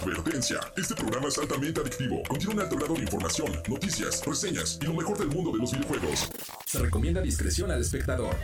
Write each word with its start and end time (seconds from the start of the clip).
Advertencia. 0.00 0.60
Este 0.76 0.94
programa 0.94 1.28
es 1.28 1.36
altamente 1.36 1.78
adictivo. 1.80 2.22
Contiene 2.26 2.54
un 2.54 2.60
alto 2.60 2.76
grado 2.76 2.94
de 2.94 3.02
información, 3.02 3.52
noticias, 3.68 4.24
reseñas 4.24 4.78
y 4.80 4.86
lo 4.86 4.94
mejor 4.94 5.18
del 5.18 5.28
mundo 5.28 5.52
de 5.52 5.58
los 5.58 5.72
videojuegos. 5.72 6.30
Se 6.64 6.78
recomienda 6.78 7.20
discreción 7.20 7.70
al 7.70 7.82
espectador. 7.82 8.34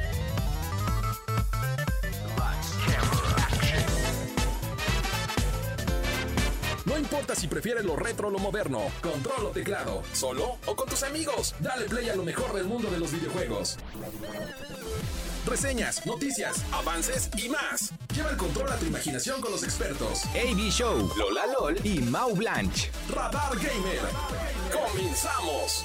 No 6.85 6.99
importa 6.99 7.35
si 7.35 7.49
prefieres 7.49 7.85
lo 7.87 7.97
retro 7.97 8.29
o 8.29 8.31
lo 8.31 8.39
moderno, 8.39 8.83
control 9.01 9.47
o 9.47 9.51
teclado, 9.51 10.03
solo 10.13 10.59
o 10.67 10.77
con 10.77 10.89
tus 10.89 11.03
amigos, 11.05 11.55
dale 11.61 11.87
play 11.87 12.11
a 12.11 12.17
lo 12.17 12.23
mejor 12.23 12.53
del 12.53 12.65
mundo 12.65 12.91
de 12.91 12.99
los 12.99 13.13
videojuegos. 13.13 13.79
Reseñas, 15.47 16.05
noticias, 16.05 16.65
avances 16.73 17.31
y 17.39 17.49
más. 17.49 17.93
Lleva 18.15 18.31
el 18.31 18.37
control 18.37 18.73
a 18.73 18.77
tu 18.77 18.87
imaginación 18.87 19.41
con 19.41 19.53
los 19.53 19.63
expertos. 19.63 20.25
AB 20.35 20.71
Show, 20.71 21.09
Lola 21.17 21.47
LOL 21.47 21.77
y 21.85 22.01
Mau 22.01 22.35
Blanche. 22.35 22.91
Radar 23.15 23.55
Gamer. 23.57 24.01
¡Comenzamos! 24.73 25.85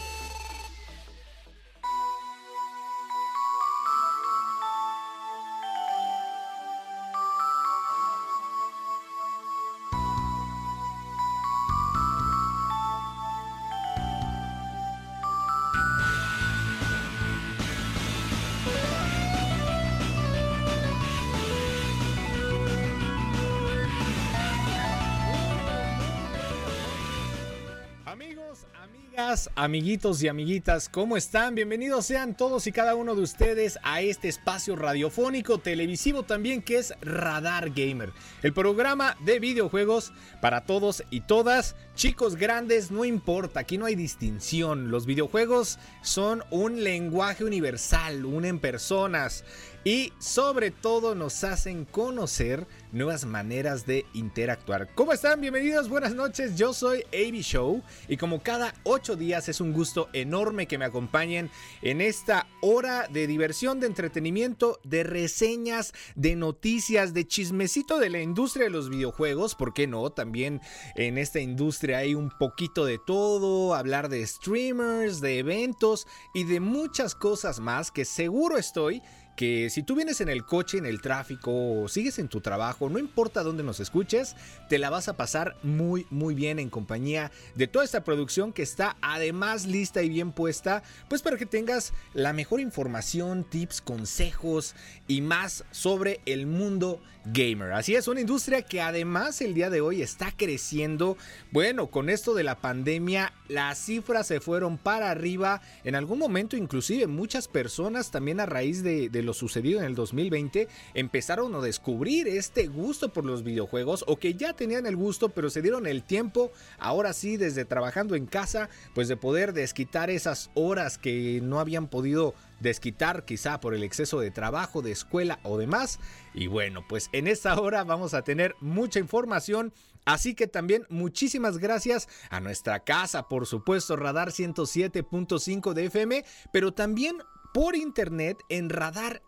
Amiguitos 29.55 30.21
y 30.21 30.27
amiguitas, 30.27 30.89
¿cómo 30.89 31.15
están? 31.15 31.55
Bienvenidos 31.55 32.05
sean 32.05 32.35
todos 32.35 32.67
y 32.67 32.73
cada 32.73 32.95
uno 32.95 33.15
de 33.15 33.21
ustedes 33.21 33.79
a 33.81 34.01
este 34.01 34.27
espacio 34.27 34.75
radiofónico, 34.75 35.57
televisivo 35.57 36.23
también 36.23 36.61
que 36.61 36.79
es 36.79 36.93
Radar 36.99 37.69
Gamer, 37.69 38.11
el 38.43 38.51
programa 38.51 39.15
de 39.23 39.39
videojuegos 39.39 40.11
para 40.41 40.65
todos 40.65 41.03
y 41.11 41.21
todas, 41.21 41.77
chicos 41.95 42.35
grandes, 42.35 42.91
no 42.91 43.05
importa, 43.05 43.61
aquí 43.61 43.77
no 43.77 43.85
hay 43.85 43.95
distinción, 43.95 44.91
los 44.91 45.05
videojuegos 45.05 45.79
son 46.01 46.43
un 46.49 46.83
lenguaje 46.83 47.45
universal, 47.45 48.25
unen 48.25 48.59
personas 48.59 49.45
y 49.83 50.13
sobre 50.19 50.69
todo 50.69 51.15
nos 51.15 51.43
hacen 51.43 51.85
conocer 51.85 52.67
nuevas 52.91 53.25
maneras 53.25 53.85
de 53.85 54.05
interactuar. 54.13 54.93
¿Cómo 54.93 55.13
están? 55.13 55.41
Bienvenidos, 55.41 55.89
buenas 55.89 56.13
noches. 56.13 56.55
Yo 56.55 56.73
soy 56.73 57.03
AB 57.13 57.41
Show 57.41 57.81
y 58.07 58.17
como 58.17 58.43
cada 58.43 58.75
ocho 58.83 59.15
días 59.15 59.49
es 59.49 59.59
un 59.59 59.73
gusto 59.73 60.09
enorme 60.13 60.67
que 60.67 60.77
me 60.77 60.85
acompañen 60.85 61.49
en 61.81 62.01
esta 62.01 62.47
hora 62.61 63.07
de 63.07 63.25
diversión, 63.25 63.79
de 63.79 63.87
entretenimiento, 63.87 64.79
de 64.83 65.03
reseñas, 65.03 65.93
de 66.15 66.35
noticias, 66.35 67.13
de 67.13 67.25
chismecito 67.25 67.97
de 67.97 68.09
la 68.09 68.21
industria 68.21 68.65
de 68.65 68.71
los 68.71 68.89
videojuegos. 68.89 69.55
¿Por 69.55 69.73
qué 69.73 69.87
no? 69.87 70.11
También 70.11 70.61
en 70.95 71.17
esta 71.17 71.39
industria 71.39 71.99
hay 71.99 72.13
un 72.13 72.29
poquito 72.29 72.85
de 72.85 72.99
todo, 72.99 73.73
hablar 73.73 74.09
de 74.09 74.27
streamers, 74.27 75.21
de 75.21 75.39
eventos 75.39 76.05
y 76.35 76.43
de 76.43 76.59
muchas 76.59 77.15
cosas 77.15 77.59
más 77.59 77.89
que 77.89 78.05
seguro 78.05 78.57
estoy 78.57 79.01
que 79.35 79.69
si 79.69 79.83
tú 79.83 79.95
vienes 79.95 80.21
en 80.21 80.29
el 80.29 80.45
coche, 80.45 80.77
en 80.77 80.85
el 80.85 81.01
tráfico 81.01 81.81
o 81.81 81.87
sigues 81.87 82.19
en 82.19 82.27
tu 82.27 82.41
trabajo, 82.41 82.89
no 82.89 82.99
importa 82.99 83.43
dónde 83.43 83.63
nos 83.63 83.79
escuches, 83.79 84.35
te 84.69 84.77
la 84.77 84.89
vas 84.89 85.07
a 85.07 85.17
pasar 85.17 85.55
muy 85.63 86.05
muy 86.09 86.35
bien 86.35 86.59
en 86.59 86.69
compañía 86.69 87.31
de 87.55 87.67
toda 87.67 87.85
esta 87.85 88.03
producción 88.03 88.53
que 88.53 88.63
está 88.63 88.97
además 89.01 89.65
lista 89.65 90.01
y 90.03 90.09
bien 90.09 90.31
puesta, 90.31 90.83
pues 91.07 91.21
para 91.21 91.37
que 91.37 91.45
tengas 91.45 91.93
la 92.13 92.33
mejor 92.33 92.59
información, 92.59 93.43
tips, 93.43 93.81
consejos 93.81 94.75
y 95.07 95.21
más 95.21 95.63
sobre 95.71 96.21
el 96.25 96.45
mundo 96.45 97.01
gamer. 97.25 97.71
Así 97.73 97.95
es, 97.95 98.07
una 98.07 98.21
industria 98.21 98.61
que 98.61 98.81
además 98.81 99.41
el 99.41 99.53
día 99.53 99.69
de 99.69 99.81
hoy 99.81 100.01
está 100.01 100.31
creciendo. 100.35 101.17
Bueno, 101.51 101.87
con 101.87 102.09
esto 102.09 102.33
de 102.33 102.43
la 102.43 102.59
pandemia, 102.59 103.33
las 103.47 103.77
cifras 103.77 104.27
se 104.27 104.39
fueron 104.39 104.77
para 104.77 105.11
arriba. 105.11 105.61
En 105.83 105.95
algún 105.95 106.19
momento, 106.19 106.57
inclusive, 106.57 107.07
muchas 107.07 107.47
personas 107.47 108.11
también 108.11 108.39
a 108.39 108.45
raíz 108.45 108.83
de, 108.83 109.09
lo 109.21 109.33
sucedido 109.33 109.79
en 109.79 109.85
el 109.85 109.95
2020 109.95 110.67
empezaron 110.95 111.53
a 111.53 111.61
descubrir 111.61 112.27
este 112.27 112.67
gusto 112.67 113.13
por 113.13 113.25
los 113.25 113.43
videojuegos 113.43 114.03
o 114.07 114.17
que 114.17 114.33
ya 114.33 114.53
tenían 114.53 114.85
el 114.85 114.95
gusto, 114.95 115.29
pero 115.29 115.49
se 115.49 115.61
dieron 115.61 115.85
el 115.85 116.03
tiempo, 116.03 116.51
ahora 116.79 117.13
sí, 117.13 117.37
desde 117.37 117.65
trabajando 117.65 118.15
en 118.15 118.25
casa, 118.25 118.69
pues 118.95 119.07
de 119.07 119.17
poder 119.17 119.53
desquitar 119.53 120.09
esas 120.09 120.49
horas 120.55 120.97
que 120.97 121.39
no 121.43 121.59
habían 121.59 121.87
podido 121.87 122.33
desquitar 122.61 123.25
quizá 123.25 123.59
por 123.59 123.73
el 123.73 123.83
exceso 123.83 124.19
de 124.19 124.31
trabajo, 124.31 124.81
de 124.81 124.91
escuela 124.91 125.39
o 125.43 125.57
demás. 125.57 125.99
Y 126.33 126.47
bueno, 126.47 126.85
pues 126.87 127.09
en 127.11 127.27
esta 127.27 127.59
hora 127.59 127.83
vamos 127.83 128.13
a 128.13 128.21
tener 128.23 128.55
mucha 128.61 128.99
información. 128.99 129.73
Así 130.05 130.33
que 130.33 130.47
también 130.47 130.85
muchísimas 130.89 131.57
gracias 131.57 132.07
a 132.29 132.39
nuestra 132.39 132.79
casa, 132.79 133.27
por 133.27 133.45
supuesto, 133.45 133.95
Radar 133.95 134.29
107.5 134.29 135.73
de 135.73 135.85
FM, 135.85 136.25
pero 136.51 136.71
también 136.73 137.17
por 137.53 137.75
internet 137.75 138.37
en 138.49 138.69
radarfm.mx 138.69 139.27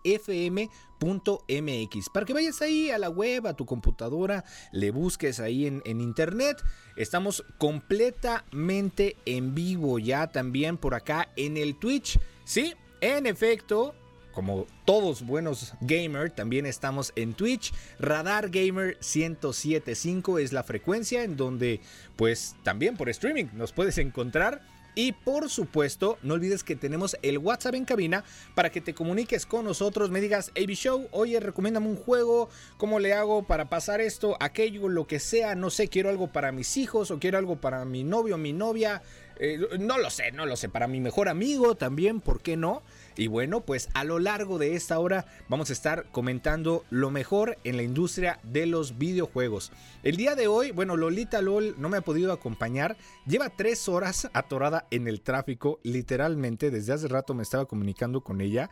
para 2.13 2.25
que 2.25 2.33
vayas 2.33 2.61
ahí 2.61 2.89
a 2.89 2.97
la 2.97 3.09
web, 3.09 3.45
a 3.47 3.53
tu 3.53 3.65
computadora, 3.65 4.45
le 4.71 4.91
busques 4.91 5.39
ahí 5.39 5.67
en, 5.67 5.81
en, 5.85 6.01
internet. 6.01 6.63
Estamos 6.95 7.43
completamente 7.57 9.17
en 9.25 9.53
vivo 9.53 9.99
ya 9.99 10.27
también 10.27 10.77
por 10.77 10.95
acá 10.95 11.29
en 11.35 11.57
el 11.57 11.75
Twitch. 11.75 12.17
Sí, 12.45 12.73
en 13.03 13.25
efecto, 13.25 13.93
como 14.31 14.65
todos 14.85 15.25
buenos 15.25 15.73
gamers, 15.81 16.33
también 16.33 16.65
estamos 16.65 17.11
en 17.17 17.33
Twitch. 17.33 17.73
Radar 17.99 18.49
Gamer 18.49 18.95
1075 19.01 20.39
es 20.39 20.53
la 20.53 20.63
frecuencia 20.63 21.23
en 21.23 21.35
donde 21.35 21.81
pues 22.15 22.55
también 22.63 22.95
por 22.95 23.09
streaming 23.09 23.47
nos 23.55 23.73
puedes 23.73 23.97
encontrar. 23.97 24.61
Y 24.95 25.11
por 25.11 25.49
supuesto, 25.49 26.17
no 26.21 26.35
olvides 26.35 26.63
que 26.63 26.75
tenemos 26.75 27.17
el 27.23 27.39
WhatsApp 27.39 27.75
en 27.75 27.83
cabina 27.85 28.23
para 28.55 28.69
que 28.69 28.79
te 28.79 28.93
comuniques 28.93 29.45
con 29.45 29.65
nosotros, 29.65 30.11
me 30.11 30.21
digas, 30.21 30.51
AB 30.55 30.69
Show, 30.75 31.07
oye, 31.11 31.39
recomiéndame 31.39 31.87
un 31.87 31.95
juego, 31.95 32.47
¿cómo 32.77 32.99
le 32.99 33.13
hago 33.13 33.43
para 33.43 33.69
pasar 33.69 34.01
esto, 34.01 34.37
aquello, 34.39 34.87
lo 34.89 35.07
que 35.07 35.19
sea? 35.19 35.55
No 35.55 35.71
sé, 35.71 35.87
quiero 35.87 36.09
algo 36.09 36.31
para 36.31 36.51
mis 36.51 36.77
hijos 36.77 37.09
o 37.09 37.19
quiero 37.19 37.39
algo 37.39 37.59
para 37.59 37.83
mi 37.85 38.03
novio, 38.03 38.37
mi 38.37 38.53
novia. 38.53 39.01
Eh, 39.39 39.59
no 39.79 39.97
lo 39.97 40.09
sé, 40.09 40.31
no 40.31 40.45
lo 40.45 40.55
sé, 40.55 40.69
para 40.69 40.87
mi 40.87 40.99
mejor 40.99 41.29
amigo 41.29 41.75
también, 41.75 42.21
¿por 42.21 42.41
qué 42.41 42.57
no? 42.57 42.81
Y 43.15 43.27
bueno, 43.27 43.61
pues 43.61 43.89
a 43.93 44.03
lo 44.03 44.19
largo 44.19 44.57
de 44.57 44.75
esta 44.75 44.97
hora 44.99 45.25
vamos 45.47 45.69
a 45.69 45.73
estar 45.73 46.05
comentando 46.11 46.83
lo 46.89 47.11
mejor 47.11 47.57
en 47.63 47.77
la 47.77 47.83
industria 47.83 48.39
de 48.43 48.65
los 48.65 48.97
videojuegos. 48.97 49.71
El 50.01 50.17
día 50.17 50.35
de 50.35 50.47
hoy, 50.47 50.71
bueno, 50.71 50.97
Lolita 50.97 51.41
LOL 51.41 51.75
no 51.77 51.89
me 51.89 51.97
ha 51.97 52.01
podido 52.01 52.33
acompañar. 52.33 52.97
Lleva 53.27 53.49
tres 53.49 53.87
horas 53.87 54.29
atorada 54.33 54.87
en 54.89 55.07
el 55.07 55.21
tráfico, 55.21 55.79
literalmente. 55.83 56.71
Desde 56.71 56.93
hace 56.93 57.07
rato 57.07 57.33
me 57.33 57.43
estaba 57.43 57.65
comunicando 57.65 58.21
con 58.21 58.41
ella. 58.41 58.69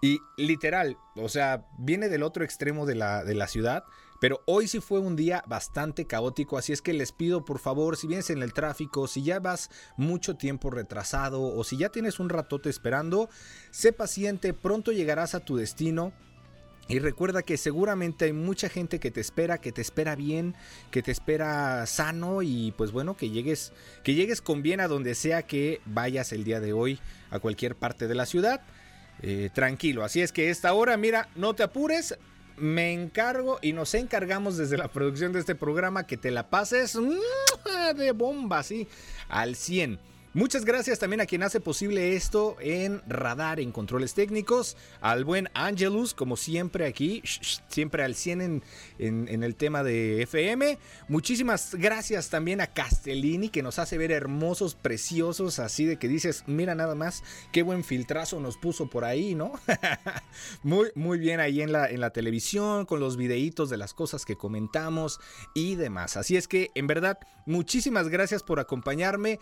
Y 0.00 0.20
literal, 0.36 0.96
o 1.16 1.28
sea, 1.28 1.66
viene 1.78 2.08
del 2.08 2.22
otro 2.22 2.44
extremo 2.44 2.86
de 2.86 2.94
la, 2.94 3.24
de 3.24 3.34
la 3.34 3.46
ciudad. 3.46 3.84
Pero 4.22 4.40
hoy 4.46 4.68
sí 4.68 4.78
fue 4.78 5.00
un 5.00 5.16
día 5.16 5.42
bastante 5.48 6.04
caótico, 6.04 6.56
así 6.56 6.72
es 6.72 6.80
que 6.80 6.92
les 6.92 7.10
pido 7.10 7.44
por 7.44 7.58
favor, 7.58 7.96
si 7.96 8.06
vienes 8.06 8.30
en 8.30 8.40
el 8.40 8.52
tráfico, 8.52 9.08
si 9.08 9.24
ya 9.24 9.40
vas 9.40 9.68
mucho 9.96 10.36
tiempo 10.36 10.70
retrasado 10.70 11.42
o 11.42 11.64
si 11.64 11.76
ya 11.76 11.88
tienes 11.88 12.20
un 12.20 12.28
ratote 12.28 12.70
esperando, 12.70 13.28
sé 13.72 13.92
paciente, 13.92 14.54
pronto 14.54 14.92
llegarás 14.92 15.34
a 15.34 15.40
tu 15.40 15.56
destino. 15.56 16.12
Y 16.86 17.00
recuerda 17.00 17.42
que 17.42 17.56
seguramente 17.56 18.26
hay 18.26 18.32
mucha 18.32 18.68
gente 18.68 19.00
que 19.00 19.10
te 19.10 19.20
espera, 19.20 19.58
que 19.58 19.72
te 19.72 19.80
espera 19.80 20.14
bien, 20.14 20.54
que 20.92 21.02
te 21.02 21.10
espera 21.10 21.84
sano 21.86 22.42
y 22.42 22.72
pues 22.78 22.92
bueno, 22.92 23.16
que 23.16 23.28
llegues, 23.28 23.72
que 24.04 24.14
llegues 24.14 24.40
con 24.40 24.62
bien 24.62 24.78
a 24.78 24.86
donde 24.86 25.16
sea 25.16 25.42
que 25.48 25.80
vayas 25.84 26.32
el 26.32 26.44
día 26.44 26.60
de 26.60 26.72
hoy, 26.72 27.00
a 27.30 27.40
cualquier 27.40 27.74
parte 27.74 28.06
de 28.06 28.14
la 28.14 28.26
ciudad. 28.26 28.60
Eh, 29.20 29.50
tranquilo, 29.52 30.04
así 30.04 30.20
es 30.20 30.30
que 30.30 30.50
esta 30.50 30.72
hora, 30.74 30.96
mira, 30.96 31.28
no 31.34 31.54
te 31.54 31.62
apures, 31.62 32.16
me 32.56 32.92
encargo 32.92 33.58
y 33.62 33.72
nos 33.72 33.94
encargamos 33.94 34.56
desde 34.56 34.78
la 34.78 34.88
producción 34.88 35.32
de 35.32 35.40
este 35.40 35.54
programa 35.54 36.06
que 36.06 36.16
te 36.16 36.30
la 36.30 36.48
pases 36.50 36.98
de 37.96 38.12
bomba, 38.12 38.58
así, 38.58 38.88
al 39.28 39.56
100. 39.56 39.98
Muchas 40.34 40.64
gracias 40.64 40.98
también 40.98 41.20
a 41.20 41.26
quien 41.26 41.42
hace 41.42 41.60
posible 41.60 42.16
esto 42.16 42.56
en 42.58 43.02
Radar, 43.06 43.60
en 43.60 43.70
controles 43.70 44.14
técnicos, 44.14 44.78
al 45.02 45.26
buen 45.26 45.50
Angelus, 45.52 46.14
como 46.14 46.38
siempre 46.38 46.86
aquí, 46.86 47.22
siempre 47.68 48.02
al 48.02 48.14
100 48.14 48.40
en, 48.40 48.62
en, 48.98 49.42
el 49.42 49.54
tema 49.56 49.82
de 49.82 50.22
FM. 50.22 50.78
Muchísimas 51.08 51.74
gracias 51.74 52.30
también 52.30 52.62
a 52.62 52.68
Castellini, 52.68 53.50
que 53.50 53.62
nos 53.62 53.78
hace 53.78 53.98
ver 53.98 54.10
hermosos, 54.10 54.74
preciosos, 54.74 55.58
así 55.58 55.84
de 55.84 55.98
que 55.98 56.08
dices, 56.08 56.44
mira 56.46 56.74
nada 56.74 56.94
más, 56.94 57.22
qué 57.52 57.62
buen 57.62 57.84
filtrazo 57.84 58.40
nos 58.40 58.56
puso 58.56 58.88
por 58.88 59.04
ahí, 59.04 59.34
¿no? 59.34 59.52
muy, 60.62 60.92
muy 60.94 61.18
bien 61.18 61.40
ahí 61.40 61.60
en 61.60 61.72
la, 61.72 61.90
en 61.90 62.00
la 62.00 62.08
televisión, 62.08 62.86
con 62.86 63.00
los 63.00 63.18
videitos 63.18 63.68
de 63.68 63.76
las 63.76 63.92
cosas 63.92 64.24
que 64.24 64.36
comentamos 64.36 65.20
y 65.52 65.74
demás. 65.74 66.16
Así 66.16 66.38
es 66.38 66.48
que, 66.48 66.70
en 66.74 66.86
verdad, 66.86 67.18
muchísimas 67.44 68.08
gracias 68.08 68.42
por 68.42 68.60
acompañarme. 68.60 69.38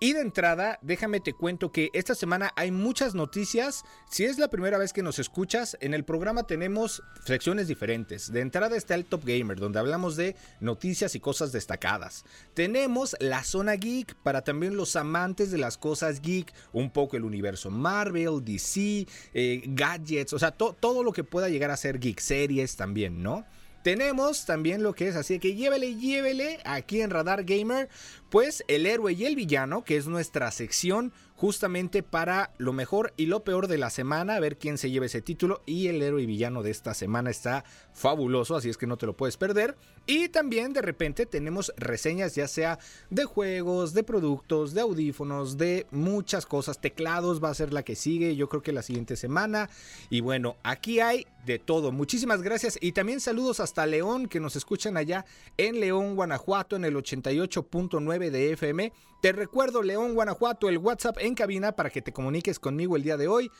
Y 0.00 0.12
de 0.12 0.20
entrada, 0.20 0.78
déjame 0.80 1.18
te 1.18 1.32
cuento 1.32 1.72
que 1.72 1.90
esta 1.92 2.14
semana 2.14 2.52
hay 2.54 2.70
muchas 2.70 3.16
noticias. 3.16 3.84
Si 4.08 4.24
es 4.24 4.38
la 4.38 4.46
primera 4.46 4.78
vez 4.78 4.92
que 4.92 5.02
nos 5.02 5.18
escuchas, 5.18 5.76
en 5.80 5.92
el 5.92 6.04
programa 6.04 6.44
tenemos 6.44 7.02
secciones 7.24 7.66
diferentes. 7.66 8.30
De 8.30 8.40
entrada 8.40 8.76
está 8.76 8.94
el 8.94 9.06
Top 9.06 9.24
Gamer, 9.24 9.58
donde 9.58 9.80
hablamos 9.80 10.14
de 10.14 10.36
noticias 10.60 11.16
y 11.16 11.20
cosas 11.20 11.50
destacadas. 11.50 12.24
Tenemos 12.54 13.16
la 13.18 13.42
zona 13.42 13.74
geek 13.74 14.14
para 14.22 14.42
también 14.42 14.76
los 14.76 14.94
amantes 14.94 15.50
de 15.50 15.58
las 15.58 15.76
cosas 15.76 16.20
geek, 16.20 16.54
un 16.72 16.92
poco 16.92 17.16
el 17.16 17.24
universo 17.24 17.68
Marvel, 17.68 18.44
DC, 18.44 19.04
eh, 19.34 19.62
gadgets, 19.66 20.32
o 20.32 20.38
sea, 20.38 20.52
todo 20.52 21.02
lo 21.02 21.12
que 21.12 21.24
pueda 21.24 21.48
llegar 21.48 21.72
a 21.72 21.76
ser 21.76 21.98
geek, 21.98 22.20
series 22.20 22.76
también, 22.76 23.20
¿no? 23.20 23.44
Tenemos 23.82 24.44
también 24.44 24.82
lo 24.82 24.92
que 24.92 25.08
es, 25.08 25.16
así 25.16 25.38
que 25.38 25.54
llévele, 25.54 25.94
llévele 25.94 26.58
aquí 26.64 27.00
en 27.00 27.10
Radar 27.10 27.44
Gamer, 27.44 27.88
pues 28.30 28.64
el 28.68 28.86
héroe 28.86 29.12
y 29.12 29.24
el 29.24 29.36
villano, 29.36 29.84
que 29.84 29.96
es 29.96 30.06
nuestra 30.06 30.50
sección 30.50 31.12
justamente 31.38 32.02
para 32.02 32.50
lo 32.58 32.72
mejor 32.72 33.14
y 33.16 33.26
lo 33.26 33.44
peor 33.44 33.68
de 33.68 33.78
la 33.78 33.90
semana, 33.90 34.34
a 34.34 34.40
ver 34.40 34.58
quién 34.58 34.76
se 34.76 34.90
lleva 34.90 35.06
ese 35.06 35.22
título. 35.22 35.62
Y 35.66 35.86
el 35.86 36.02
héroe 36.02 36.22
y 36.22 36.26
villano 36.26 36.64
de 36.64 36.72
esta 36.72 36.94
semana 36.94 37.30
está 37.30 37.64
fabuloso, 37.92 38.56
así 38.56 38.68
es 38.68 38.76
que 38.76 38.88
no 38.88 38.96
te 38.96 39.06
lo 39.06 39.16
puedes 39.16 39.36
perder. 39.36 39.76
Y 40.04 40.30
también 40.30 40.72
de 40.72 40.82
repente 40.82 41.26
tenemos 41.26 41.72
reseñas 41.76 42.34
ya 42.34 42.48
sea 42.48 42.80
de 43.10 43.24
juegos, 43.24 43.94
de 43.94 44.02
productos, 44.02 44.74
de 44.74 44.80
audífonos, 44.80 45.56
de 45.56 45.86
muchas 45.92 46.44
cosas. 46.44 46.80
Teclados 46.80 47.42
va 47.42 47.50
a 47.50 47.54
ser 47.54 47.72
la 47.72 47.84
que 47.84 47.94
sigue, 47.94 48.34
yo 48.34 48.48
creo 48.48 48.62
que 48.62 48.72
la 48.72 48.82
siguiente 48.82 49.14
semana. 49.14 49.70
Y 50.10 50.20
bueno, 50.20 50.56
aquí 50.64 50.98
hay 50.98 51.24
de 51.46 51.60
todo. 51.60 51.92
Muchísimas 51.92 52.42
gracias 52.42 52.78
y 52.80 52.92
también 52.92 53.20
saludos 53.20 53.60
hasta 53.60 53.86
León 53.86 54.26
que 54.26 54.40
nos 54.40 54.56
escuchan 54.56 54.96
allá 54.96 55.24
en 55.56 55.78
León, 55.78 56.16
Guanajuato 56.16 56.74
en 56.74 56.84
el 56.84 56.96
88.9 56.96 58.17
de 58.18 58.52
FM. 58.52 58.92
Te 59.22 59.32
recuerdo 59.32 59.82
León, 59.82 60.14
Guanajuato, 60.14 60.68
el 60.68 60.78
WhatsApp 60.78 61.16
en 61.20 61.34
cabina 61.34 61.72
para 61.72 61.90
que 61.90 62.02
te 62.02 62.12
comuniques 62.12 62.58
conmigo 62.58 62.96
el 62.96 63.02
día 63.02 63.16
de 63.16 63.28
hoy. 63.28 63.50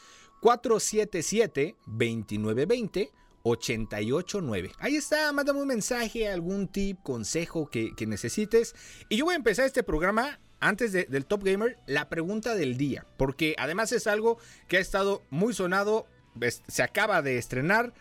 477-2920. 0.42 3.10
889. 3.42 4.72
Ahí 4.78 4.96
está, 4.96 5.32
mándame 5.32 5.60
un 5.60 5.68
mensaje, 5.68 6.28
algún 6.28 6.68
tip, 6.68 6.98
consejo 7.02 7.70
que, 7.70 7.94
necesites. 8.06 8.74
Y 9.08 9.16
yo 9.16 9.26
voy 9.26 9.34
a 9.34 9.36
empezar 9.36 9.64
este 9.64 9.82
programa 9.82 10.40
antes 10.60 10.92
del 10.92 11.26
Top 11.26 11.44
Gamer, 11.44 11.78
la 11.86 12.08
pregunta 12.08 12.54
del 12.54 12.76
día, 12.76 13.06
porque 13.16 13.54
además 13.58 13.92
es 13.92 14.06
algo 14.06 14.38
que 14.66 14.78
ha 14.78 14.80
estado 14.80 15.22
muy 15.30 15.54
sonado, 15.54 16.06
se 16.66 16.82
acaba 16.82 17.22
de 17.22 17.38
estrenar. 17.38 17.94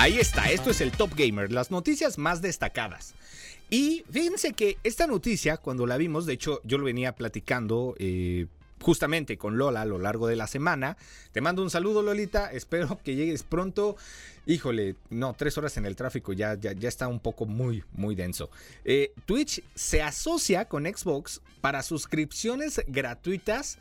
Ahí 0.00 0.18
está, 0.18 0.50
esto 0.50 0.70
es 0.70 0.80
el 0.80 0.92
Top 0.92 1.10
Gamer, 1.14 1.52
las 1.52 1.70
noticias 1.70 2.16
más 2.16 2.40
destacadas. 2.40 3.12
Y 3.68 4.02
fíjense 4.10 4.54
que 4.54 4.78
esta 4.82 5.06
noticia, 5.06 5.58
cuando 5.58 5.86
la 5.86 5.98
vimos, 5.98 6.24
de 6.24 6.32
hecho 6.32 6.62
yo 6.64 6.78
lo 6.78 6.84
venía 6.84 7.14
platicando 7.14 7.94
eh, 7.98 8.46
justamente 8.80 9.36
con 9.36 9.58
Lola 9.58 9.82
a 9.82 9.84
lo 9.84 9.98
largo 9.98 10.26
de 10.26 10.36
la 10.36 10.46
semana. 10.46 10.96
Te 11.32 11.42
mando 11.42 11.62
un 11.62 11.68
saludo 11.68 12.00
Lolita, 12.00 12.46
espero 12.50 12.98
que 13.04 13.14
llegues 13.14 13.42
pronto. 13.42 13.96
Híjole, 14.46 14.96
no, 15.10 15.34
tres 15.34 15.58
horas 15.58 15.76
en 15.76 15.84
el 15.84 15.96
tráfico 15.96 16.32
ya, 16.32 16.54
ya, 16.54 16.72
ya 16.72 16.88
está 16.88 17.06
un 17.06 17.20
poco 17.20 17.44
muy, 17.44 17.84
muy 17.92 18.14
denso. 18.14 18.48
Eh, 18.86 19.12
Twitch 19.26 19.62
se 19.74 20.00
asocia 20.00 20.64
con 20.64 20.86
Xbox 20.86 21.42
para 21.60 21.82
suscripciones 21.82 22.80
gratuitas 22.86 23.76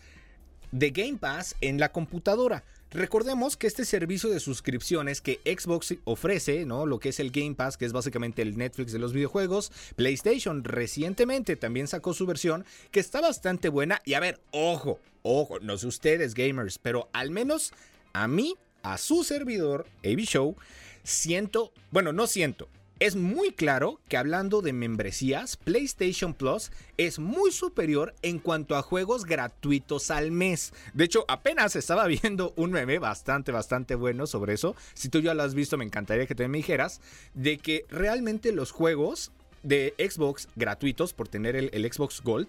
de 0.74 0.90
Game 0.90 1.18
Pass 1.18 1.56
en 1.62 1.80
la 1.80 1.94
computadora. 1.94 2.66
Recordemos 2.92 3.56
que 3.56 3.68
este 3.68 3.86
servicio 3.86 4.32
de 4.32 4.40
suscripciones 4.40 5.22
que 5.22 5.40
Xbox 5.46 5.94
ofrece, 6.06 6.66
¿no? 6.66 6.88
Lo 6.88 7.00
que 7.00 7.10
es 7.10 7.20
el 7.20 7.30
Game 7.30 7.54
Pass, 7.54 7.78
que 7.78 7.86
es 7.86 7.94
básicamente 7.94 8.42
el 8.42 8.58
Netflix 8.58 8.92
de 8.92 8.98
los 8.98 9.14
videojuegos, 9.14 9.72
PlayStation 9.96 10.64
recientemente 10.64 11.56
también 11.56 11.88
sacó 11.88 12.16
su 12.16 12.26
versión, 12.26 12.66
que 12.90 13.00
está 13.00 13.22
bastante 13.22 13.70
buena. 13.70 14.02
Y 14.06 14.16
a 14.16 14.20
ver, 14.20 14.40
ojo, 14.50 15.00
ojo, 15.22 15.60
no 15.60 15.78
sé 15.78 15.86
ustedes 15.86 16.34
gamers, 16.34 16.80
pero 16.80 17.10
al 17.14 17.30
menos 17.30 17.74
a 18.14 18.28
mí, 18.28 18.56
a 18.82 18.98
su 18.98 19.24
servidor, 19.24 19.86
AB 20.04 20.22
Show, 20.22 20.56
siento, 21.04 21.72
bueno, 21.92 22.12
no 22.12 22.26
siento, 22.26 22.70
es 23.00 23.16
muy 23.16 23.52
claro 23.54 24.02
que 24.10 24.18
hablando 24.18 24.62
de 24.62 24.74
membresías, 24.74 25.56
PlayStation 25.56 26.34
Plus 26.34 26.72
es 26.98 27.18
muy 27.18 27.52
superior 27.52 28.14
en 28.22 28.40
cuanto 28.40 28.76
a 28.76 28.82
juegos 28.82 29.26
gratuitos 29.26 30.12
al 30.12 30.32
mes. 30.32 30.74
De 30.94 31.06
hecho, 31.06 31.24
apenas 31.30 31.78
estaba 31.78 32.08
viendo 32.22 32.54
un 32.58 32.72
meme 32.72 33.00
bastante, 33.00 33.52
bastante 33.52 33.96
bueno 33.96 34.28
sobre 34.28 34.54
eso. 34.54 34.76
Si 34.94 35.08
tú 35.08 35.22
ya 35.22 35.34
lo 35.34 35.44
has 35.44 35.54
visto, 35.54 35.78
me 35.78 35.86
encantaría 35.86 36.28
que 36.28 36.36
te 36.36 36.48
me 36.50 36.58
dijeras 36.58 37.00
de 37.34 37.58
que 37.58 37.86
realmente 37.90 38.52
los 38.52 38.72
juegos 38.72 39.32
de 39.64 39.94
Xbox 39.98 40.50
gratuitos 40.56 41.14
por 41.14 41.28
tener 41.28 41.56
el, 41.56 41.70
Xbox 41.92 42.22
Gold. 42.22 42.48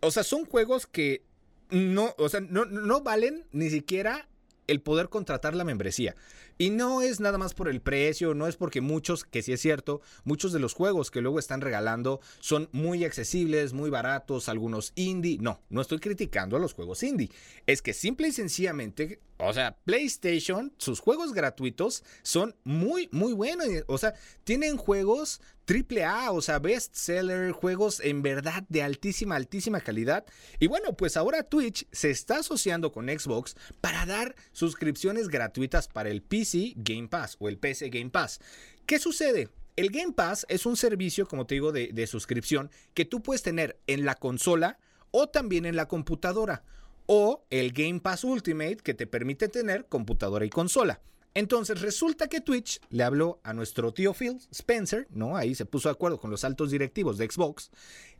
O 0.00 0.10
sea, 0.10 0.24
son 0.24 0.44
juegos 0.44 0.86
que 0.86 1.22
no, 1.70 2.14
o 2.18 2.28
sea, 2.28 2.40
no 2.40 3.00
valen 3.02 3.46
ni 3.52 3.70
siquiera 3.70 4.26
el 4.70 4.80
poder 4.80 5.08
contratar 5.08 5.54
la 5.54 5.64
membresía. 5.64 6.14
Y 6.60 6.68
no 6.68 7.00
es 7.00 7.20
nada 7.20 7.38
más 7.38 7.54
por 7.54 7.70
el 7.70 7.80
precio, 7.80 8.34
no 8.34 8.46
es 8.46 8.58
porque 8.58 8.82
muchos, 8.82 9.24
que 9.24 9.40
sí 9.40 9.50
es 9.50 9.62
cierto, 9.62 10.02
muchos 10.24 10.52
de 10.52 10.58
los 10.58 10.74
juegos 10.74 11.10
que 11.10 11.22
luego 11.22 11.38
están 11.38 11.62
regalando 11.62 12.20
son 12.38 12.68
muy 12.72 13.02
accesibles, 13.06 13.72
muy 13.72 13.88
baratos, 13.88 14.46
algunos 14.50 14.92
indie. 14.94 15.38
No, 15.40 15.62
no 15.70 15.80
estoy 15.80 16.00
criticando 16.00 16.58
a 16.58 16.60
los 16.60 16.74
juegos 16.74 17.02
indie. 17.02 17.30
Es 17.64 17.80
que 17.80 17.94
simple 17.94 18.28
y 18.28 18.32
sencillamente, 18.32 19.20
o 19.38 19.54
sea, 19.54 19.78
PlayStation, 19.86 20.70
sus 20.76 21.00
juegos 21.00 21.32
gratuitos 21.32 22.04
son 22.22 22.54
muy, 22.62 23.08
muy 23.10 23.32
buenos. 23.32 23.66
O 23.86 23.96
sea, 23.96 24.12
tienen 24.44 24.76
juegos 24.76 25.40
triple 25.64 26.04
A, 26.04 26.32
o 26.32 26.42
sea, 26.42 26.58
bestseller, 26.58 27.52
juegos 27.52 28.00
en 28.00 28.22
verdad 28.22 28.64
de 28.68 28.82
altísima, 28.82 29.36
altísima 29.36 29.80
calidad. 29.80 30.26
Y 30.58 30.66
bueno, 30.66 30.94
pues 30.94 31.16
ahora 31.16 31.44
Twitch 31.44 31.86
se 31.92 32.10
está 32.10 32.40
asociando 32.40 32.92
con 32.92 33.06
Xbox 33.06 33.56
para 33.80 34.04
dar 34.04 34.34
suscripciones 34.52 35.28
gratuitas 35.28 35.86
para 35.88 36.10
el 36.10 36.22
PC 36.22 36.49
Game 36.76 37.08
Pass 37.08 37.36
o 37.38 37.48
el 37.48 37.58
PC 37.58 37.90
Game 37.90 38.10
Pass. 38.10 38.40
¿Qué 38.86 38.98
sucede? 38.98 39.48
El 39.76 39.90
Game 39.90 40.12
Pass 40.12 40.46
es 40.48 40.66
un 40.66 40.76
servicio, 40.76 41.26
como 41.26 41.46
te 41.46 41.54
digo, 41.54 41.72
de, 41.72 41.88
de 41.92 42.06
suscripción 42.06 42.70
que 42.94 43.04
tú 43.04 43.22
puedes 43.22 43.42
tener 43.42 43.78
en 43.86 44.04
la 44.04 44.14
consola 44.14 44.78
o 45.10 45.28
también 45.28 45.66
en 45.66 45.76
la 45.76 45.88
computadora. 45.88 46.62
O 47.06 47.44
el 47.50 47.72
Game 47.72 48.00
Pass 48.00 48.24
Ultimate 48.24 48.76
que 48.76 48.94
te 48.94 49.06
permite 49.06 49.48
tener 49.48 49.86
computadora 49.86 50.44
y 50.44 50.50
consola. 50.50 51.00
Entonces 51.34 51.80
resulta 51.80 52.28
que 52.28 52.40
Twitch 52.40 52.80
le 52.90 53.04
habló 53.04 53.40
a 53.44 53.52
nuestro 53.52 53.92
tío 53.92 54.12
Phil 54.14 54.38
Spencer, 54.50 55.06
¿no? 55.10 55.36
Ahí 55.36 55.54
se 55.54 55.64
puso 55.64 55.88
de 55.88 55.92
acuerdo 55.92 56.18
con 56.18 56.30
los 56.30 56.44
altos 56.44 56.70
directivos 56.70 57.18
de 57.18 57.30
Xbox. 57.30 57.70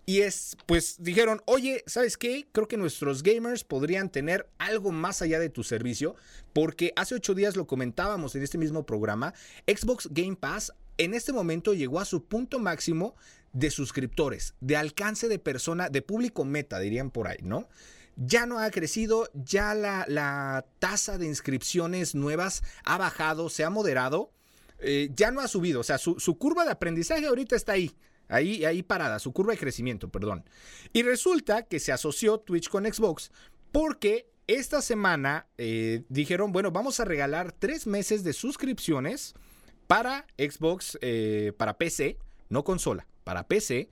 Y 0.06 0.20
es, 0.20 0.56
pues 0.66 0.96
dijeron, 0.98 1.42
oye, 1.44 1.84
¿sabes 1.86 2.16
qué? 2.16 2.48
Creo 2.52 2.68
que 2.68 2.76
nuestros 2.76 3.22
gamers 3.22 3.64
podrían 3.64 4.10
tener 4.10 4.48
algo 4.58 4.92
más 4.92 5.22
allá 5.22 5.38
de 5.38 5.50
tu 5.50 5.62
servicio, 5.62 6.16
porque 6.52 6.92
hace 6.96 7.14
ocho 7.14 7.34
días 7.34 7.56
lo 7.56 7.66
comentábamos 7.66 8.34
en 8.34 8.42
este 8.42 8.58
mismo 8.58 8.86
programa, 8.86 9.34
Xbox 9.66 10.08
Game 10.10 10.36
Pass 10.36 10.72
en 10.98 11.14
este 11.14 11.32
momento 11.32 11.74
llegó 11.74 11.98
a 12.00 12.04
su 12.04 12.24
punto 12.24 12.58
máximo 12.58 13.14
de 13.52 13.70
suscriptores, 13.70 14.54
de 14.60 14.76
alcance 14.76 15.28
de 15.28 15.38
persona, 15.38 15.88
de 15.88 16.02
público 16.02 16.44
meta, 16.44 16.78
dirían 16.78 17.10
por 17.10 17.26
ahí, 17.26 17.38
¿no? 17.42 17.68
Ya 18.16 18.46
no 18.46 18.58
ha 18.58 18.70
crecido, 18.70 19.28
ya 19.34 19.74
la, 19.74 20.64
tasa 20.78 21.18
de 21.18 21.26
inscripciones 21.26 22.14
nuevas 22.14 22.62
ha 22.84 22.98
bajado, 22.98 23.48
se 23.48 23.64
ha 23.64 23.70
moderado, 23.70 24.32
eh, 24.78 25.10
ya 25.14 25.30
no 25.30 25.40
ha 25.40 25.48
subido, 25.48 25.80
o 25.80 25.84
sea, 25.84 25.98
su, 25.98 26.16
curva 26.38 26.64
de 26.64 26.72
aprendizaje 26.72 27.26
ahorita 27.26 27.56
está 27.56 27.72
ahí. 27.72 27.94
Ahí, 28.28 28.64
ahí 28.64 28.84
parada, 28.84 29.18
su 29.18 29.32
curva 29.32 29.52
de 29.52 29.58
crecimiento, 29.58 30.08
perdón. 30.08 30.44
Y 30.92 31.02
resulta 31.02 31.64
que 31.64 31.80
se 31.80 31.90
asoció 31.90 32.38
Twitch 32.38 32.68
con 32.68 32.84
Xbox 32.84 33.32
porque 33.72 34.30
esta 34.46 34.82
semana 34.82 35.46
eh, 35.58 36.04
dijeron, 36.08 36.52
bueno, 36.52 36.70
vamos 36.70 37.00
a 37.00 37.04
regalar 37.04 37.52
tres 37.52 37.86
meses 37.86 38.24
de 38.24 38.32
suscripciones 38.32 39.34
para 39.86 40.26
Xbox, 40.38 40.98
eh, 41.02 41.52
para 41.56 41.78
PC, 41.78 42.18
no 42.48 42.64
consola, 42.64 43.06
para 43.24 43.46
PC, 43.46 43.88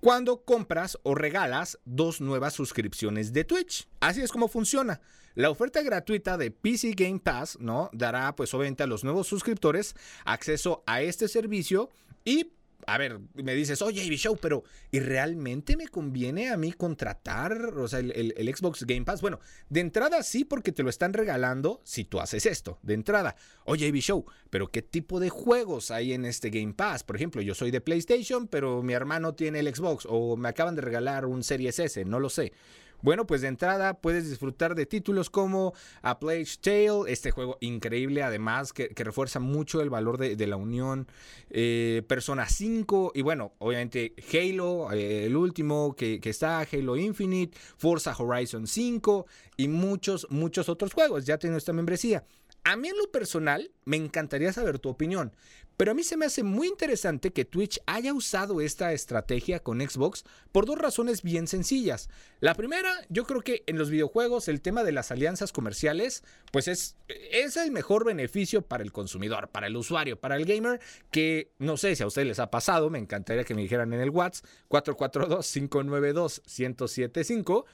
cuando 0.00 0.44
compras 0.44 0.98
o 1.02 1.14
regalas 1.14 1.78
dos 1.84 2.20
nuevas 2.20 2.54
suscripciones 2.54 3.32
de 3.32 3.44
Twitch. 3.44 3.88
Así 4.00 4.22
es 4.22 4.32
como 4.32 4.48
funciona. 4.48 5.00
La 5.34 5.50
oferta 5.50 5.82
gratuita 5.82 6.36
de 6.36 6.50
PC 6.50 6.92
Game 6.92 7.20
Pass, 7.20 7.58
¿no? 7.60 7.88
Dará 7.92 8.34
pues 8.34 8.52
obviamente 8.52 8.82
a 8.82 8.86
los 8.86 9.04
nuevos 9.04 9.28
suscriptores 9.28 9.94
acceso 10.24 10.82
a 10.86 11.02
este 11.02 11.28
servicio 11.28 11.90
y 12.24 12.52
a 12.86 12.98
ver, 12.98 13.20
me 13.34 13.54
dices, 13.54 13.82
oye, 13.82 14.04
Ivy 14.04 14.16
Show, 14.16 14.36
pero 14.40 14.64
¿y 14.90 15.00
realmente 15.00 15.76
me 15.76 15.88
conviene 15.88 16.50
a 16.50 16.56
mí 16.56 16.72
contratar 16.72 17.52
o 17.76 17.88
sea, 17.88 18.00
el, 18.00 18.54
Xbox 18.54 18.84
Game 18.84 19.04
Pass? 19.04 19.20
Bueno, 19.20 19.40
de 19.68 19.80
entrada 19.80 20.22
sí, 20.22 20.44
porque 20.44 20.72
te 20.72 20.82
lo 20.82 20.90
están 20.90 21.12
regalando 21.12 21.80
si 21.84 22.04
tú 22.04 22.20
haces 22.20 22.46
esto. 22.46 22.78
De 22.82 22.94
entrada, 22.94 23.36
oye, 23.64 23.86
Ivy 23.86 24.00
Show, 24.00 24.24
pero 24.50 24.70
¿qué 24.70 24.82
tipo 24.82 25.20
de 25.20 25.30
juegos 25.30 25.90
hay 25.90 26.12
en 26.12 26.24
este 26.24 26.50
Game 26.50 26.74
Pass? 26.74 27.04
Por 27.04 27.16
ejemplo, 27.16 27.42
yo 27.42 27.54
soy 27.54 27.70
de 27.70 27.80
PlayStation, 27.80 28.48
pero 28.48 28.82
mi 28.82 28.92
hermano 28.92 29.34
tiene 29.34 29.60
el 29.60 29.74
Xbox 29.74 30.06
o 30.08 30.36
me 30.36 30.48
acaban 30.48 30.74
de 30.74 30.82
regalar 30.82 31.26
un 31.26 31.42
Series 31.42 31.78
S, 31.78 32.04
no 32.04 32.20
lo 32.20 32.30
sé. 32.30 32.52
Bueno, 33.02 33.26
pues 33.26 33.40
de 33.40 33.48
entrada 33.48 33.94
puedes 33.94 34.28
disfrutar 34.28 34.74
de 34.74 34.86
títulos 34.86 35.30
como 35.30 35.72
A 36.02 36.18
Plague 36.18 36.46
Tale, 36.60 37.02
este 37.08 37.30
juego 37.30 37.56
increíble 37.60 38.22
además 38.22 38.72
que, 38.72 38.90
refuerza 39.00 39.40
mucho 39.40 39.80
el 39.80 39.90
valor 39.90 40.18
de, 40.18 40.46
la 40.46 40.56
unión, 40.56 41.08
eh, 41.48 42.02
Persona 42.06 42.46
5 42.46 43.12
y 43.14 43.22
bueno, 43.22 43.54
obviamente 43.58 44.14
Halo, 44.32 44.92
eh, 44.92 45.26
el 45.26 45.36
último 45.36 45.94
que, 45.96 46.20
está, 46.22 46.60
Halo 46.60 46.96
Infinite, 46.96 47.56
Forza 47.76 48.14
Horizon 48.16 48.66
5 48.66 49.26
y 49.56 49.68
muchos, 49.68 50.26
muchos 50.30 50.68
otros 50.68 50.92
juegos. 50.92 51.24
Ya 51.24 51.38
tiene 51.38 51.56
esta 51.56 51.72
membresía. 51.72 52.24
A 52.64 52.76
mí 52.76 52.88
en 52.88 52.98
lo 52.98 53.10
personal 53.10 53.70
me 53.84 53.96
encantaría 53.96 54.52
saber 54.52 54.78
tu 54.78 54.90
opinión, 54.90 55.32
pero 55.80 55.92
a 55.92 55.94
mí 55.94 56.02
se 56.02 56.18
me 56.18 56.26
hace 56.26 56.42
muy 56.42 56.68
interesante 56.68 57.32
que 57.32 57.46
Twitch 57.46 57.80
haya 57.86 58.12
usado 58.12 58.60
esta 58.60 58.92
estrategia 58.92 59.60
con 59.60 59.80
Xbox 59.80 60.24
por 60.52 60.66
dos 60.66 60.76
razones 60.76 61.22
bien 61.22 61.46
sencillas. 61.46 62.10
La 62.40 62.52
primera, 62.52 62.92
yo 63.08 63.24
creo 63.24 63.40
que 63.40 63.64
en 63.66 63.78
los 63.78 63.88
videojuegos 63.88 64.48
el 64.48 64.60
tema 64.60 64.84
de 64.84 64.92
las 64.92 65.10
alianzas 65.10 65.52
comerciales, 65.52 66.22
pues 66.52 66.68
es, 66.68 66.98
es 67.08 67.56
el 67.56 67.70
mejor 67.70 68.04
beneficio 68.04 68.60
para 68.60 68.82
el 68.82 68.92
consumidor, 68.92 69.48
para 69.48 69.68
el 69.68 69.76
usuario, 69.78 70.20
para 70.20 70.36
el 70.36 70.44
gamer, 70.44 70.80
que 71.10 71.50
no 71.58 71.78
sé 71.78 71.96
si 71.96 72.02
a 72.02 72.08
ustedes 72.08 72.28
les 72.28 72.40
ha 72.40 72.50
pasado, 72.50 72.90
me 72.90 72.98
encantaría 72.98 73.44
que 73.44 73.54
me 73.54 73.62
dijeran 73.62 73.94
en 73.94 74.02
el 74.02 74.10
WhatsApp 74.10 74.44
442-592-1075. 74.68 77.64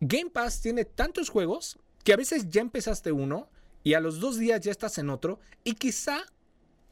Game 0.00 0.28
Pass 0.28 0.60
tiene 0.60 0.84
tantos 0.84 1.30
juegos 1.30 1.78
que 2.04 2.12
a 2.12 2.18
veces 2.18 2.50
ya 2.50 2.60
empezaste 2.60 3.10
uno 3.10 3.48
y 3.82 3.94
a 3.94 4.00
los 4.00 4.20
dos 4.20 4.36
días 4.36 4.60
ya 4.60 4.70
estás 4.70 4.98
en 4.98 5.08
otro 5.08 5.40
y 5.64 5.76
quizá 5.76 6.26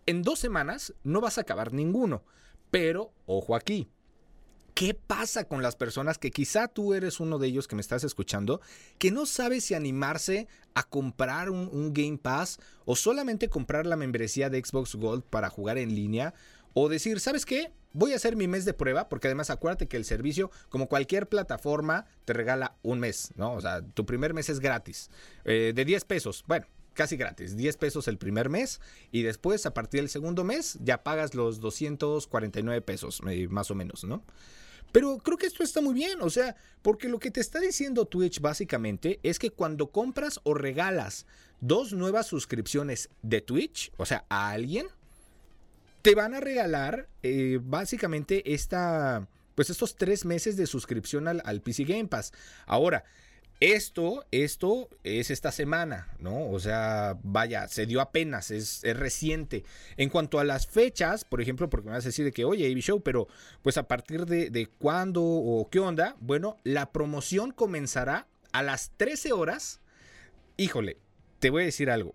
en 0.06 0.22
dos 0.22 0.38
semanas 0.38 0.94
no 1.04 1.20
vas 1.20 1.38
a 1.38 1.42
acabar 1.42 1.72
ninguno. 1.72 2.22
Pero, 2.70 3.12
ojo 3.26 3.56
aquí, 3.56 3.88
¿Qué 4.74 4.94
pasa 4.94 5.44
con 5.44 5.62
las 5.62 5.76
personas 5.76 6.16
que 6.16 6.30
quizá 6.30 6.66
tú 6.66 6.94
eres 6.94 7.20
uno 7.20 7.38
de 7.38 7.48
ellos 7.48 7.68
que 7.68 7.74
me 7.74 7.82
estás 7.82 8.02
escuchando, 8.02 8.62
que 8.98 9.10
no 9.10 9.26
sabe 9.26 9.60
si 9.60 9.74
animarse 9.74 10.48
a 10.74 10.84
comprar 10.84 11.50
un, 11.50 11.92
Game 11.92 12.16
Pass 12.16 12.58
o 12.86 12.96
solamente 12.96 13.50
comprar 13.50 13.84
la 13.84 13.96
membresía 13.96 14.48
de 14.48 14.64
Xbox 14.64 14.94
Gold 14.94 15.24
para 15.24 15.50
jugar 15.50 15.76
en 15.76 15.94
línea? 15.94 16.32
O 16.72 16.88
decir, 16.88 17.20
¿sabes 17.20 17.44
qué? 17.44 17.72
Voy 17.92 18.14
a 18.14 18.16
hacer 18.16 18.36
mi 18.36 18.48
mes 18.48 18.64
de 18.64 18.72
prueba, 18.72 19.10
porque 19.10 19.28
además 19.28 19.50
acuérdate 19.50 19.86
que 19.86 19.98
el 19.98 20.06
servicio, 20.06 20.50
como 20.70 20.88
cualquier 20.88 21.28
plataforma, 21.28 22.06
te 22.24 22.32
regala 22.32 22.76
un 22.82 23.00
mes, 23.00 23.32
¿no? 23.36 23.52
O 23.52 23.60
sea, 23.60 23.82
tu 23.82 24.06
primer 24.06 24.32
mes 24.32 24.48
es 24.48 24.60
gratis, 24.60 25.10
eh, 25.44 25.72
de 25.74 25.84
10 25.84 26.04
pesos. 26.04 26.42
Bueno, 26.46 26.66
casi 27.00 27.16
gratis, 27.16 27.56
10 27.56 27.78
pesos 27.78 28.08
el 28.08 28.18
primer 28.18 28.50
mes 28.50 28.78
y 29.10 29.22
después 29.22 29.64
a 29.64 29.72
partir 29.72 30.02
del 30.02 30.10
segundo 30.10 30.44
mes 30.44 30.76
ya 30.82 31.02
pagas 31.02 31.34
los 31.34 31.58
249 31.58 32.82
pesos, 32.82 33.22
eh, 33.26 33.48
más 33.48 33.70
o 33.70 33.74
menos, 33.74 34.04
¿no? 34.04 34.22
Pero 34.92 35.16
creo 35.16 35.38
que 35.38 35.46
esto 35.46 35.62
está 35.62 35.80
muy 35.80 35.94
bien, 35.94 36.20
o 36.20 36.28
sea, 36.28 36.56
porque 36.82 37.08
lo 37.08 37.18
que 37.18 37.30
te 37.30 37.40
está 37.40 37.58
diciendo 37.58 38.04
Twitch 38.04 38.42
básicamente 38.42 39.18
es 39.22 39.38
que 39.38 39.48
cuando 39.48 39.90
compras 39.90 40.40
o 40.42 40.52
regalas 40.52 41.24
dos 41.62 41.94
nuevas 41.94 42.26
suscripciones 42.26 43.08
de 43.22 43.40
Twitch, 43.40 43.92
o 43.96 44.04
sea, 44.04 44.26
a 44.28 44.50
alguien, 44.50 44.86
te 46.02 46.14
van 46.14 46.34
a 46.34 46.40
regalar 46.40 47.08
eh, 47.22 47.60
básicamente 47.62 48.52
esta, 48.52 49.26
pues 49.54 49.70
estos 49.70 49.96
tres 49.96 50.26
meses 50.26 50.58
de 50.58 50.66
suscripción 50.66 51.28
al, 51.28 51.40
al 51.46 51.62
PC 51.62 51.84
Game 51.84 52.08
Pass. 52.08 52.34
Ahora, 52.66 53.04
esto, 53.60 54.24
esto 54.30 54.88
es 55.04 55.30
esta 55.30 55.52
semana, 55.52 56.08
¿no? 56.18 56.48
O 56.48 56.58
sea, 56.58 57.18
vaya, 57.22 57.68
se 57.68 57.84
dio 57.84 58.00
apenas, 58.00 58.50
es, 58.50 58.82
reciente. 58.82 59.64
En 59.98 60.08
cuanto 60.08 60.38
a 60.38 60.44
las 60.44 60.66
fechas, 60.66 61.24
por 61.24 61.42
ejemplo, 61.42 61.68
porque 61.68 61.88
me 61.88 61.94
vas 61.94 62.04
a 62.04 62.08
decir 62.08 62.24
de 62.24 62.32
que, 62.32 62.46
oye, 62.46 62.70
AB 62.70 62.78
Show, 62.78 63.02
pero 63.02 63.28
pues 63.60 63.76
a 63.76 63.86
partir 63.86 64.24
de, 64.24 64.48
de 64.48 64.66
cuándo 64.66 65.22
o 65.22 65.68
qué 65.70 65.78
onda, 65.78 66.16
bueno, 66.20 66.56
la 66.64 66.90
promoción 66.90 67.52
comenzará 67.52 68.26
a 68.52 68.62
las 68.62 68.92
13 68.96 69.32
horas. 69.32 69.80
Híjole, 70.56 70.96
te 71.38 71.50
voy 71.50 71.62
a 71.62 71.66
decir 71.66 71.90
algo. 71.90 72.14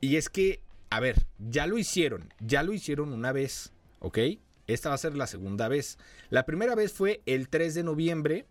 Y 0.00 0.16
es 0.16 0.28
que, 0.28 0.62
a 0.90 0.98
ver, 0.98 1.26
ya 1.38 1.66
lo 1.66 1.78
hicieron, 1.78 2.34
ya 2.40 2.64
lo 2.64 2.72
hicieron 2.72 3.12
una 3.12 3.30
vez, 3.30 3.72
¿ok? 4.00 4.18
Esta 4.66 4.88
va 4.88 4.96
a 4.96 4.98
ser 4.98 5.16
la 5.16 5.26
segunda 5.26 5.68
vez. 5.68 5.98
La 6.28 6.44
primera 6.44 6.74
vez 6.74 6.92
fue 6.92 7.22
el 7.26 7.48
3 7.48 7.74
de 7.74 7.82
noviembre 7.84 8.46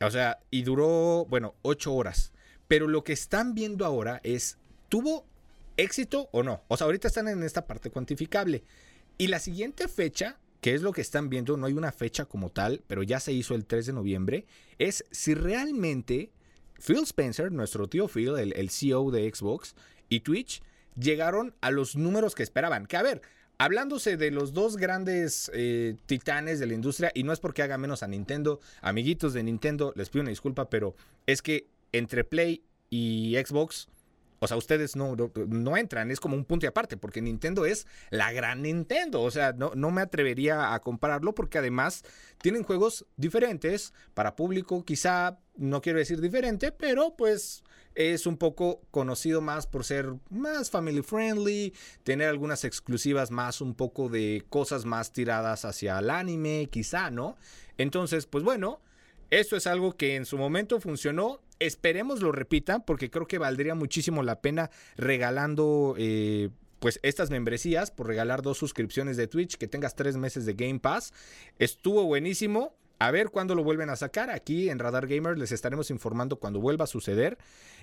o 0.00 0.10
sea, 0.10 0.38
y 0.50 0.62
duró, 0.62 1.26
bueno, 1.28 1.54
ocho 1.62 1.94
horas. 1.94 2.32
Pero 2.68 2.86
lo 2.86 3.02
que 3.04 3.12
están 3.12 3.54
viendo 3.54 3.84
ahora 3.84 4.20
es, 4.22 4.58
¿tuvo 4.88 5.24
éxito 5.76 6.28
o 6.32 6.42
no? 6.42 6.62
O 6.68 6.76
sea, 6.76 6.84
ahorita 6.84 7.08
están 7.08 7.28
en 7.28 7.42
esta 7.42 7.66
parte 7.66 7.90
cuantificable. 7.90 8.64
Y 9.16 9.28
la 9.28 9.40
siguiente 9.40 9.88
fecha, 9.88 10.38
que 10.60 10.74
es 10.74 10.82
lo 10.82 10.92
que 10.92 11.00
están 11.00 11.28
viendo, 11.28 11.56
no 11.56 11.66
hay 11.66 11.72
una 11.72 11.92
fecha 11.92 12.26
como 12.26 12.50
tal, 12.50 12.82
pero 12.86 13.02
ya 13.02 13.20
se 13.20 13.32
hizo 13.32 13.54
el 13.54 13.64
3 13.64 13.86
de 13.86 13.92
noviembre, 13.92 14.46
es 14.78 15.04
si 15.10 15.34
realmente 15.34 16.30
Phil 16.84 17.02
Spencer, 17.02 17.50
nuestro 17.50 17.88
tío 17.88 18.06
Phil, 18.06 18.36
el, 18.38 18.52
el 18.54 18.70
CEO 18.70 19.10
de 19.10 19.32
Xbox 19.32 19.74
y 20.08 20.20
Twitch, 20.20 20.62
llegaron 20.94 21.54
a 21.60 21.70
los 21.70 21.96
números 21.96 22.34
que 22.34 22.42
esperaban. 22.42 22.86
Que 22.86 22.96
a 22.96 23.02
ver, 23.02 23.22
hablándose 23.58 24.16
de 24.16 24.30
los 24.30 24.52
dos 24.52 24.76
grandes 24.76 25.50
eh, 25.52 25.96
titanes 26.06 26.60
de 26.60 26.66
la 26.66 26.74
industria, 26.74 27.10
y 27.14 27.24
no 27.24 27.32
es 27.32 27.40
porque 27.40 27.62
haga 27.62 27.76
menos 27.76 28.02
a 28.02 28.08
Nintendo, 28.08 28.60
amiguitos 28.80 29.34
de 29.34 29.42
Nintendo, 29.42 29.92
les 29.96 30.08
pido 30.08 30.22
una 30.22 30.30
disculpa, 30.30 30.70
pero 30.70 30.94
es 31.26 31.42
que 31.42 31.68
entre 31.92 32.24
Play 32.24 32.62
y 32.88 33.36
Xbox, 33.44 33.88
o 34.40 34.46
sea, 34.46 34.56
ustedes 34.56 34.94
no, 34.94 35.16
no, 35.48 35.76
entran, 35.76 36.10
es 36.12 36.20
como 36.20 36.36
un 36.36 36.44
punto 36.44 36.64
y 36.66 36.68
aparte, 36.68 36.96
porque 36.96 37.20
Nintendo 37.20 37.66
es 37.66 37.86
la 38.10 38.30
gran 38.30 38.62
Nintendo. 38.62 39.22
O 39.22 39.30
sea, 39.32 39.52
no, 39.52 39.72
no 39.74 39.90
me 39.90 40.00
atrevería 40.00 40.74
a 40.74 40.80
compararlo 40.80 41.34
porque 41.34 41.58
además 41.58 42.04
tienen 42.40 42.62
juegos 42.62 43.04
diferentes 43.16 43.92
para 44.14 44.36
público, 44.36 44.84
quizá, 44.84 45.38
no 45.56 45.80
quiero 45.80 45.98
decir 45.98 46.20
diferente, 46.20 46.70
pero 46.70 47.16
pues 47.16 47.64
es 47.98 48.28
un 48.28 48.36
poco 48.36 48.80
conocido 48.92 49.40
más 49.40 49.66
por 49.66 49.84
ser 49.84 50.14
más 50.30 50.70
family 50.70 51.02
friendly, 51.02 51.74
tener 52.04 52.28
algunas 52.28 52.64
exclusivas 52.64 53.32
más, 53.32 53.60
un 53.60 53.74
poco 53.74 54.08
de 54.08 54.44
cosas 54.48 54.84
más 54.84 55.12
tiradas 55.12 55.64
hacia 55.64 55.98
el 55.98 56.08
anime, 56.08 56.68
quizá, 56.70 57.10
¿no? 57.10 57.36
Entonces, 57.76 58.26
pues 58.26 58.44
bueno, 58.44 58.80
esto 59.30 59.56
es 59.56 59.66
algo 59.66 59.96
que 59.96 60.14
en 60.14 60.26
su 60.26 60.38
momento 60.38 60.80
funcionó. 60.80 61.40
Esperemos 61.58 62.22
lo 62.22 62.30
repita 62.30 62.86
porque 62.86 63.10
creo 63.10 63.26
que 63.26 63.38
valdría 63.38 63.74
muchísimo 63.74 64.22
la 64.22 64.40
pena 64.40 64.70
regalando 64.96 65.96
eh, 65.98 66.50
pues 66.78 67.00
estas 67.02 67.30
membresías 67.30 67.90
por 67.90 68.06
regalar 68.06 68.42
dos 68.42 68.58
suscripciones 68.58 69.16
de 69.16 69.26
Twitch, 69.26 69.56
que 69.56 69.66
tengas 69.66 69.96
tres 69.96 70.16
meses 70.16 70.46
de 70.46 70.54
Game 70.54 70.78
Pass. 70.78 71.12
Estuvo 71.58 72.04
buenísimo. 72.04 72.76
A 72.98 73.10
ver 73.10 73.30
cuándo 73.30 73.54
lo 73.54 73.62
vuelven 73.62 73.90
a 73.90 73.96
sacar. 73.96 74.30
Aquí 74.30 74.70
en 74.70 74.78
Radar 74.78 75.06
Gamer 75.06 75.38
les 75.38 75.52
estaremos 75.52 75.90
informando 75.90 76.38
cuando 76.38 76.60
vuelva 76.60 76.84
a 76.84 76.88
suceder. 76.88 77.38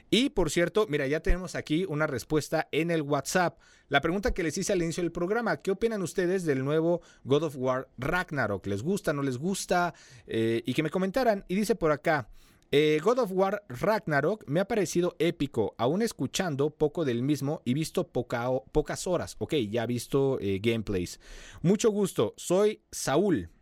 Y 0.10 0.30
por 0.30 0.52
cierto, 0.52 0.86
mira, 0.90 1.08
ya 1.08 1.22
tenemos 1.22 1.56
aquí 1.56 1.86
una 1.88 2.06
respuesta 2.06 2.68
en 2.72 2.92
el 2.92 3.02
WhatsApp. 3.02 3.60
La 3.88 4.02
pregunta 4.02 4.34
que 4.34 4.44
les 4.44 4.58
hice 4.58 4.74
al 4.74 4.82
inicio 4.82 5.04
del 5.04 5.12
programa, 5.12 5.58
¿qué 5.58 5.72
opinan 5.72 6.02
ustedes 6.02 6.44
del 6.44 6.66
nuevo 6.66 7.02
God 7.24 7.44
of 7.44 7.56
War 7.58 7.88
Ragnarok? 7.98 8.68
¿Les 8.68 8.84
gusta, 8.84 9.14
no 9.14 9.22
les 9.24 9.38
gusta? 9.38 9.94
Eh, 10.28 10.64
y 10.66 10.74
que 10.74 10.84
me 10.84 10.90
comentaran. 10.90 11.46
Y 11.48 11.56
dice 11.56 11.76
por 11.76 11.92
acá. 11.92 12.30
Eh, 12.72 13.00
God 13.02 13.20
of 13.20 13.32
War 13.32 13.64
Ragnarok 13.70 14.44
me 14.48 14.60
ha 14.60 14.68
parecido 14.68 15.16
épico, 15.20 15.76
aún 15.78 16.02
escuchando 16.02 16.72
poco 16.72 17.06
del 17.06 17.22
mismo 17.22 17.62
y 17.64 17.74
visto 17.74 18.12
pocas 18.12 19.08
horas. 19.08 19.36
Ok, 19.40 19.54
ya 19.70 19.86
visto 19.86 20.40
eh, 20.42 20.60
gameplays. 20.62 21.20
Mucho 21.62 21.90
gusto, 21.92 22.34
soy 22.36 22.84
Saúl. 22.92 23.55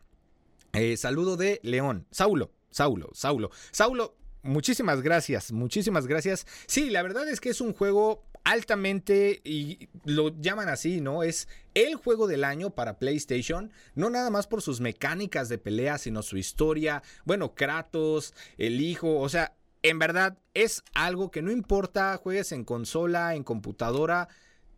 Saludo 0.98 1.38
de 1.38 1.60
León. 1.64 2.08
Saulo, 2.12 2.52
Saulo, 2.72 3.10
Saulo. 3.14 3.52
Saulo, 3.72 4.16
muchísimas 4.42 5.02
gracias, 5.02 5.52
muchísimas 5.52 6.08
gracias. 6.08 6.48
Sí, 6.68 6.90
la 6.90 7.04
verdad 7.04 7.28
es 7.30 7.40
que 7.40 7.50
es 7.50 7.62
un 7.62 7.74
juego 7.74 8.24
altamente, 8.44 9.42
y 9.46 9.88
lo 10.04 10.30
llaman 10.42 10.68
así, 10.68 11.00
¿no? 11.00 11.24
Es 11.24 11.48
el 11.76 11.96
juego 11.96 12.28
del 12.28 12.44
año 12.44 12.72
para 12.72 13.00
PlayStation, 13.00 13.72
no 13.96 14.10
nada 14.10 14.30
más 14.30 14.48
por 14.48 14.62
sus 14.62 14.82
mecánicas 14.82 15.48
de 15.48 15.58
pelea, 15.58 15.98
sino 15.98 16.24
su 16.24 16.38
historia, 16.38 17.04
bueno, 17.24 17.56
Kratos, 17.56 18.34
el 18.58 18.82
hijo, 18.82 19.20
o 19.20 19.30
sea, 19.30 19.56
en 19.82 20.00
verdad 20.00 20.38
es 20.54 20.84
algo 20.94 21.32
que 21.32 21.42
no 21.42 21.52
importa, 21.52 22.18
juegues 22.18 22.52
en 22.52 22.66
consola, 22.66 23.36
en 23.36 23.44
computadora, 23.44 24.28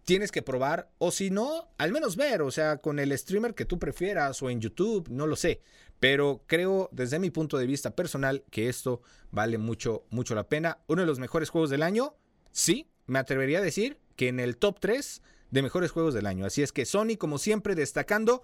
tienes 0.04 0.32
que 0.32 0.44
probar, 0.44 0.90
o 1.00 1.12
si 1.12 1.32
no, 1.32 1.68
al 1.80 1.92
menos 1.92 2.16
ver, 2.16 2.44
o 2.44 2.52
sea, 2.52 2.78
con 2.78 3.00
el 3.00 3.18
streamer 3.18 3.56
que 3.56 3.66
tú 3.66 3.80
prefieras 3.80 4.42
o 4.44 4.50
en 4.50 4.62
YouTube, 4.62 5.10
no 5.10 5.26
lo 5.26 5.36
sé. 5.36 5.62
Pero 6.06 6.44
creo, 6.46 6.88
desde 6.92 7.18
mi 7.18 7.32
punto 7.32 7.58
de 7.58 7.66
vista 7.66 7.96
personal, 7.96 8.44
que 8.52 8.70
esto 8.70 9.02
vale 9.32 9.58
mucho, 9.58 10.06
mucho 10.12 10.36
la 10.36 10.48
pena. 10.48 10.78
Uno 10.86 11.02
de 11.02 11.08
los 11.08 11.18
mejores 11.18 11.50
juegos 11.50 11.72
del 11.72 11.82
año, 11.82 12.14
sí, 12.52 12.92
me 13.08 13.18
atrevería 13.18 13.58
a 13.58 13.64
decir 13.64 13.98
que 14.16 14.28
en 14.28 14.40
el 14.40 14.58
top 14.58 14.80
3 14.80 15.24
de 15.50 15.62
mejores 15.64 15.90
juegos 15.90 16.14
del 16.14 16.28
año. 16.28 16.46
Así 16.46 16.62
es 16.62 16.72
que 16.72 16.86
Sony, 16.86 17.18
como 17.18 17.40
siempre, 17.40 17.74
destacando 17.74 18.44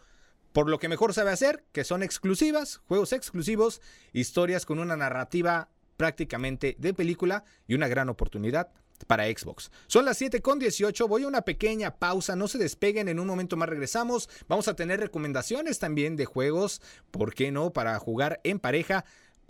por 0.54 0.72
lo 0.72 0.80
que 0.80 0.90
mejor 0.90 1.14
sabe 1.14 1.30
hacer, 1.30 1.64
que 1.72 1.84
son 1.84 2.02
exclusivas, 2.02 2.78
juegos 2.88 3.14
exclusivos, 3.14 3.80
historias 4.12 4.66
con 4.66 4.80
una 4.80 4.98
narrativa 4.98 5.70
prácticamente 5.98 6.76
de 6.80 6.96
película 6.96 7.44
y 7.68 7.76
una 7.76 7.88
gran 7.88 8.10
oportunidad 8.10 8.72
para 9.06 9.26
Xbox. 9.26 9.72
Son 9.88 10.06
las 10.06 10.18
7 10.18 10.42
con 10.42 10.60
18, 10.60 11.08
voy 11.08 11.24
a 11.24 11.28
una 11.28 11.42
pequeña 11.42 11.96
pausa, 11.96 12.36
no 12.36 12.48
se 12.48 12.58
despeguen, 12.58 13.08
en 13.08 13.20
un 13.20 13.28
momento 13.28 13.58
más 13.58 13.70
regresamos. 13.70 14.30
Vamos 14.48 14.68
a 14.68 14.76
tener 14.76 15.00
recomendaciones 15.00 15.80
también 15.80 16.16
de 16.16 16.26
juegos, 16.26 16.82
¿por 17.12 17.34
qué 17.34 17.52
no? 17.52 17.74
Para 17.74 17.98
jugar 18.00 18.40
en 18.44 18.60
pareja. 18.60 19.06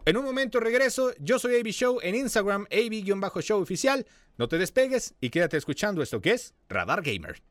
En 0.06 0.18
un 0.18 0.26
momento 0.26 0.60
regreso, 0.60 1.12
yo 1.20 1.38
soy 1.38 1.60
AB 1.60 1.68
Show 1.68 2.00
en 2.02 2.16
Instagram, 2.16 2.66
AB-Show 2.72 3.62
oficial. 3.62 4.06
No 4.38 4.48
te 4.48 4.58
despegues 4.58 5.14
y 5.22 5.30
quédate 5.30 5.58
escuchando 5.58 6.02
esto 6.02 6.22
que 6.22 6.32
es 6.32 6.56
Radar 6.70 7.04
Gamer. 7.04 7.51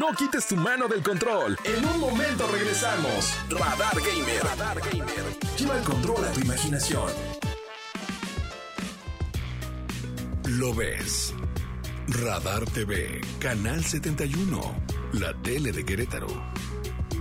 No 0.00 0.14
quites 0.14 0.46
tu 0.46 0.56
mano 0.56 0.88
del 0.88 1.02
control. 1.02 1.58
En 1.62 1.84
un 1.84 2.00
momento 2.00 2.48
regresamos. 2.50 3.34
Radar 3.50 3.94
Gamer. 4.00 4.42
Radar 4.42 4.80
Gamer. 4.80 5.24
Lleva 5.58 5.76
el 5.76 5.84
control 5.84 6.24
a 6.24 6.32
tu 6.32 6.40
imaginación. 6.40 7.12
Lo 10.46 10.72
ves. 10.72 11.34
Radar 12.08 12.64
TV, 12.64 13.20
Canal 13.40 13.84
71, 13.84 14.74
la 15.12 15.34
tele 15.42 15.70
de 15.70 15.84
Querétaro. 15.84 16.28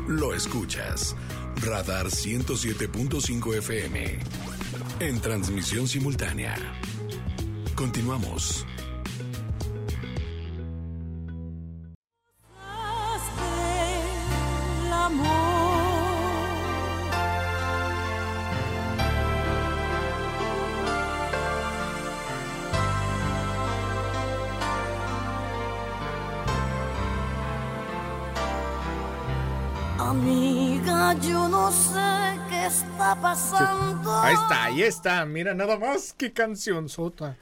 Lo 0.08 0.34
escuchas. 0.34 1.18
Radar 1.58 2.06
107.5 2.06 3.58
FM. 3.58 4.20
En 5.02 5.20
transmisión 5.20 5.86
simultánea. 5.86 6.56
Continuamos. 7.76 8.66
Ahí 34.80 34.86
está. 34.86 35.26
Mira 35.26 35.54
nada 35.54 35.78
más 35.78 36.14
qué 36.14 36.32
canción 36.32 36.88
sota. 36.88 37.36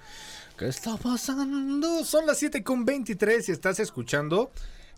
¿Qué 0.58 0.68
está 0.70 0.98
pasando? 0.98 2.04
Son 2.04 2.26
las 2.26 2.40
7 2.40 2.64
con 2.64 2.84
23 2.84 3.48
y 3.48 3.52
estás 3.52 3.80
escuchando 3.80 4.52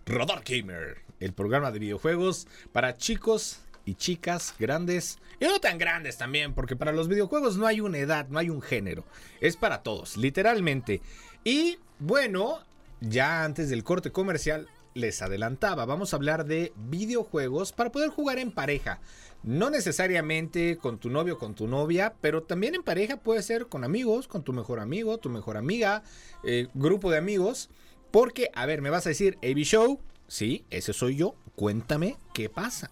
Radar 0.06 0.42
Gamer, 0.46 1.00
el 1.20 1.34
programa 1.34 1.70
de 1.70 1.80
videojuegos 1.80 2.48
para 2.72 2.96
chicos 2.96 3.60
y 3.84 3.96
chicas 3.96 4.56
grandes 4.58 5.20
y 5.42 5.48
no 5.48 5.60
tan 5.60 5.78
grandes 5.78 6.18
también, 6.18 6.54
porque 6.54 6.78
para 6.78 6.94
los 6.94 7.10
videojuegos 7.10 7.58
no 7.58 7.68
hay 7.68 7.82
una 7.82 7.98
edad, 7.98 8.30
no 8.30 8.40
hay 8.40 8.50
un 8.50 8.62
género. 8.62 9.04
Es 9.42 9.58
para 9.58 9.84
todos, 9.84 10.16
literalmente. 10.16 11.02
Y 11.44 11.78
bueno, 12.00 12.60
ya 13.02 13.44
antes 13.44 13.70
del 13.70 13.84
corte 13.84 14.14
comercial, 14.14 14.70
les 14.94 15.22
adelantaba, 15.22 15.86
vamos 15.86 16.14
a 16.14 16.16
hablar 16.16 16.46
de 16.46 16.72
videojuegos 16.78 17.74
para 17.74 17.92
poder 17.92 18.10
jugar 18.10 18.40
en 18.40 18.52
pareja. 18.52 19.00
No 19.44 19.70
necesariamente 19.70 20.78
con 20.78 21.00
tu 21.00 21.10
novio 21.10 21.36
o 21.36 21.38
con 21.38 21.56
tu 21.56 21.68
novia, 21.68 22.14
pero 22.20 22.44
también 22.44 22.76
en 22.76 22.84
pareja 22.84 23.18
puede 23.18 23.42
ser 23.42 23.68
con 23.68 23.84
amigos, 23.84 24.28
con 24.28 24.44
tu 24.44 24.52
mejor 24.52 24.80
amigo, 24.80 25.18
tu 25.18 25.30
mejor 25.30 25.56
amiga, 25.56 26.04
eh, 26.44 26.68
grupo 26.74 27.10
de 27.10 27.18
amigos. 27.18 27.70
Porque, 28.12 28.50
a 28.54 28.66
ver, 28.66 28.82
me 28.82 28.90
vas 28.90 29.06
a 29.06 29.10
decir, 29.10 29.38
AB 29.42 29.60
Show, 29.64 30.00
sí, 30.28 30.66
ese 30.70 30.94
soy 30.94 31.16
yo, 31.16 31.36
cuéntame 31.56 32.18
qué 32.34 32.50
pasa. 32.50 32.90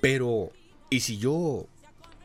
Pero, 0.00 0.50
¿y 0.90 1.00
si 1.00 1.16
yo 1.16 1.66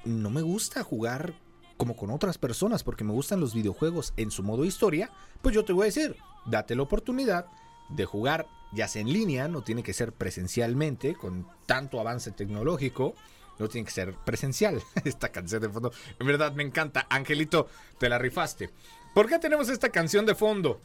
no 0.03 0.29
me 0.29 0.41
gusta 0.41 0.83
jugar 0.83 1.35
como 1.77 1.95
con 1.95 2.09
otras 2.09 2.37
personas 2.37 2.83
porque 2.83 3.03
me 3.03 3.13
gustan 3.13 3.39
los 3.39 3.53
videojuegos 3.53 4.13
en 4.17 4.31
su 4.31 4.43
modo 4.43 4.65
historia? 4.65 5.11
Pues 5.41 5.55
yo 5.55 5.63
te 5.63 5.73
voy 5.73 5.83
a 5.83 5.85
decir, 5.85 6.17
date 6.47 6.75
la 6.75 6.81
oportunidad 6.81 7.45
de 7.89 8.05
jugar 8.05 8.47
ya 8.73 8.87
sea 8.87 9.01
en 9.01 9.13
línea, 9.13 9.47
no 9.47 9.61
tiene 9.61 9.83
que 9.83 9.93
ser 9.93 10.11
presencialmente, 10.11 11.15
con 11.15 11.47
tanto 11.65 11.99
avance 11.99 12.31
tecnológico, 12.31 13.15
no 13.59 13.67
tiene 13.67 13.85
que 13.85 13.91
ser 13.91 14.13
presencial. 14.13 14.81
Esta 15.03 15.29
canción 15.29 15.61
de 15.61 15.69
fondo, 15.69 15.91
en 16.19 16.27
verdad 16.27 16.53
me 16.53 16.63
encanta. 16.63 17.07
Angelito, 17.09 17.67
te 17.97 18.09
la 18.09 18.17
rifaste. 18.17 18.69
¿Por 19.13 19.27
qué 19.27 19.39
tenemos 19.39 19.69
esta 19.69 19.89
canción 19.89 20.27
de 20.27 20.35
fondo? 20.35 20.79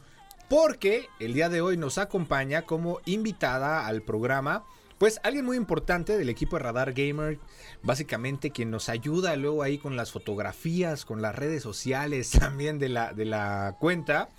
Porque 0.49 1.07
el 1.19 1.33
día 1.33 1.49
de 1.49 1.61
hoy 1.61 1.77
nos 1.77 1.99
acompaña 1.99 2.63
como 2.63 2.99
invitada 3.05 3.85
al 3.85 4.01
programa. 4.01 4.63
Pues 4.97 5.19
alguien 5.23 5.45
muy 5.45 5.57
importante 5.57 6.17
del 6.17 6.29
equipo 6.29 6.55
de 6.55 6.63
Radar 6.63 6.93
Gamer, 6.93 7.37
básicamente 7.81 8.51
quien 8.51 8.71
nos 8.71 8.89
ayuda 8.89 9.35
luego 9.35 9.61
ahí 9.61 9.77
con 9.77 9.95
las 9.95 10.11
fotografías, 10.11 11.05
con 11.05 11.21
las 11.21 11.35
redes 11.35 11.61
sociales 11.61 12.31
también 12.39 12.79
de 12.79 12.89
la, 12.89 13.13
de 13.13 13.25
la 13.25 13.75
cuenta. 13.79 14.29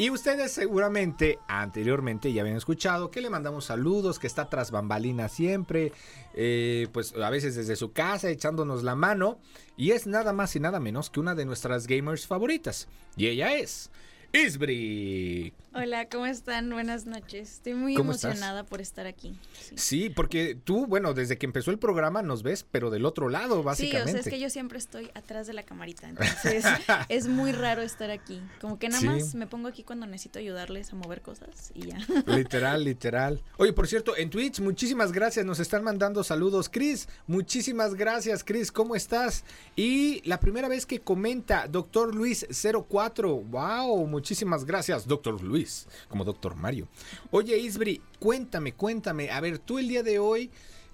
Y 0.00 0.10
ustedes 0.10 0.52
seguramente 0.52 1.40
anteriormente 1.48 2.32
ya 2.32 2.42
habían 2.42 2.56
escuchado 2.56 3.10
que 3.10 3.20
le 3.20 3.30
mandamos 3.30 3.64
saludos, 3.64 4.20
que 4.20 4.28
está 4.28 4.48
tras 4.48 4.70
bambalina 4.70 5.28
siempre, 5.28 5.92
eh, 6.34 6.86
pues 6.92 7.14
a 7.16 7.30
veces 7.30 7.56
desde 7.56 7.74
su 7.74 7.92
casa 7.92 8.30
echándonos 8.30 8.84
la 8.84 8.94
mano. 8.94 9.40
Y 9.76 9.90
es 9.90 10.06
nada 10.06 10.32
más 10.32 10.54
y 10.54 10.60
nada 10.60 10.78
menos 10.78 11.10
que 11.10 11.18
una 11.18 11.34
de 11.34 11.44
nuestras 11.44 11.88
gamers 11.88 12.28
favoritas. 12.28 12.86
Y 13.16 13.26
ella 13.26 13.56
es 13.56 13.90
Isbri. 14.32 15.52
Hola, 15.80 16.08
¿cómo 16.08 16.26
están? 16.26 16.70
Buenas 16.70 17.06
noches. 17.06 17.52
Estoy 17.52 17.74
muy 17.74 17.94
emocionada 17.94 18.64
por 18.64 18.80
estar 18.80 19.06
aquí. 19.06 19.38
Sí. 19.60 19.74
Sí, 19.76 20.10
porque 20.10 20.56
tú, 20.56 20.86
bueno, 20.86 21.14
desde 21.14 21.38
que 21.38 21.46
empezó 21.46 21.70
el 21.70 21.78
programa 21.78 22.20
nos 22.20 22.42
ves, 22.42 22.66
pero 22.68 22.90
del 22.90 23.04
otro 23.06 23.28
lado, 23.28 23.58
Sí, 23.58 23.62
básicamente. 23.62 24.10
o 24.10 24.12
sea, 24.14 24.20
es 24.22 24.28
que 24.28 24.40
yo 24.40 24.50
siempre 24.50 24.78
estoy 24.78 25.08
atrás 25.14 25.46
de 25.46 25.52
la 25.52 25.62
camarita, 25.62 26.08
entonces 26.08 26.64
es 27.08 27.28
muy 27.28 27.52
raro 27.52 27.82
estar 27.82 28.10
aquí. 28.10 28.42
Como 28.60 28.80
que 28.80 28.88
nada 28.88 29.00
Sí. 29.00 29.06
más 29.06 29.34
me 29.36 29.46
pongo 29.46 29.68
aquí 29.68 29.84
cuando 29.84 30.04
necesito 30.06 30.40
ayudarles 30.40 30.92
a 30.92 30.96
mover 30.96 31.22
cosas 31.22 31.70
y 31.74 31.86
ya. 31.86 31.98
Literal, 32.26 32.82
literal. 32.82 33.40
Oye, 33.56 33.72
por 33.72 33.86
cierto, 33.86 34.16
en 34.16 34.30
Twitch, 34.30 34.58
muchísimas 34.60 35.12
gracias. 35.12 35.46
Nos 35.46 35.60
están 35.60 35.84
mandando 35.84 36.24
saludos. 36.24 36.68
Chris, 36.68 37.08
muchísimas 37.28 37.94
gracias, 37.94 38.42
Chris. 38.42 38.72
¿Cómo 38.72 38.96
estás? 38.96 39.44
Y 39.76 40.22
la 40.28 40.40
primera 40.40 40.66
vez 40.66 40.86
que 40.86 40.98
comenta, 41.00 41.68
Doctor 41.68 42.12
Luis 42.16 42.44
04. 42.88 43.36
Wow, 43.36 44.06
muchísimas 44.08 44.64
gracias, 44.64 45.06
Doctor 45.06 45.40
Luis, 45.40 45.67
como 46.08 46.24
Doctor 46.24 46.54
Mario. 46.54 46.88
Oye, 47.30 47.58
Isbri, 47.58 48.02
cuéntame, 48.18 48.72
cuéntame. 48.72 49.30
A 49.30 49.40
ver, 49.40 49.58
tú 49.58 49.78
el 49.78 49.88
día 49.88 50.02
de 50.02 50.18
hoy. 50.18 50.50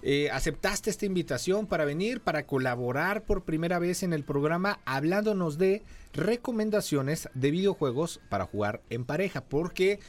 eh, 0.07 0.29
aceptaste 0.29 0.91
esta 0.91 1.07
invitación 1.07 1.65
para 1.65 1.83
venir, 1.83 2.21
para 2.21 2.45
colaborar 2.45 3.23
por 3.23 3.43
primera 3.43 3.79
vez 3.79 4.03
en 4.03 4.13
el 4.13 4.23
programa 4.23 4.79
hablándonos 4.85 5.57
de 5.57 5.81
recomendaciones 6.13 7.27
de 7.33 7.49
videojuegos 7.49 8.21
para 8.29 8.45
jugar 8.45 8.81
en 8.91 9.05
pareja, 9.05 9.41
porque 9.41 9.99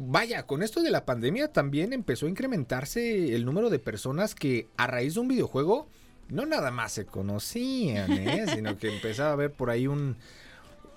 Vaya, 0.00 0.44
con 0.44 0.62
esto 0.62 0.80
de 0.80 0.92
la 0.92 1.04
pandemia 1.04 1.52
también 1.52 1.92
empezó 1.92 2.26
a 2.26 2.28
incrementarse 2.28 3.34
el 3.34 3.44
número 3.44 3.68
de 3.68 3.80
personas 3.80 4.36
que 4.36 4.68
a 4.76 4.86
raíz 4.86 5.14
de 5.14 5.20
un 5.20 5.26
videojuego 5.26 5.88
no 6.28 6.46
nada 6.46 6.70
más 6.70 6.92
se 6.92 7.04
conocían, 7.04 8.12
¿eh? 8.12 8.46
sino 8.54 8.78
que 8.78 8.94
empezaba 8.94 9.30
a 9.30 9.32
haber 9.32 9.50
por 9.50 9.70
ahí 9.70 9.88
un, 9.88 10.16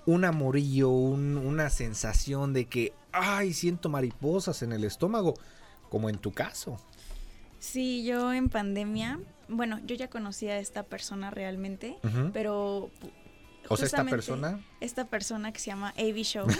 un 0.06 0.24
amorillo, 0.24 0.90
un- 0.90 1.36
una 1.36 1.70
sensación 1.70 2.52
de 2.52 2.66
que, 2.66 2.92
ay, 3.12 3.52
siento 3.52 3.88
mariposas 3.88 4.62
en 4.62 4.72
el 4.72 4.84
estómago, 4.84 5.34
como 5.90 6.08
en 6.08 6.18
tu 6.18 6.32
caso. 6.32 6.78
Sí, 7.58 8.04
yo 8.04 8.32
en 8.32 8.48
pandemia, 8.48 9.20
bueno, 9.48 9.80
yo 9.86 9.94
ya 9.94 10.08
conocía 10.08 10.54
a 10.54 10.58
esta 10.58 10.82
persona 10.82 11.30
realmente, 11.30 11.96
pero 12.32 12.90
O 13.68 13.76
sea, 13.76 13.86
esta 13.86 14.04
persona... 14.04 14.60
esta 14.80 15.04
persona 15.06 15.52
que 15.52 15.60
se 15.60 15.66
llama 15.66 15.94
AV 15.96 16.16
Show. 16.24 16.46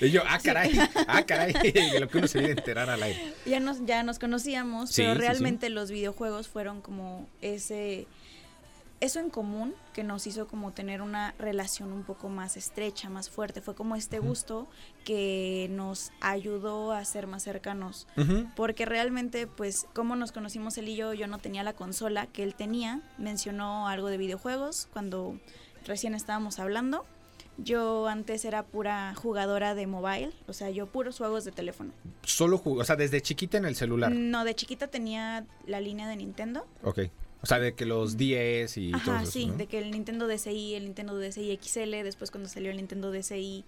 Y 0.00 0.10
yo, 0.10 0.22
ah, 0.26 0.38
caray, 0.42 0.78
ah, 1.08 1.22
caray, 1.26 1.52
de 1.92 2.00
lo 2.00 2.08
que 2.08 2.18
uno 2.18 2.26
se 2.26 2.38
viene 2.38 2.54
a 2.54 2.56
enterar 2.58 2.88
al 2.88 3.02
aire. 3.02 3.34
ya 3.44 3.60
nos 3.60 3.84
ya 3.84 4.02
nos 4.02 4.18
conocíamos, 4.18 4.90
Sí, 4.90 5.02
pero 5.02 5.14
sí. 5.14 5.18
realmente 5.20 5.68
los 5.68 5.90
videojuegos 5.90 6.48
fueron 6.48 6.80
como 6.80 7.26
ese 7.42 8.06
eso 9.00 9.18
en 9.18 9.30
común 9.30 9.74
que 9.94 10.04
nos 10.04 10.26
hizo 10.26 10.46
como 10.46 10.72
tener 10.72 11.00
una 11.00 11.34
relación 11.38 11.92
un 11.92 12.04
poco 12.04 12.28
más 12.28 12.56
estrecha, 12.56 13.08
más 13.08 13.30
fuerte. 13.30 13.62
Fue 13.62 13.74
como 13.74 13.96
este 13.96 14.18
gusto 14.18 14.68
que 15.04 15.68
nos 15.70 16.12
ayudó 16.20 16.92
a 16.92 17.04
ser 17.04 17.26
más 17.26 17.42
cercanos. 17.42 18.06
Porque 18.56 18.84
realmente, 18.84 19.46
pues, 19.46 19.86
como 19.94 20.16
nos 20.16 20.32
conocimos 20.32 20.76
él 20.78 20.88
y 20.88 20.96
yo, 20.96 21.14
yo 21.14 21.26
no 21.26 21.38
tenía 21.38 21.62
la 21.62 21.72
consola 21.72 22.26
que 22.26 22.42
él 22.42 22.54
tenía. 22.54 23.00
Mencionó 23.16 23.88
algo 23.88 24.08
de 24.08 24.18
videojuegos 24.18 24.88
cuando 24.92 25.38
recién 25.86 26.14
estábamos 26.14 26.58
hablando. 26.58 27.06
Yo 27.62 28.06
antes 28.08 28.44
era 28.44 28.64
pura 28.64 29.14
jugadora 29.14 29.74
de 29.74 29.86
mobile, 29.86 30.32
o 30.46 30.54
sea, 30.54 30.70
yo 30.70 30.86
puros 30.86 31.18
juegos 31.18 31.44
de 31.44 31.52
teléfono. 31.52 31.92
Solo 32.22 32.56
jugó, 32.56 32.80
o 32.80 32.84
sea, 32.84 32.96
desde 32.96 33.20
chiquita 33.20 33.58
en 33.58 33.66
el 33.66 33.76
celular. 33.76 34.12
No, 34.12 34.44
de 34.44 34.54
chiquita 34.54 34.86
tenía 34.88 35.44
la 35.66 35.80
línea 35.80 36.08
de 36.08 36.16
Nintendo. 36.16 36.66
Ok. 36.82 37.00
O 37.42 37.46
sea, 37.46 37.58
de 37.58 37.74
que 37.74 37.86
los 37.86 38.16
10 38.16 38.76
y 38.76 38.90
todo 38.92 39.00
Ajá, 39.14 39.22
eso. 39.22 39.32
sí, 39.32 39.46
¿no? 39.46 39.54
de 39.54 39.66
que 39.66 39.78
el 39.78 39.90
Nintendo 39.90 40.26
DSi, 40.28 40.74
el 40.74 40.84
Nintendo 40.84 41.18
DSi 41.18 41.58
XL, 41.62 41.90
después 42.04 42.30
cuando 42.30 42.48
salió 42.48 42.70
el 42.70 42.76
Nintendo 42.76 43.10
DSi 43.10 43.64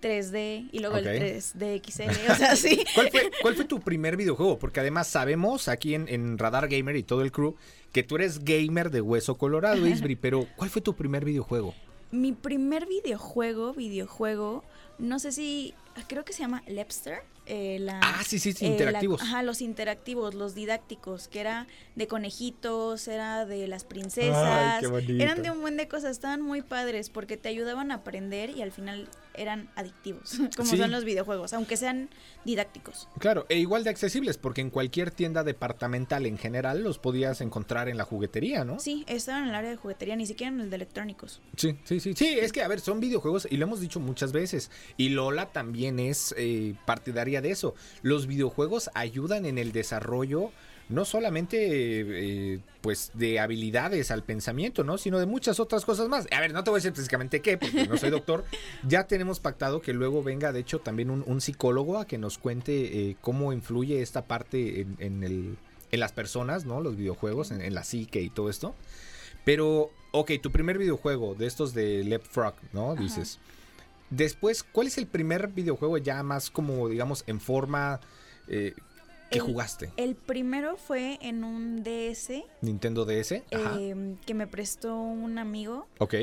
3D 0.00 0.68
y 0.72 0.78
luego 0.78 0.96
el 0.96 1.04
3D 1.06 1.82
XL, 1.84 2.10
o 2.30 2.34
sea, 2.36 2.56
sí. 2.56 2.84
¿Cuál 2.94 3.10
fue, 3.10 3.30
cuál 3.42 3.54
fue 3.56 3.64
tu 3.64 3.80
primer 3.80 4.16
videojuego? 4.16 4.58
Porque 4.58 4.80
además 4.80 5.08
sabemos 5.08 5.68
aquí 5.68 5.94
en, 5.94 6.08
en 6.08 6.38
Radar 6.38 6.68
Gamer 6.68 6.96
y 6.96 7.02
todo 7.02 7.22
el 7.22 7.32
crew 7.32 7.54
que 7.92 8.02
tú 8.02 8.16
eres 8.16 8.44
gamer 8.44 8.90
de 8.90 9.00
hueso 9.00 9.36
colorado, 9.36 9.86
Isbri, 9.86 10.16
pero 10.20 10.46
¿cuál 10.56 10.70
fue 10.70 10.80
tu 10.80 10.94
primer 10.94 11.24
videojuego? 11.24 11.74
Mi 12.10 12.32
primer 12.32 12.86
videojuego, 12.86 13.72
videojuego, 13.72 14.64
no 14.98 15.18
sé 15.18 15.30
si, 15.32 15.74
creo 16.08 16.24
que 16.24 16.32
se 16.32 16.40
llama 16.42 16.62
Lepster. 16.66 17.22
eh, 17.46 17.78
la- 17.80 17.98
Ah, 18.00 18.22
sí, 18.24 18.38
sí, 18.38 18.52
sí, 18.52 18.64
eh, 18.64 18.68
la- 18.68 18.72
interactivos. 18.74 19.22
ajá, 19.22 19.42
los 19.42 19.60
interactivos, 19.60 20.34
los 20.34 20.54
didácticos, 20.54 21.26
que 21.26 21.40
era 21.40 21.66
de 21.96 22.06
conejitos, 22.06 23.08
era 23.08 23.44
de 23.44 23.66
las 23.66 23.82
princesas, 23.84 24.74
Ay, 24.76 24.80
qué 24.82 24.86
bonito. 24.86 25.12
eran 25.24 25.42
de 25.42 25.50
un 25.50 25.60
buen 25.60 25.76
de 25.76 25.88
cosas, 25.88 26.12
estaban 26.12 26.42
muy 26.42 26.62
padres 26.62 27.10
porque 27.10 27.36
te 27.36 27.48
ayudaban 27.48 27.90
a 27.90 27.96
aprender 27.96 28.50
y 28.50 28.62
al 28.62 28.70
final 28.70 29.08
eran 29.40 29.70
adictivos, 29.76 30.38
como 30.56 30.68
Sí. 30.70 30.76
son 30.76 30.90
los 30.90 31.04
videojuegos, 31.04 31.52
aunque 31.52 31.76
sean 31.76 32.10
didácticos. 32.44 33.08
Claro, 33.18 33.46
e 33.48 33.58
igual 33.58 33.84
de 33.84 33.90
accesibles, 33.90 34.38
porque 34.38 34.60
en 34.60 34.70
cualquier 34.70 35.10
tienda 35.10 35.44
departamental 35.44 36.26
en 36.26 36.38
general 36.38 36.82
los 36.82 36.98
podías 36.98 37.40
encontrar 37.40 37.88
en 37.88 37.96
la 37.96 38.04
juguetería, 38.04 38.64
¿no? 38.64 38.78
Sí, 38.78 39.04
estaban 39.08 39.44
en 39.44 39.48
el 39.50 39.54
área 39.54 39.70
de 39.70 39.76
juguetería, 39.76 40.16
ni 40.16 40.26
siquiera 40.26 40.52
en 40.52 40.60
el 40.60 40.70
de 40.70 40.76
electrónicos. 40.76 41.40
Sí, 41.56 41.76
sí, 41.84 42.00
sí. 42.00 42.14
Sí, 42.14 42.38
es 42.40 42.52
que, 42.52 42.62
a 42.62 42.68
ver, 42.68 42.80
son 42.80 43.00
videojuegos 43.00 43.46
y 43.50 43.56
lo 43.56 43.64
hemos 43.66 43.80
dicho 43.80 44.00
muchas 44.00 44.32
veces. 44.32 44.70
Y 44.96 45.10
Lola 45.10 45.46
también 45.52 45.98
es 45.98 46.34
eh, 46.38 46.74
partidaria 46.86 47.40
de 47.40 47.50
eso. 47.50 47.74
Los 48.02 48.26
videojuegos 48.26 48.90
ayudan 48.94 49.46
en 49.46 49.58
el 49.58 49.72
desarrollo 49.72 50.50
no 50.90 51.04
solamente 51.04 51.56
eh, 52.54 52.60
pues 52.80 53.12
de 53.14 53.38
habilidades 53.40 54.10
al 54.10 54.24
pensamiento, 54.24 54.84
¿no? 54.84 54.98
Sino 54.98 55.18
de 55.18 55.26
muchas 55.26 55.60
otras 55.60 55.84
cosas 55.84 56.08
más. 56.08 56.26
A 56.32 56.40
ver, 56.40 56.52
no 56.52 56.64
te 56.64 56.70
voy 56.70 56.78
a 56.78 56.80
decir 56.80 56.90
específicamente 56.90 57.40
qué, 57.40 57.56
porque 57.56 57.86
no 57.86 57.96
soy 57.96 58.10
doctor. 58.10 58.44
ya 58.86 59.04
tenemos 59.06 59.40
pactado 59.40 59.80
que 59.80 59.92
luego 59.92 60.22
venga, 60.22 60.52
de 60.52 60.60
hecho, 60.60 60.80
también 60.80 61.10
un, 61.10 61.22
un 61.26 61.40
psicólogo 61.40 61.98
a 61.98 62.06
que 62.06 62.18
nos 62.18 62.38
cuente 62.38 63.10
eh, 63.10 63.16
cómo 63.20 63.52
influye 63.52 64.02
esta 64.02 64.26
parte 64.26 64.80
en, 64.80 64.96
en 64.98 65.22
el, 65.22 65.56
en 65.92 66.00
las 66.00 66.12
personas, 66.12 66.64
¿no? 66.64 66.80
Los 66.80 66.96
videojuegos, 66.96 67.50
en, 67.50 67.62
en 67.62 67.74
la 67.74 67.84
psique 67.84 68.20
y 68.20 68.30
todo 68.30 68.50
esto. 68.50 68.74
Pero, 69.44 69.90
ok, 70.12 70.32
tu 70.42 70.50
primer 70.50 70.76
videojuego 70.76 71.34
de 71.34 71.46
estos 71.46 71.72
de 71.72 72.04
Left 72.04 72.26
Frog, 72.26 72.54
¿no? 72.72 72.92
Ajá. 72.92 73.00
Dices. 73.00 73.38
Después, 74.10 74.64
¿cuál 74.64 74.88
es 74.88 74.98
el 74.98 75.06
primer 75.06 75.48
videojuego 75.48 75.96
ya 75.98 76.22
más 76.24 76.50
como, 76.50 76.88
digamos, 76.88 77.22
en 77.28 77.40
forma 77.40 78.00
eh, 78.48 78.74
que 79.30 79.38
El- 79.38 79.44
jugaste? 79.44 79.92
El 79.96 80.14
primero 80.16 80.76
fue 80.76 81.18
en 81.22 81.44
un 81.44 81.82
DS 81.82 82.44
Nintendo 82.60 83.04
DS. 83.04 83.42
Ajá. 83.52 83.76
eh, 83.78 84.16
que 84.26 84.34
me 84.34 84.46
prestó 84.46 84.96
un 84.96 85.38
amigo. 85.38 85.86
ok. 85.98 86.14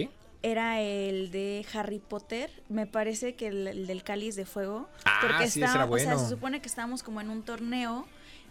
Era 0.43 0.79
el 0.81 1.31
de 1.31 1.65
Harry 1.73 1.97
Potter, 1.99 2.51
me 2.69 2.85
parece 2.85 3.33
que 3.35 3.47
el, 3.47 3.67
el 3.67 3.87
del 3.87 4.03
cáliz 4.03 4.35
de 4.35 4.45
fuego. 4.45 4.87
Ah, 5.03 5.17
porque 5.21 5.43
sí, 5.49 5.59
ese 5.59 5.59
era 5.61 5.67
estaba- 5.69 5.85
o 5.91 5.97
sea, 5.97 6.13
bueno. 6.13 6.19
se 6.23 6.29
supone 6.29 6.61
que 6.61 6.67
estábamos 6.67 7.01
como 7.01 7.19
en 7.21 7.29
un 7.31 7.41
torneo 7.41 8.05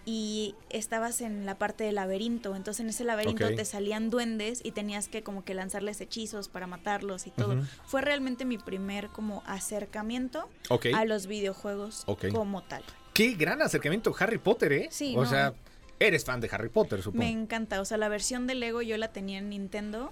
y 0.04 0.54
estabas 0.68 1.20
en 1.20 1.46
la 1.46 1.56
parte 1.58 1.84
del 1.84 1.94
laberinto. 1.94 2.54
Entonces 2.56 2.80
en 2.80 2.88
ese 2.90 3.04
laberinto 3.04 3.48
te 3.54 3.64
salían 3.64 4.10
duendes 4.10 4.60
y 4.64 4.72
tenías 4.72 5.08
que 5.08 5.22
como 5.22 5.44
que 5.44 5.54
lanzarles 5.54 6.00
hechizos 6.00 6.48
para 6.48 6.66
matarlos 6.66 7.26
y 7.28 7.30
todo. 7.30 7.56
Fue 7.86 8.02
realmente 8.02 8.44
mi 8.44 8.58
primer 8.58 9.08
como 9.08 9.42
acercamiento 9.46 10.48
a 10.94 11.04
los 11.04 11.26
videojuegos 11.28 12.04
como 12.32 12.62
tal. 12.62 12.82
Qué 13.16 13.32
gran 13.32 13.62
acercamiento 13.62 14.14
Harry 14.18 14.38
Potter, 14.38 14.72
¿eh? 14.72 14.88
Sí, 14.90 15.14
O 15.16 15.22
no. 15.24 15.30
sea, 15.30 15.54
eres 15.98 16.24
fan 16.24 16.40
de 16.40 16.48
Harry 16.52 16.68
Potter, 16.68 17.00
supongo. 17.02 17.24
Me 17.24 17.30
encanta, 17.30 17.80
o 17.80 17.84
sea, 17.86 17.96
la 17.96 18.08
versión 18.10 18.46
de 18.46 18.54
Lego 18.54 18.82
yo 18.82 18.96
la 18.98 19.08
tenía 19.08 19.38
en 19.38 19.48
Nintendo 19.48 20.10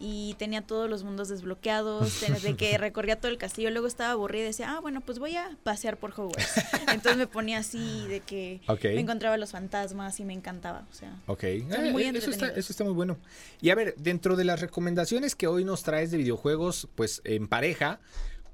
y 0.00 0.34
tenía 0.38 0.62
todos 0.62 0.88
los 0.88 1.02
mundos 1.04 1.28
desbloqueados, 1.28 2.20
desde 2.20 2.56
que 2.56 2.78
recorría 2.78 3.20
todo 3.20 3.30
el 3.30 3.36
castillo, 3.36 3.70
luego 3.70 3.86
estaba 3.86 4.12
aburrida 4.12 4.44
y 4.44 4.46
decía, 4.46 4.70
ah, 4.76 4.80
bueno, 4.80 5.00
pues 5.02 5.18
voy 5.18 5.36
a 5.36 5.58
pasear 5.64 5.98
por 5.98 6.12
Hogwarts. 6.12 6.54
Entonces 6.92 7.16
me 7.18 7.26
ponía 7.26 7.58
así 7.58 8.06
de 8.08 8.20
que 8.20 8.60
me 8.82 9.00
encontraba 9.00 9.36
los 9.36 9.50
fantasmas 9.50 10.18
y 10.20 10.24
me 10.24 10.32
encantaba, 10.32 10.86
o 10.90 10.94
sea. 10.94 11.20
Ok, 11.26 11.44
Son 11.70 11.86
Eh, 11.86 11.92
muy 11.92 12.04
eso, 12.04 12.30
está, 12.30 12.46
eso 12.48 12.72
está 12.72 12.82
muy 12.84 12.94
bueno. 12.94 13.18
Y 13.60 13.68
a 13.70 13.74
ver, 13.74 13.94
dentro 13.98 14.36
de 14.36 14.44
las 14.44 14.60
recomendaciones 14.60 15.34
que 15.34 15.48
hoy 15.48 15.64
nos 15.64 15.82
traes 15.82 16.10
de 16.12 16.16
videojuegos, 16.16 16.88
pues 16.94 17.20
en 17.24 17.46
pareja, 17.48 18.00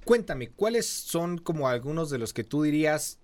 cuéntame, 0.05 0.49
¿cuáles 0.49 0.87
son 0.89 1.39
como 1.39 1.69
algunos 1.69 2.11
de 2.11 2.19
los 2.19 2.33
que 2.33 2.43
tú 2.43 2.63
dirías, 2.63 3.19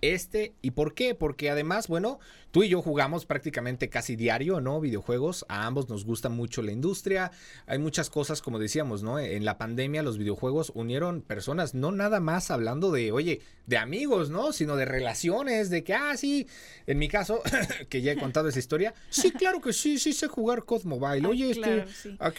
este. 0.00 0.54
¿Y 0.62 0.72
por 0.72 0.94
qué? 0.94 1.14
Porque 1.14 1.50
además, 1.50 1.88
bueno, 1.88 2.18
tú 2.56 2.62
y 2.62 2.70
yo 2.70 2.80
jugamos 2.80 3.26
prácticamente 3.26 3.90
casi 3.90 4.16
diario, 4.16 4.62
¿no? 4.62 4.80
Videojuegos. 4.80 5.44
A 5.50 5.66
ambos 5.66 5.90
nos 5.90 6.06
gusta 6.06 6.30
mucho 6.30 6.62
la 6.62 6.72
industria. 6.72 7.30
Hay 7.66 7.78
muchas 7.78 8.08
cosas, 8.08 8.40
como 8.40 8.58
decíamos, 8.58 9.02
¿no? 9.02 9.18
En 9.18 9.44
la 9.44 9.58
pandemia 9.58 10.02
los 10.02 10.16
videojuegos 10.16 10.72
unieron 10.74 11.20
personas, 11.20 11.74
no 11.74 11.92
nada 11.92 12.18
más 12.18 12.50
hablando 12.50 12.92
de, 12.92 13.12
oye, 13.12 13.42
de 13.66 13.76
amigos, 13.76 14.30
¿no? 14.30 14.54
Sino 14.54 14.74
de 14.76 14.86
relaciones, 14.86 15.68
de 15.68 15.84
que, 15.84 15.92
ah, 15.92 16.16
sí, 16.16 16.46
en 16.86 16.98
mi 16.98 17.08
caso, 17.10 17.42
que 17.90 18.00
ya 18.00 18.12
he 18.12 18.16
contado 18.16 18.48
esa 18.48 18.58
historia, 18.58 18.94
sí, 19.10 19.32
claro 19.32 19.60
que 19.60 19.74
sí, 19.74 19.98
sí 19.98 20.14
sé 20.14 20.26
jugar 20.26 20.64
COD 20.64 20.84
Mobile. 20.84 21.28
Oye, 21.28 21.50
este, 21.50 21.84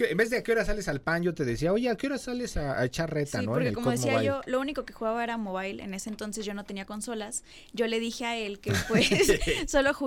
en 0.10 0.18
vez 0.18 0.32
de 0.32 0.38
a 0.38 0.42
qué 0.42 0.52
hora 0.52 0.66
sales 0.66 0.88
al 0.88 1.00
pan, 1.00 1.22
yo 1.22 1.36
te 1.36 1.46
decía, 1.46 1.72
oye, 1.72 1.92
¿a 1.92 1.96
qué 1.96 2.08
hora 2.08 2.18
sales 2.18 2.58
a, 2.58 2.84
echar 2.84 3.14
reta, 3.14 3.44
¿no? 3.44 3.52
Porque 3.52 3.72
como 3.72 3.92
decía 3.92 4.24
yo, 4.24 4.42
lo 4.48 4.60
único 4.60 4.84
que 4.84 4.94
jugaba 4.94 5.24
era 5.24 5.38
mobile. 5.38 5.84
En 5.84 5.94
ese 5.94 6.10
entonces 6.10 6.44
yo 6.44 6.56
no 6.56 6.64
tenía 6.64 6.86
consolas. 6.86 7.44
Yo 7.72 7.86
le 7.86 8.00
dije 8.00 8.26
a 8.26 8.36
él 8.36 8.60
que 8.60 8.74
pues 8.88 9.08
solo 9.68 9.94
jugaba 9.94 10.07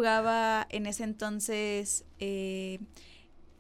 en 0.71 0.87
ese 0.87 1.05
entonces. 1.05 2.05
Eh, 2.19 2.81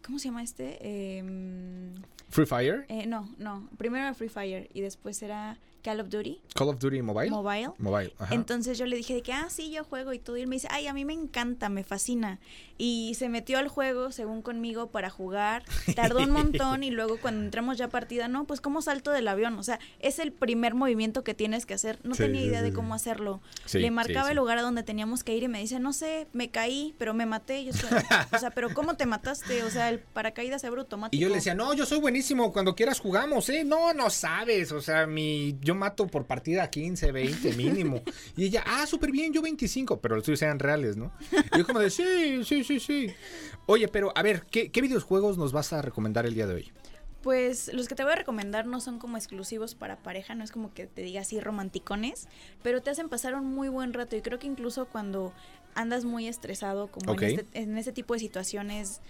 ¿Cómo 0.03 0.19
se 0.19 0.29
llama 0.29 0.43
este? 0.43 1.19
Em, 1.19 1.95
Free 2.29 2.47
Fire. 2.47 2.87
Eh, 2.89 3.07
no, 3.07 3.29
no. 3.39 3.69
Primero 3.77 4.05
era 4.05 4.15
Free 4.15 4.29
Fire 4.29 4.69
y 4.73 4.81
después 4.81 5.23
era 5.23 5.59
Call 5.83 6.01
of 6.01 6.09
Duty. 6.09 6.41
Call 6.55 6.69
of 6.69 6.79
Duty 6.79 7.03
Mobile. 7.03 7.31
Mobile. 7.31 7.71
Mobile. 7.79 8.13
Entonces 8.31 8.79
yo 8.79 8.87
le 8.87 8.97
dije 8.97 9.15
de 9.15 9.23
que, 9.23 9.33
ah, 9.33 9.49
sí, 9.49 9.71
yo 9.71 9.85
juego 9.85 10.13
y 10.13 10.19
todo. 10.19 10.37
Y 10.37 10.43
él 10.43 10.47
me 10.47 10.57
dice, 10.57 10.69
ay, 10.71 10.87
a 10.87 10.95
mí 10.95 11.05
me 11.05 11.13
encanta, 11.13 11.69
me 11.69 11.85
fascina. 11.85 12.39
Y 12.79 13.15
se 13.19 13.29
metió 13.29 13.59
al 13.59 13.69
juego, 13.69 14.11
según 14.11 14.43
conmigo, 14.43 14.89
para 14.89 15.11
jugar. 15.11 15.65
Tardó 15.95 16.21
un 16.21 16.31
montón 16.31 16.83
y 16.83 16.91
luego 16.91 17.19
cuando 17.21 17.45
entramos 17.45 17.79
ya 17.79 17.87
a 17.87 17.89
partida, 17.89 18.29
no, 18.29 18.47
pues 18.47 18.61
cómo 18.61 18.83
salto 18.83 19.11
del 19.11 19.29
avión. 19.29 19.59
O 19.59 19.63
sea, 19.63 19.79
es 20.01 20.19
el 20.19 20.33
primer 20.33 20.75
movimiento 20.75 21.25
que 21.25 21.35
tienes 21.35 21.67
que 21.67 21.75
hacer. 21.75 21.99
No 22.03 22.15
tenía 22.15 22.43
idea 22.43 22.63
de 22.63 22.73
cómo 22.73 22.95
hacerlo. 22.95 23.41
le 23.73 23.91
marcaba 23.91 24.31
el 24.31 24.37
lugar 24.37 24.59
a 24.59 24.63
donde 24.63 24.83
teníamos 24.83 25.25
que 25.25 25.37
ir 25.37 25.43
y 25.43 25.49
me 25.49 25.61
dice, 25.61 25.79
no 25.79 25.93
sé, 25.93 26.27
me 26.33 26.51
caí, 26.51 26.95
pero 26.99 27.15
me 27.15 27.27
maté. 27.27 27.65
Yo 27.65 27.73
o 28.33 28.39
sea, 28.39 28.51
pero 28.51 28.73
¿cómo 28.75 28.95
te 28.97 29.07
mataste? 29.07 29.63
O 29.63 29.71
sea, 29.71 29.89
el 29.89 29.99
paracaídas 29.99 30.65
era 30.65 30.75
automático. 30.77 31.17
Y 31.17 31.21
yo 31.23 31.29
le 31.29 31.37
decía, 31.37 31.55
no, 31.55 31.75
yo 31.75 31.87
soy 31.87 31.99
buenísimo, 31.99 32.53
cuando 32.53 32.75
quieras 32.75 33.01
jugamos, 33.01 33.49
¿eh? 33.49 33.65
No, 33.65 33.93
no 33.93 34.11
sabes. 34.11 34.73
O 34.73 34.81
sea, 34.81 35.07
mi 35.07 35.57
yo 35.61 35.70
mato 35.75 36.07
por 36.07 36.27
partida 36.27 36.69
15, 36.69 37.13
20 37.13 37.53
mínimo. 37.55 38.03
y 38.37 38.47
ella, 38.47 38.65
ah, 38.67 38.87
súper 38.87 39.11
bien, 39.11 39.33
yo 39.33 39.43
25, 39.43 40.01
pero 40.01 40.17
los 40.17 40.25
tuyos 40.25 40.39
sean 40.39 40.59
reales, 40.59 40.97
¿no? 40.97 41.13
Y 41.55 41.59
yo 41.59 41.67
como 41.67 41.81
de, 41.81 41.91
sí, 41.91 42.45
sí, 42.45 42.65
sí, 42.65 42.81
sí. 42.81 43.11
Oye, 43.67 43.89
pero 43.89 44.13
a 44.17 44.23
ver, 44.23 44.47
¿qué, 44.51 44.71
videojuegos 44.81 45.39
nos 45.39 45.53
vas 45.53 45.73
a 45.73 45.83
recomendar 45.83 46.27
el 46.27 46.35
día 46.35 46.47
de 46.47 46.55
hoy? 46.55 46.73
Pues 47.23 47.71
los 47.75 47.87
que 47.87 47.95
te 47.95 48.03
voy 48.03 48.13
a 48.13 48.17
recomendar 48.17 48.67
no 48.67 48.81
son 48.81 48.99
como 48.99 49.19
exclusivos 49.19 49.75
para 49.75 49.97
pareja, 49.97 50.35
no 50.35 50.43
es 50.43 50.53
como 50.53 50.73
que 50.73 50.87
te 50.87 51.03
diga 51.03 51.21
así 51.21 51.39
romanticones, 51.39 52.29
pero 52.63 52.83
te 52.83 52.91
hacen 52.91 53.11
pasar 53.11 53.35
un 53.35 53.45
muy 53.45 53.69
buen 53.69 53.93
rato 53.93 54.17
y 54.17 54.23
creo 54.23 54.39
que 54.39 54.47
incluso 54.47 54.87
cuando 54.87 55.35
andas 55.75 56.05
muy 56.05 56.27
estresado 56.27 56.89
como 56.89 57.13
en, 57.13 57.23
este, 57.23 57.47
en 57.53 57.77
este 57.77 57.93
tipo 57.93 58.15
de 58.15 58.21
situaciones 58.21 59.03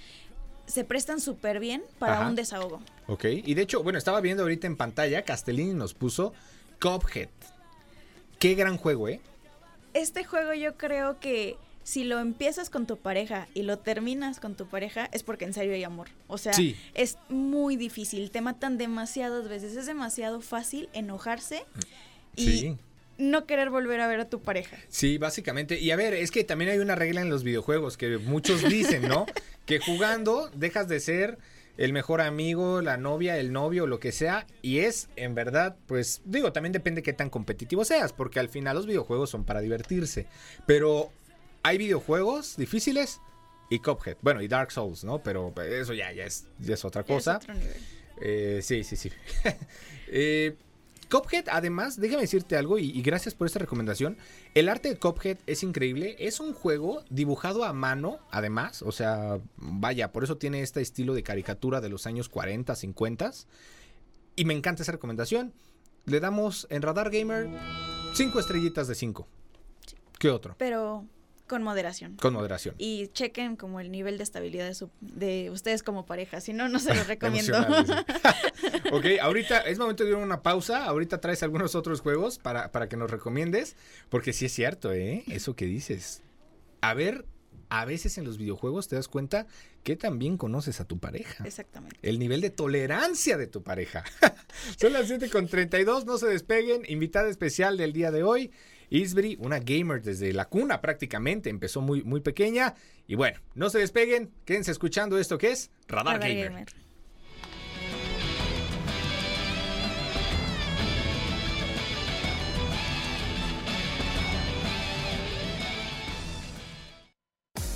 se 0.71 0.85
prestan 0.85 1.21
súper 1.21 1.61
bien 1.61 1.83
para 1.99 2.27
un 2.27 2.35
desahogo. 2.35 2.81
Ok, 3.07 3.25
y 3.25 3.55
de 3.55 3.63
hecho, 3.63 3.83
bueno, 3.83 3.99
estaba 3.99 4.21
viendo 4.21 4.43
ahorita 4.45 4.67
en 4.67 4.77
pantalla, 4.77 5.23
Castellini 5.23 5.75
nos 5.75 5.95
puso 5.95 6.33
Cuphead. 6.81 7.29
Qué 8.39 8.55
gran 8.55 8.77
juego, 8.77 9.09
¿eh? 9.09 9.21
Este 9.93 10.25
juego 10.25 10.55
yo 10.55 10.77
creo 10.77 11.19
que 11.19 11.57
si 11.83 12.05
lo 12.05 12.21
empiezas 12.21 12.71
con 12.71 12.87
tu 12.87 12.97
pareja 12.97 13.49
y 13.55 13.63
lo 13.63 13.79
terminas 13.79 14.39
con 14.39 14.55
tu 14.55 14.67
pareja, 14.67 15.09
es 15.13 15.23
porque 15.23 15.45
en 15.45 15.53
serio 15.53 15.75
hay 15.75 15.83
amor. 15.83 16.09
O 16.29 16.39
sea, 16.39 16.53
es 16.95 17.19
muy 17.29 17.77
difícil, 17.77 18.31
te 18.31 18.41
matan 18.41 18.79
demasiadas 18.79 19.49
veces, 19.49 19.77
es 19.77 19.87
demasiado 19.87 20.41
fácil 20.41 20.89
enojarse 20.93 21.65
y 22.37 22.77
no 23.21 23.47
querer 23.47 23.71
volver 23.71 24.01
a 24.01 24.09
ver 24.09 24.21
a 24.21 24.29
tu 24.29 24.43
pareja. 24.43 24.77
Sí, 24.89 25.19
básicamente. 25.19 25.79
Y 25.79 25.91
a 25.91 25.97
ver, 25.97 26.15
es 26.15 26.31
que 26.31 26.45
también 26.45 26.71
hay 26.71 26.79
una 26.79 26.95
regla 26.95 27.21
en 27.21 27.31
los 27.31 27.45
videojuegos 27.45 27.97
que 27.97 28.19
muchos 28.19 28.69
dicen, 28.69 29.09
¿no? 29.09 29.27
que 29.67 29.79
jugando 29.79 30.51
dejas 30.55 30.89
de 30.89 31.01
ser 31.01 31.39
el 31.77 31.93
mejor 31.93 32.21
amigo, 32.21 32.83
la 32.83 32.97
novia, 32.97 33.39
el 33.39 33.53
novio, 33.53 33.87
lo 33.87 34.01
que 34.01 34.13
sea. 34.13 34.47
Y 34.63 34.81
es, 34.81 35.09
en 35.17 35.35
verdad, 35.35 35.77
pues 35.87 36.23
digo, 36.25 36.53
también 36.53 36.73
depende 36.73 37.01
de 37.01 37.03
qué 37.05 37.13
tan 37.13 37.31
competitivo 37.31 37.85
seas, 37.85 38.13
porque 38.13 38.41
al 38.41 38.49
final 38.49 38.77
los 38.77 38.87
videojuegos 38.87 39.31
son 39.31 39.45
para 39.45 39.61
divertirse. 39.61 40.27
Pero 40.67 41.11
hay 41.63 41.79
videojuegos 41.79 42.57
difíciles 42.57 43.21
y 43.71 43.79
Cuphead. 43.79 44.17
Bueno, 44.21 44.43
y 44.43 44.49
Dark 44.49 44.73
Souls, 44.73 45.05
¿no? 45.05 45.23
Pero 45.23 45.55
eso 45.63 45.95
ya, 45.95 46.13
ya, 46.13 46.25
es, 46.25 46.47
ya 46.59 46.75
es 46.75 46.85
otra 46.85 47.05
cosa. 47.05 47.33
Es 47.33 47.45
otro 47.45 47.55
nivel. 47.55 47.77
Eh, 48.21 48.61
sí, 48.63 48.85
sí, 48.85 48.97
sí. 48.97 49.11
eh, 50.09 50.57
Cuphead, 51.11 51.49
además, 51.51 52.01
déjame 52.01 52.23
decirte 52.23 52.57
algo 52.57 52.79
y, 52.79 53.03
gracias 53.03 53.35
por 53.35 53.47
esta 53.47 53.59
recomendación. 53.59 54.17
El 54.55 54.69
arte 54.69 54.89
de 54.89 54.99
Cuphead 54.99 55.39
es 55.47 55.63
increíble. 55.63 56.17
Es 56.19 56.41
un 56.41 56.55
juego 56.55 57.03
dibujado 57.11 57.65
a 57.65 57.73
mano, 57.73 58.21
además. 58.31 58.83
O 58.83 58.93
sea, 58.93 59.41
vaya, 59.57 60.13
por 60.13 60.25
eso 60.25 60.39
tiene 60.39 60.63
este 60.63 60.81
estilo 60.81 61.13
de 61.15 61.23
caricatura 61.23 61.81
de 61.81 61.89
los 61.89 62.07
años 62.07 62.29
40, 62.29 62.75
50. 62.75 63.33
Y 64.37 64.45
me 64.45 64.55
encanta 64.55 64.83
esa 64.83 64.93
recomendación. 64.93 65.53
Le 66.07 66.21
damos 66.21 66.67
en 66.71 66.83
Radar 66.83 67.11
Gamer 67.11 67.49
5 68.15 68.41
estrellitas 68.41 68.87
de 68.87 68.95
5. 68.95 69.27
¿Qué 70.19 70.31
otro? 70.31 70.55
Pero 70.59 71.05
con 71.51 71.65
moderación. 71.65 72.15
Con 72.15 72.33
moderación. 72.33 72.77
Y 72.79 73.09
chequen 73.09 73.57
como 73.57 73.81
el 73.81 73.91
nivel 73.91 74.19
de 74.19 74.23
estabilidad 74.23 74.73
de, 75.01 75.51
ustedes 75.51 75.83
como 75.83 76.07
pareja. 76.07 76.41
Si 76.41 76.53
no, 76.53 76.69
no 76.69 76.79
se 76.79 76.95
los 76.95 77.07
recomiendo. 77.09 77.59
ok, 78.93 79.05
ahorita 79.21 79.59
es 79.63 79.77
momento 79.81 80.05
de 80.05 80.11
ir 80.11 80.15
a 80.15 80.19
una 80.21 80.43
pausa. 80.43 80.85
Ahorita 80.85 81.21
traes 81.21 81.43
algunos 81.43 81.75
otros 81.75 82.03
juegos 82.03 82.39
para, 82.39 82.71
para 82.71 82.89
que 82.89 82.97
nos 82.97 83.11
recomiendes. 83.11 83.75
Porque 84.11 84.33
sí 84.33 84.47
es 84.47 84.53
cierto, 84.53 84.93
¿eh? 84.93 85.25
Eso 85.27 85.57
que 85.57 85.65
dices. 85.65 86.23
A 86.83 86.95
ver, 86.95 87.27
a 87.69 87.85
veces 87.85 88.17
en 88.17 88.25
los 88.25 88.39
videojuegos 88.39 88.87
te 88.87 88.95
das 88.95 89.09
cuenta 89.09 89.49
que 89.83 89.97
también 89.97 90.37
conoces 90.37 90.81
a 90.81 90.85
tu 90.85 91.01
pareja. 91.01 91.43
Exactamente. 91.45 91.97
El 92.03 92.21
nivel 92.21 92.41
de 92.43 92.51
tolerancia 92.51 93.37
de 93.37 93.49
tu 93.49 93.65
pareja. 93.65 94.05
Son 94.81 94.93
las 94.93 95.09
7 95.09 95.29
con 95.31 95.49
32, 95.49 96.07
no 96.07 96.17
se 96.17 96.29
despeguen. 96.29 96.83
Invitada 96.87 97.29
especial 97.29 97.77
del 97.77 97.93
día 97.93 98.13
de 98.13 98.23
hoy. 98.23 98.53
Isbri, 98.91 99.37
una 99.41 99.61
gamer 99.61 100.03
desde 100.03 100.33
la 100.33 100.47
cuna 100.47 100.81
prácticamente, 100.81 101.49
empezó 101.49 101.81
muy, 101.81 102.03
muy 102.03 102.21
pequeña. 102.21 102.75
Y 103.07 103.15
bueno, 103.15 103.41
no 103.55 103.71
se 103.71 103.79
despeguen, 103.79 104.33
quédense 104.45 104.73
escuchando 104.73 105.19
esto 105.19 105.39
que 105.39 105.53
es 105.53 105.71
Radar, 105.89 106.19
gamer. 106.19 106.67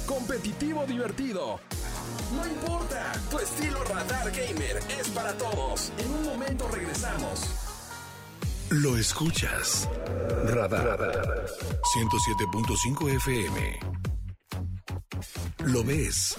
Competitivo 0.07 0.85
divertido. 0.87 1.61
No 2.35 2.47
importa, 2.47 3.13
tu 3.31 3.39
estilo 3.39 3.83
Radar 3.85 4.31
Gamer 4.31 4.79
es 4.99 5.09
para 5.11 5.33
todos. 5.35 5.93
En 5.99 6.11
un 6.11 6.23
momento 6.25 6.69
regresamos. 6.69 7.74
Lo 8.83 8.97
escuchas. 8.97 9.89
Radar. 10.47 11.47
107.5 11.95 13.09
FM. 13.17 13.79
Lo 15.67 15.85
ves. 15.85 16.35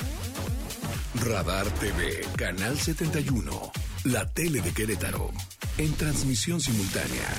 Radar 1.23 1.65
TV, 1.79 2.27
Canal 2.35 2.77
71. 2.77 3.71
La 4.03 4.25
tele 4.33 4.59
de 4.59 4.73
Querétaro. 4.73 5.31
En 5.77 5.93
transmisión 5.93 6.59
simultánea. 6.59 7.29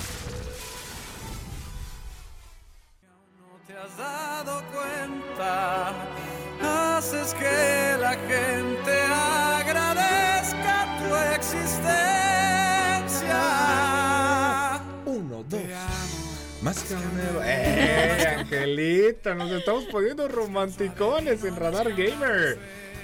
Más 16.90 17.03
carnero. 17.03 17.42
¡Eh, 17.44 18.37
Angelita! 18.38 19.35
Nos 19.35 19.51
estamos 19.51 19.85
poniendo 19.87 20.29
romanticones 20.29 21.42
en 21.44 21.57
Radar 21.57 21.90
Gamer. 21.90 22.59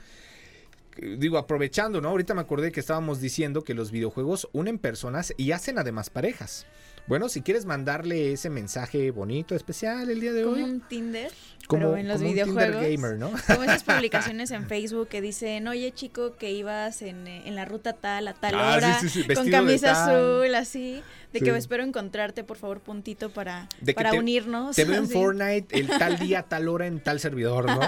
digo, 1.17 1.37
aprovechando, 1.37 2.01
¿no? 2.01 2.09
Ahorita 2.09 2.33
me 2.33 2.41
acordé 2.41 2.71
que 2.71 2.79
estábamos 2.79 3.19
diciendo 3.19 3.63
que 3.63 3.73
los 3.73 3.91
videojuegos 3.91 4.47
unen 4.53 4.79
personas 4.79 5.33
y 5.37 5.51
hacen 5.51 5.77
además 5.77 6.09
parejas. 6.09 6.65
Bueno, 7.07 7.29
si 7.29 7.41
quieres 7.41 7.65
mandarle 7.65 8.31
ese 8.31 8.49
mensaje 8.49 9.11
bonito, 9.11 9.55
especial 9.55 10.09
el 10.09 10.19
día 10.19 10.33
de 10.33 10.43
Como 10.43 10.55
hoy. 10.55 10.63
un 10.63 10.81
Tinder, 10.81 11.31
Como, 11.67 11.81
pero 11.81 11.97
en 11.97 12.07
los 12.07 12.17
como 12.17 12.27
un 12.29 12.33
videojuegos. 12.35 12.81
gamer, 12.83 13.17
¿no? 13.17 13.31
Como 13.47 13.63
esas 13.63 13.83
publicaciones 13.83 14.51
en 14.51 14.65
Facebook 14.69 15.07
que 15.07 15.21
dicen, 15.21 15.67
oye 15.67 15.91
chico, 15.91 16.35
que 16.37 16.51
ibas 16.51 17.01
en, 17.01 17.27
en 17.27 17.55
la 17.55 17.65
ruta 17.65 17.93
tal 17.93 18.27
a 18.27 18.33
tal 18.33 18.53
Ah, 18.55 18.75
hora, 18.75 18.99
sí, 18.99 19.09
sí, 19.09 19.23
con 19.33 19.49
camisa 19.49 19.91
azul, 20.05 20.53
así, 20.55 21.01
de 21.33 21.39
que 21.41 21.49
espero 21.57 21.83
encontrarte, 21.83 22.43
por 22.43 22.57
favor, 22.57 22.79
puntito 22.81 23.29
para, 23.29 23.67
De 23.81 23.93
para 23.93 24.11
te- 24.11 24.19
unirnos. 24.19 24.75
Te 24.75 24.85
veo 24.85 24.97
en. 24.99 25.09
Fortnite 25.15 25.77
el 25.79 25.87
tal 25.87 26.17
día, 26.19 26.43
tal 26.43 26.67
hora, 26.67 26.85
en 26.87 26.99
tal 27.01 27.19
servidor, 27.19 27.65
¿no? 27.65 27.79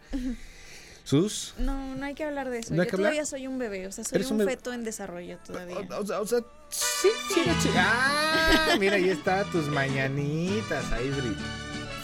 sus 1.04 1.54
No, 1.59 1.94
no 1.94 2.04
hay 2.06 2.14
que 2.14 2.24
hablar 2.24 2.48
de 2.50 2.61
eso. 2.61 2.74
¿No 2.74 2.83
hay 2.83 2.88
Yo 2.88 2.94
hablar? 2.94 3.11
todavía 3.12 3.26
soy 3.26 3.46
un 3.46 3.59
bebé, 3.59 3.87
o 3.87 3.92
sea, 3.92 4.04
soy 4.04 4.16
Eres 4.16 4.30
un, 4.30 4.40
un 4.40 4.46
feto 4.46 4.72
en 4.72 4.85
desarrollo 4.85 5.38
todavía. 5.44 5.76
O, 5.90 6.00
o 6.02 6.06
sea, 6.06 6.20
o 6.20 6.26
sea, 6.26 6.40
sí, 6.70 7.09
sí, 7.35 7.40
Ah, 7.76 8.76
mira, 8.78 8.96
ahí 8.96 9.11
está 9.11 9.44
tus 9.44 9.66
mañanitas, 9.68 10.90
Aisri. 10.92 11.35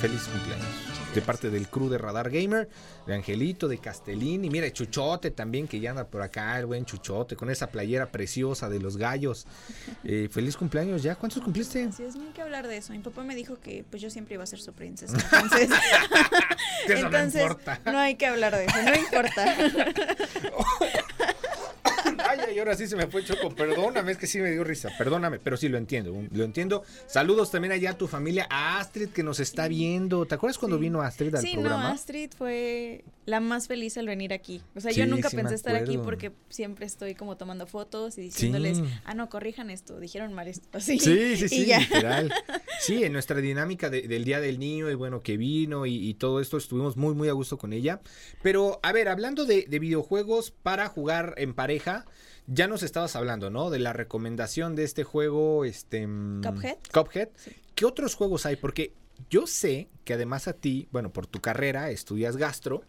Feliz 0.00 0.22
cumpleaños. 0.24 0.85
De 1.16 1.22
parte 1.22 1.48
del 1.48 1.66
crew 1.68 1.88
de 1.88 1.96
Radar 1.96 2.28
Gamer, 2.28 2.68
de 3.06 3.14
Angelito, 3.14 3.68
de 3.68 3.78
Castellín, 3.78 4.44
y 4.44 4.50
mira, 4.50 4.70
Chuchote 4.70 5.30
también, 5.30 5.66
que 5.66 5.80
ya 5.80 5.88
anda 5.88 6.06
por 6.06 6.20
acá, 6.20 6.58
el 6.58 6.66
buen 6.66 6.84
Chuchote, 6.84 7.36
con 7.36 7.48
esa 7.48 7.68
playera 7.68 8.12
preciosa 8.12 8.68
de 8.68 8.80
los 8.80 8.98
gallos. 8.98 9.46
Eh, 10.08 10.28
feliz 10.30 10.56
cumpleaños 10.56 11.02
ya. 11.02 11.16
¿Cuántos 11.16 11.42
cumpliste? 11.42 11.82
Así 11.82 12.04
es, 12.04 12.14
no 12.14 12.22
hay 12.22 12.32
que 12.32 12.42
hablar 12.42 12.68
de 12.68 12.76
eso. 12.76 12.92
Mi 12.92 13.00
papá 13.00 13.24
me 13.24 13.34
dijo 13.34 13.58
que 13.58 13.84
pues 13.88 14.00
yo 14.00 14.10
siempre 14.10 14.34
iba 14.34 14.44
a 14.44 14.46
ser 14.46 14.60
su 14.60 14.72
princesa. 14.72 15.16
Entonces, 15.32 15.68
no 15.68 16.94
entonces 16.94 17.42
importa. 17.42 17.80
no 17.86 17.98
hay 17.98 18.14
que 18.14 18.26
hablar 18.26 18.54
de 18.54 18.66
eso, 18.66 18.82
no 18.82 18.94
importa. 18.94 19.56
Ay, 22.56 22.60
ahora 22.60 22.74
sí 22.74 22.86
se 22.86 22.96
me 22.96 23.06
fue 23.06 23.22
Choco. 23.22 23.54
Perdóname, 23.54 24.12
es 24.12 24.16
que 24.18 24.26
sí 24.26 24.38
me 24.38 24.50
dio 24.50 24.64
risa. 24.64 24.88
Perdóname, 24.96 25.38
pero 25.38 25.58
sí 25.58 25.68
lo 25.68 25.76
entiendo. 25.76 26.14
Lo 26.32 26.44
entiendo. 26.44 26.84
Saludos 27.06 27.50
también 27.50 27.72
allá 27.72 27.90
a 27.90 27.98
tu 27.98 28.08
familia, 28.08 28.46
a 28.48 28.78
Astrid 28.80 29.10
que 29.10 29.22
nos 29.22 29.40
está 29.40 29.68
viendo. 29.68 30.24
¿Te 30.24 30.36
acuerdas 30.36 30.56
cuando 30.56 30.78
Sí. 30.78 30.80
vino 30.80 31.02
Astrid 31.02 31.34
al 31.34 31.42
Sí, 31.42 31.52
programa? 31.52 31.82
no, 31.82 31.88
Astrid 31.94 32.30
fue 32.36 33.04
la 33.26 33.40
más 33.40 33.66
feliz 33.68 33.98
al 33.98 34.06
venir 34.06 34.32
aquí. 34.32 34.62
O 34.74 34.80
sea, 34.80 34.92
Sí, 34.92 35.00
yo 35.00 35.06
nunca 35.06 35.28
sí 35.30 35.36
pensé 35.36 35.54
estar 35.56 35.74
aquí 35.76 35.98
porque 35.98 36.32
siempre 36.48 36.86
estoy 36.86 37.14
como 37.14 37.36
tomando 37.36 37.66
fotos 37.66 38.16
y 38.18 38.22
diciéndoles, 38.22 38.78
Sí. 38.78 38.84
ah, 39.04 39.14
no, 39.14 39.28
corrijan 39.28 39.68
esto, 39.68 39.98
dijeron 40.00 40.32
mal 40.32 40.46
esto. 40.48 40.66
Así. 40.72 40.98
Sí, 40.98 41.36
sí, 41.36 41.48
sí, 41.48 41.66
literal. 41.66 42.32
Sí, 42.80 43.02
en 43.04 43.12
nuestra 43.12 43.40
dinámica 43.40 43.90
de- 43.90 44.02
del 44.06 44.24
Día 44.24 44.38
del 44.40 44.58
Niño 44.58 44.90
y 44.90 44.94
bueno, 44.94 45.22
que 45.22 45.36
vino 45.36 45.86
y, 45.86 45.94
y 45.96 46.14
todo 46.14 46.40
esto, 46.40 46.56
estuvimos 46.56 46.96
muy, 46.96 47.14
muy 47.14 47.28
a 47.28 47.32
gusto 47.32 47.58
con 47.58 47.72
ella. 47.72 48.00
Pero, 48.42 48.78
a 48.82 48.92
ver, 48.92 49.08
hablando 49.08 49.44
de, 49.44 49.64
de 49.68 49.78
videojuegos 49.78 50.50
para 50.52 50.86
jugar 50.88 51.34
en 51.38 51.54
pareja, 51.54 52.04
ya 52.46 52.68
nos 52.68 52.82
estabas 52.84 53.16
hablando, 53.16 53.50
¿no? 53.50 53.70
De 53.70 53.78
la 53.80 53.92
recomendación 53.92 54.76
de 54.76 54.84
este 54.84 55.02
juego, 55.04 55.64
este... 55.64 56.06
mm, 56.06 56.42
Cuphead. 56.44 56.76
Cuphead. 56.92 57.28
¿Qué 57.74 57.84
otros 57.86 58.14
juegos 58.14 58.46
hay? 58.46 58.54
Porque 58.56 58.92
yo 59.30 59.46
sé 59.48 59.88
que 60.04 60.14
además 60.14 60.46
a 60.46 60.52
ti, 60.52 60.86
bueno, 60.92 61.12
por 61.12 61.26
tu 61.26 61.40
carrera, 61.40 61.90
estudias 61.90 62.36
gastro, 62.36 62.82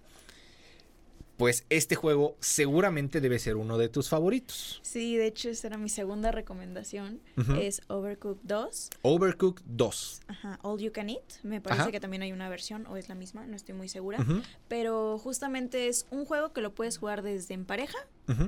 pues 1.38 1.65
este 1.69 1.95
juego 1.95 2.36
seguramente 2.39 3.21
debe 3.21 3.38
ser 3.39 3.56
uno 3.58 3.78
de 3.78 3.89
tus 3.89 4.10
favoritos. 4.10 4.80
Sí, 4.84 5.15
de 5.17 5.28
hecho, 5.28 5.50
esa 5.50 5.67
era 5.67 5.78
mi 5.78 5.88
segunda 5.89 6.32
recomendación. 6.32 7.21
Es 7.60 7.82
Overcooked 7.88 8.41
2. 8.43 8.89
Overcooked 9.04 9.63
2. 9.67 10.21
Ajá, 10.28 10.60
All 10.63 10.80
You 10.80 10.91
Can 10.91 11.10
Eat. 11.10 11.21
Me 11.43 11.62
parece 11.62 11.84
Ajá. 11.84 11.91
que 11.91 12.00
también 12.00 12.23
hay 12.23 12.32
una 12.32 12.50
versión, 12.50 12.86
o 12.88 12.97
es 12.97 13.08
la 13.08 13.15
misma, 13.15 13.45
no 13.45 13.56
estoy 13.56 13.76
muy 13.76 13.88
segura. 13.88 14.26
Pero 14.67 15.17
justamente 15.19 15.88
es 15.88 16.08
un 16.10 16.26
juego 16.26 16.54
que 16.54 16.62
lo 16.62 16.73
puedes 16.73 16.97
jugar 16.97 17.21
desde 17.21 17.54
en 17.54 17.65
pareja 17.65 17.97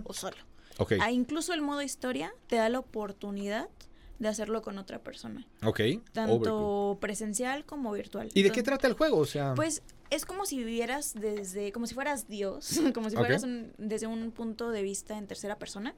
o 0.04 0.14
solo. 0.14 0.38
Ok, 0.78 0.94
Ah, 1.02 1.12
incluso 1.12 1.54
el 1.54 1.62
modo 1.62 1.82
historia 1.82 2.34
te 2.48 2.56
da 2.56 2.70
la 2.70 2.80
oportunidad 2.80 3.70
de 4.18 4.28
hacerlo 4.28 4.62
con 4.62 4.78
otra 4.78 5.00
persona. 5.00 5.46
ok. 5.64 5.80
Tanto 6.12 6.34
Overcooked. 6.36 7.00
presencial 7.02 7.66
como 7.66 7.92
virtual. 7.94 8.30
¿Y 8.34 8.44
de 8.44 8.52
qué 8.52 8.64
trata 8.64 8.88
el 8.88 8.94
juego? 8.94 9.18
O 9.18 9.26
sea, 9.26 9.54
Pues 9.56 9.82
es 10.10 10.26
como 10.26 10.46
si 10.46 10.58
vivieras 10.58 11.14
desde, 11.14 11.72
como 11.72 11.86
si 11.86 11.94
fueras 11.94 12.28
Dios, 12.28 12.80
como 12.94 13.10
si 13.10 13.16
fueras 13.16 13.44
un- 13.44 13.72
desde 13.78 14.08
un 14.08 14.32
punto 14.32 14.72
de 14.72 14.82
vista 14.82 15.18
en 15.18 15.28
tercera 15.28 15.58
persona. 15.58 15.94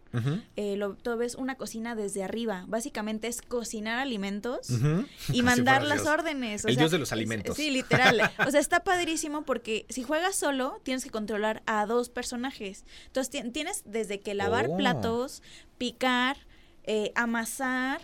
Eh, 0.55 0.75
lo, 0.75 0.95
tú 0.95 1.15
ves 1.17 1.35
una 1.35 1.55
cocina 1.55 1.95
desde 1.95 2.23
arriba. 2.23 2.65
Básicamente 2.67 3.27
es 3.27 3.41
cocinar 3.41 3.99
alimentos 3.99 4.67
y 5.31 5.41
mandar 5.43 5.83
las 5.83 6.03
Dios. 6.03 6.13
órdenes. 6.13 6.65
o 6.65 6.67
El 6.67 6.75
sea, 6.75 6.81
dios 6.81 6.91
de 6.91 6.99
los 6.99 7.11
alimentos. 7.11 7.55
Sí, 7.55 7.69
literal. 7.71 8.19
O 8.47 8.51
sea, 8.51 8.59
está 8.59 8.83
padrísimo 8.83 9.43
porque 9.43 9.85
si 9.89 10.03
juegas 10.03 10.35
solo, 10.35 10.79
tienes 10.83 11.03
que 11.03 11.09
controlar 11.09 11.63
a 11.65 11.85
dos 11.85 12.09
personajes. 12.09 12.83
Entonces 13.07 13.29
ti- 13.29 13.49
tienes 13.51 13.83
desde 13.85 14.19
que 14.19 14.33
lavar 14.33 14.67
Oh. 14.69 14.77
platos, 14.77 15.41
picar, 15.77 16.37
eh, 16.83 17.11
amasar. 17.15 18.01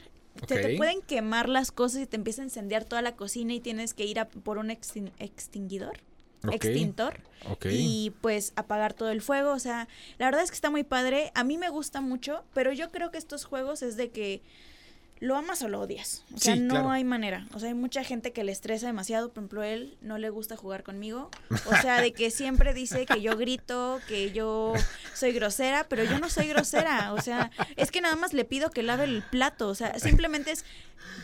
Se 0.47 0.55
te 0.55 0.77
pueden 0.77 1.01
quemar 1.01 1.49
las 1.49 1.71
cosas 1.71 2.01
y 2.01 2.05
te 2.05 2.15
empieza 2.17 2.41
a 2.41 2.45
incendiar 2.45 2.83
toda 2.85 3.01
la 3.01 3.15
cocina 3.15 3.53
y 3.53 3.59
tienes 3.59 3.93
que 3.93 4.05
ir 4.05 4.19
a 4.19 4.27
por 4.27 4.57
un 4.57 4.69
extin- 4.69 5.11
extinguidor. 5.19 5.99
Extintor 6.51 7.19
y 7.73 8.11
pues 8.21 8.53
apagar 8.55 8.93
todo 8.93 9.09
el 9.09 9.21
fuego. 9.21 9.51
O 9.53 9.59
sea, 9.59 9.87
la 10.19 10.27
verdad 10.27 10.43
es 10.43 10.51
que 10.51 10.55
está 10.55 10.69
muy 10.69 10.83
padre. 10.83 11.31
A 11.33 11.43
mí 11.43 11.57
me 11.57 11.69
gusta 11.69 11.99
mucho, 11.99 12.43
pero 12.53 12.71
yo 12.73 12.91
creo 12.91 13.09
que 13.11 13.17
estos 13.17 13.43
juegos 13.45 13.81
es 13.81 13.97
de 13.97 14.09
que 14.11 14.41
lo 15.19 15.35
amas 15.35 15.61
o 15.61 15.67
lo 15.67 15.79
odias. 15.81 16.23
O 16.33 16.37
sea, 16.37 16.53
Sí, 16.55 16.59
no 16.61 16.75
claro. 16.75 16.91
hay 16.91 17.03
manera. 17.03 17.47
O 17.53 17.59
sea, 17.59 17.69
hay 17.69 17.75
mucha 17.75 18.03
gente 18.03 18.31
que 18.33 18.43
le 18.43 18.51
estresa 18.51 18.87
demasiado. 18.87 19.29
Por 19.29 19.41
ejemplo, 19.41 19.63
él 19.63 19.97
no 20.01 20.17
le 20.17 20.29
gusta 20.29 20.55
jugar 20.57 20.83
conmigo. 20.83 21.29
O 21.65 21.75
sea, 21.81 22.01
de 22.01 22.13
que 22.13 22.31
siempre 22.31 22.73
dice 22.73 23.05
que 23.05 23.21
yo 23.21 23.35
grito, 23.37 23.99
que 24.07 24.31
yo 24.31 24.73
soy 25.13 25.31
grosera, 25.33 25.85
pero 25.89 26.03
yo 26.03 26.19
no 26.19 26.29
soy 26.29 26.47
grosera. 26.47 27.13
O 27.13 27.21
sea, 27.21 27.51
es 27.75 27.91
que 27.91 28.01
nada 28.01 28.15
más 28.15 28.33
le 28.33 28.45
pido 28.45 28.69
que 28.69 28.83
lave 28.83 29.05
el 29.05 29.23
plato. 29.23 29.67
O 29.69 29.75
sea, 29.75 29.97
simplemente 29.99 30.51
es 30.51 30.65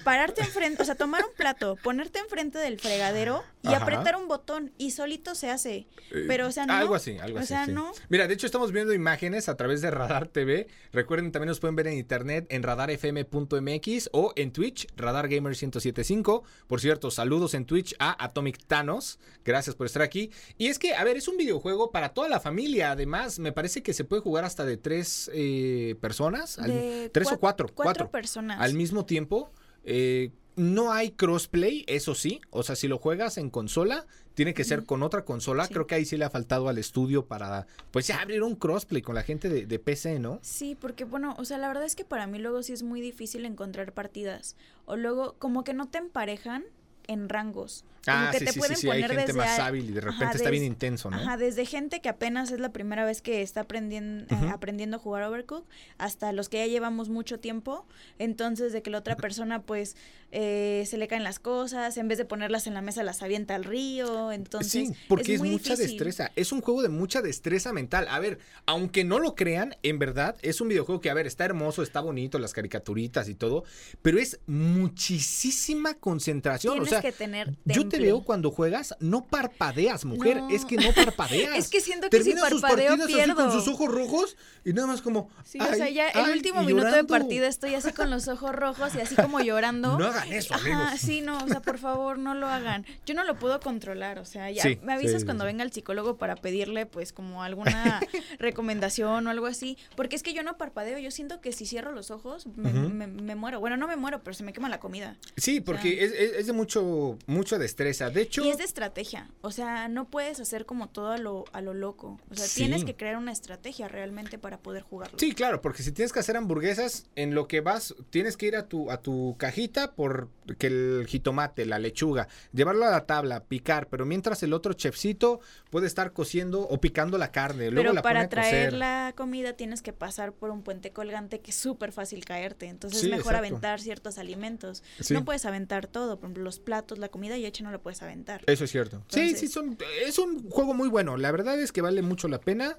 pararte 0.04 0.42
enfrente, 0.42 0.82
o 0.82 0.86
sea, 0.86 0.96
tomar 0.96 1.24
un 1.26 1.34
plato, 1.36 1.78
ponerte 1.82 2.20
enfrente 2.20 2.58
del 2.60 2.80
fregadero 2.80 3.44
y 3.64 3.70
Ajá. 3.70 3.78
apretar 3.84 4.16
un 4.18 4.28
botón 4.28 4.72
y 4.78 4.92
solito 4.92 5.34
se 5.34 5.50
hace. 5.50 5.88
Eh, 6.12 6.26
Pero, 6.28 6.48
o 6.48 6.52
sea, 6.52 6.66
no. 6.66 6.74
Algo 6.74 6.96
así, 6.96 7.18
algo 7.18 7.38
o 7.38 7.40
así. 7.40 7.48
sea, 7.50 7.66
sí. 7.66 7.72
no. 7.72 7.92
Mira, 8.10 8.28
de 8.28 8.34
hecho 8.34 8.46
estamos 8.46 8.72
viendo 8.72 8.94
imágenes 8.94 9.50
a 9.50 9.56
través 9.58 9.82
de 9.82 9.92
Radar 9.92 10.28
TV. 10.28 10.68
Recuerden, 10.92 11.32
también 11.32 11.48
nos 11.50 11.60
pueden 11.60 11.76
ver 11.76 11.88
en 11.88 11.94
internet 11.98 12.46
en 12.50 12.64
radarfm.mx 12.64 13.83
o 14.12 14.32
en 14.36 14.52
Twitch, 14.52 14.88
Radar 14.96 15.28
Gamer 15.28 15.52
1075. 15.52 16.44
Por 16.68 16.80
cierto, 16.80 17.12
saludos 17.12 17.54
en 17.54 17.66
Twitch 17.66 17.96
a 18.00 18.24
Atomic 18.24 18.58
Thanos. 18.66 19.20
Gracias 19.44 19.76
por 19.76 19.86
estar 19.88 20.02
aquí. 20.02 20.32
Y 20.58 20.68
es 20.68 20.80
que, 20.80 20.94
a 20.94 21.04
ver, 21.04 21.18
es 21.18 21.28
un 21.28 21.38
videojuego 21.38 21.92
para 21.92 22.10
toda 22.10 22.30
la 22.30 22.40
familia. 22.40 22.92
Además, 22.92 23.40
me 23.40 23.52
parece 23.52 23.84
que 23.84 23.94
se 23.94 24.04
puede 24.06 24.22
jugar 24.22 24.46
hasta 24.46 24.66
de 24.66 24.78
tres 24.78 25.30
eh, 25.34 25.96
personas. 26.02 26.60
al- 26.60 26.70
De 26.72 27.10
tres 27.14 27.28
o 27.28 27.32
cuat- 27.32 27.40
cuatro. 27.40 27.68
Cuatro 27.68 27.84
Cuatro. 27.84 28.12
personas. 28.12 28.60
al 28.62 28.74
mismo 28.74 29.06
tiempo. 29.06 29.52
eh, 29.84 30.32
no 30.56 30.94
hay 30.94 31.10
crossplay, 31.12 31.84
eso 31.88 32.14
sí. 32.14 32.40
O 32.52 32.62
sea, 32.62 32.76
si 32.76 32.88
lo 32.88 33.00
juegas 33.00 33.38
en 33.40 33.50
consola, 33.50 34.06
tiene 34.34 34.54
que 34.54 34.64
ser 34.64 34.86
con 34.86 35.04
otra 35.04 35.26
consola. 35.26 35.66
Sí. 35.66 35.74
Creo 35.74 35.88
que 35.88 35.96
ahí 35.96 36.06
sí 36.06 36.18
le 36.18 36.26
ha 36.26 36.30
faltado 36.30 36.70
al 36.70 36.78
estudio 36.78 37.26
para, 37.26 37.68
pues 37.92 38.08
ya 38.08 38.22
abrir 38.22 38.44
un 38.44 38.56
crossplay 38.56 39.02
con 39.02 39.16
la 39.16 39.24
gente 39.24 39.50
de, 39.50 39.66
de 39.66 39.80
PC, 39.80 40.20
¿no? 40.20 40.40
Sí, 40.42 40.76
porque 40.80 41.06
bueno, 41.06 41.36
o 41.38 41.46
sea, 41.46 41.58
la 41.58 41.68
verdad 41.68 41.86
es 41.86 41.96
que 41.96 42.06
para 42.06 42.28
mí 42.28 42.40
luego 42.40 42.64
sí 42.64 42.74
es 42.74 42.84
muy 42.84 43.02
difícil 43.02 43.46
encontrar 43.46 43.94
partidas. 43.94 44.56
O 44.86 44.96
luego 44.96 45.36
como 45.40 45.64
que 45.64 45.74
no 45.74 45.88
te 45.88 45.98
emparejan 45.98 46.66
en 47.08 47.30
rangos. 47.30 47.86
Como 48.06 48.18
Ah, 48.18 48.30
que 48.34 48.40
sí, 48.40 48.46
te 48.46 48.52
sí, 48.52 48.60
pueden 48.60 48.76
sí, 48.76 48.90
hay 48.90 49.02
poner 49.02 49.12
gente 49.12 49.28
desde 49.28 49.38
más 49.38 49.60
a- 49.60 49.68
hábil 49.68 49.90
y 49.90 49.94
de 49.94 50.02
repente 50.02 50.26
Ajá, 50.26 50.36
está 50.36 50.50
bien 50.50 50.66
intenso, 50.66 51.10
¿no? 51.10 51.16
Ajá, 51.16 51.38
desde 51.38 51.66
gente 51.66 52.02
que 52.02 52.10
apenas 52.10 52.52
es 52.52 52.60
la 52.60 52.74
primera 52.74 53.06
vez 53.06 53.22
que 53.22 53.42
está 53.42 53.62
aprendiendo, 53.62 54.26
Ujú. 54.36 54.50
aprendiendo 54.50 54.98
a 54.98 55.00
jugar 55.00 55.24
Overcooked, 55.24 55.66
hasta 55.98 56.34
los 56.34 56.50
que 56.50 56.58
ya 56.58 56.68
llevamos 56.68 57.08
mucho 57.08 57.40
tiempo. 57.40 57.86
Entonces, 58.20 58.74
de 58.74 58.82
que 58.82 58.90
la 58.90 58.98
otra 58.98 59.16
persona, 59.16 59.62
pues, 59.62 59.96
eh, 60.34 60.84
se 60.86 60.98
le 60.98 61.08
caen 61.08 61.24
las 61.24 61.40
cosas, 61.40 61.96
en 61.96 62.10
vez 62.10 62.18
de 62.18 62.26
ponerlas 62.26 62.68
en 62.68 62.74
la 62.74 62.82
mesa, 62.82 63.04
las 63.04 63.22
avienta 63.24 63.56
al 63.56 63.64
río. 63.64 64.34
Entonces, 64.34 64.90
sí, 64.90 64.94
porque 65.08 65.36
es, 65.36 65.40
mucha 65.42 65.76
difícil. 65.76 65.78
destreza. 65.98 66.32
Es 66.36 66.52
un 66.52 66.60
juego 66.60 66.82
de 66.82 66.90
mucha 66.90 67.22
destreza 67.22 67.72
mental. 67.72 68.08
A 68.10 68.20
ver, 68.20 68.38
aunque 68.66 69.06
no 69.06 69.20
lo 69.20 69.34
crean, 69.36 69.78
en 69.82 69.98
verdad 69.98 70.36
es 70.42 70.60
un 70.60 70.68
videojuego 70.68 71.00
que, 71.00 71.10
a 71.10 71.14
ver, 71.14 71.26
está 71.26 71.46
hermoso, 71.46 71.82
está 71.84 72.02
bonito, 72.02 72.38
las 72.38 72.52
caricaturitas 72.52 73.30
y 73.30 73.36
todo, 73.36 73.64
pero 74.02 74.20
es 74.20 74.40
muchísima 74.46 75.94
concentración. 75.94 76.80
O 76.82 76.86
sea, 76.94 77.02
que 77.02 77.12
tener 77.12 77.54
yo 77.66 77.88
te 77.88 78.00
veo 78.00 78.24
cuando 78.24 78.52
juegas, 78.52 78.96
no 79.00 79.26
parpadeas, 79.26 80.06
mujer. 80.06 80.38
No. 80.38 80.50
Es 80.50 80.66
que 80.66 80.78
no 80.78 80.92
parpadeas. 80.96 81.58
Es 81.58 81.70
que 81.70 81.82
siento 81.82 82.10
que 82.10 82.18
si 82.18 82.24
Termina 82.32 82.50
sus 82.50 82.62
parpadeo, 82.62 82.98
partidas 82.98 83.06
así 83.24 83.34
con 83.34 83.36
pierdo. 83.46 83.52
sus 83.52 83.68
ojos 83.74 83.90
rojos 83.94 84.38
y 84.66 84.74
nada 84.74 84.88
más 84.88 85.02
como. 85.02 85.30
Sí, 85.44 85.60
o 85.60 85.74
sea, 85.76 85.86
"Ay, 85.86 85.94
ya 85.96 86.08
el 86.10 86.26
ay", 86.26 86.32
último 86.34 86.64
minuto 86.64 86.92
de 86.92 87.04
partida 87.04 87.48
estoy 87.48 87.76
así 87.76 87.92
con 87.94 88.10
los 88.10 88.28
ojos 88.28 88.54
rojos 88.56 88.96
y 88.96 89.02
así 89.02 89.16
como 89.16 89.40
llorando. 89.42 89.98
No 89.98 90.06
hagan 90.08 90.32
eso, 90.34 90.54
Ajá, 90.54 90.98
sí, 90.98 91.22
no, 91.22 91.38
o 91.44 91.48
sea, 91.48 91.62
por 91.62 91.78
favor, 91.78 92.18
no 92.18 92.34
lo 92.36 92.48
hagan. 92.48 92.86
Yo 93.06 93.14
no 93.14 93.24
lo 93.24 93.36
puedo 93.38 93.60
controlar, 93.60 94.20
o 94.20 94.26
sea, 94.26 94.50
ya 94.52 94.64
Sí, 94.64 94.80
me 94.84 94.94
avisas 94.94 95.22
sí, 95.22 95.26
cuando 95.26 95.46
venga 95.46 95.64
el 95.64 95.72
psicólogo 95.72 96.18
para 96.18 96.36
pedirle 96.36 96.86
pues 96.86 97.14
como 97.14 97.44
alguna 97.44 98.00
recomendación 98.40 99.26
o 99.28 99.30
algo 99.30 99.46
así, 99.48 99.78
porque 99.96 100.16
es 100.16 100.24
que 100.24 100.34
yo 100.34 100.44
no 100.44 100.58
parpadeo, 100.58 101.00
yo 101.00 101.12
siento 101.12 101.42
que 101.42 101.52
si 101.52 101.66
cierro 101.66 101.92
los 101.92 102.12
ojos 102.12 102.46
me, 102.56 102.72
me- 102.74 103.08
me 103.08 103.36
muero. 103.36 103.60
Bueno, 103.60 103.78
no 103.78 103.88
me 103.88 103.96
muero, 103.96 104.22
pero 104.24 104.34
se 104.34 104.44
me 104.44 104.54
quema 104.54 104.70
la 104.70 104.80
comida. 104.80 105.18
Sí, 105.38 105.62
porque 105.62 106.04
es, 106.04 106.12
es- 106.12 106.34
es 106.34 106.48
de 106.48 106.54
mucho, 106.54 106.83
mucho 107.28 107.60
destreza. 107.60 108.10
De 108.10 108.22
hecho. 108.22 108.44
Y 108.44 108.50
es 108.50 108.58
de 108.58 108.64
estrategia, 108.64 109.30
o 109.42 109.52
sea, 109.52 109.88
no 109.88 110.10
puedes 110.10 110.40
hacer 110.40 110.66
como 110.66 110.90
todo 110.90 111.12
a 111.12 111.18
lo, 111.18 111.46
a 111.54 111.62
lo 111.62 111.74
loco, 111.74 112.20
o 112.30 112.36
sea, 112.36 112.46
Sí. 112.48 112.62
tienes 112.62 112.84
que 112.86 112.96
crear 112.96 113.18
una 113.18 113.32
estrategia 113.32 113.88
realmente 113.88 114.38
para 114.38 114.58
poder 114.60 114.84
jugarlo. 114.84 115.18
Sí, 115.20 115.34
claro, 115.34 115.62
porque 115.62 115.84
si 115.84 115.92
tienes 115.92 116.12
que 116.14 116.20
hacer 116.20 116.38
hamburguesas, 116.38 117.06
en 117.16 117.36
lo 117.36 117.48
que 117.48 117.62
vas, 117.62 117.96
tienes 118.10 118.38
que 118.38 118.48
ir 118.48 118.56
a 118.56 118.68
tu, 118.68 118.90
a 118.92 118.98
tu 119.02 119.36
cajita 119.38 119.94
por 119.96 120.30
que 120.58 120.68
el 120.68 121.06
jitomate, 121.08 121.66
la 121.66 121.80
lechuga, 121.80 122.28
llevarlo 122.54 122.86
a 122.86 122.92
la 122.92 123.06
tabla, 123.06 123.44
picar, 123.46 123.88
pero 123.88 124.06
mientras 124.06 124.44
el 124.44 124.54
otro 124.54 124.74
chefcito 124.74 125.40
puede 125.70 125.88
estar 125.88 126.14
cociendo 126.14 126.62
o 126.62 126.80
picando 126.80 127.18
la 127.18 127.32
carne, 127.32 127.72
luego 127.72 127.82
Pero 127.84 127.94
la 127.94 128.02
pone 128.02 128.14
para 128.14 128.28
cocer. 128.30 128.42
traer 128.44 128.74
la 128.74 129.14
comida 129.16 129.54
tienes 129.54 129.82
que 129.82 129.94
pasar 129.94 130.34
por 130.34 130.50
un 130.50 130.62
puente 130.64 130.92
colgante 130.92 131.40
que 131.40 131.52
es 131.52 131.58
súper 131.58 131.92
fácil 131.92 132.26
caerte. 132.26 132.68
Entonces 132.68 133.00
Sí, 133.02 133.06
es 133.08 133.12
mejor 133.12 133.34
exacto. 133.34 133.48
aventar 133.48 133.80
ciertos 133.82 134.18
alimentos. 134.18 134.84
Sí. 135.00 135.14
No 135.14 135.24
puedes 135.26 135.46
aventar 135.46 135.88
todo. 135.88 136.18
Por 136.18 136.26
ejemplo, 136.26 136.44
los 136.44 136.60
platos, 136.60 136.73
la 136.98 137.10
comida 137.10 137.38
y 137.38 137.46
hecha 137.46 137.64
no 137.64 137.72
la 137.72 137.80
puedes 137.80 138.02
aventar. 138.02 138.42
Eso 138.48 138.64
es 138.64 138.72
cierto. 138.72 139.04
sí, 139.10 139.36
sí, 139.36 139.48
son, 139.48 139.78
es 140.06 140.18
un 140.18 140.50
juego 140.50 140.74
muy 140.74 140.90
bueno. 140.90 141.18
La 141.18 141.32
verdad 141.32 141.60
es 141.60 141.72
que 141.72 141.82
vale 141.82 142.02
mucho 142.02 142.28
la 142.28 142.40
pena. 142.40 142.78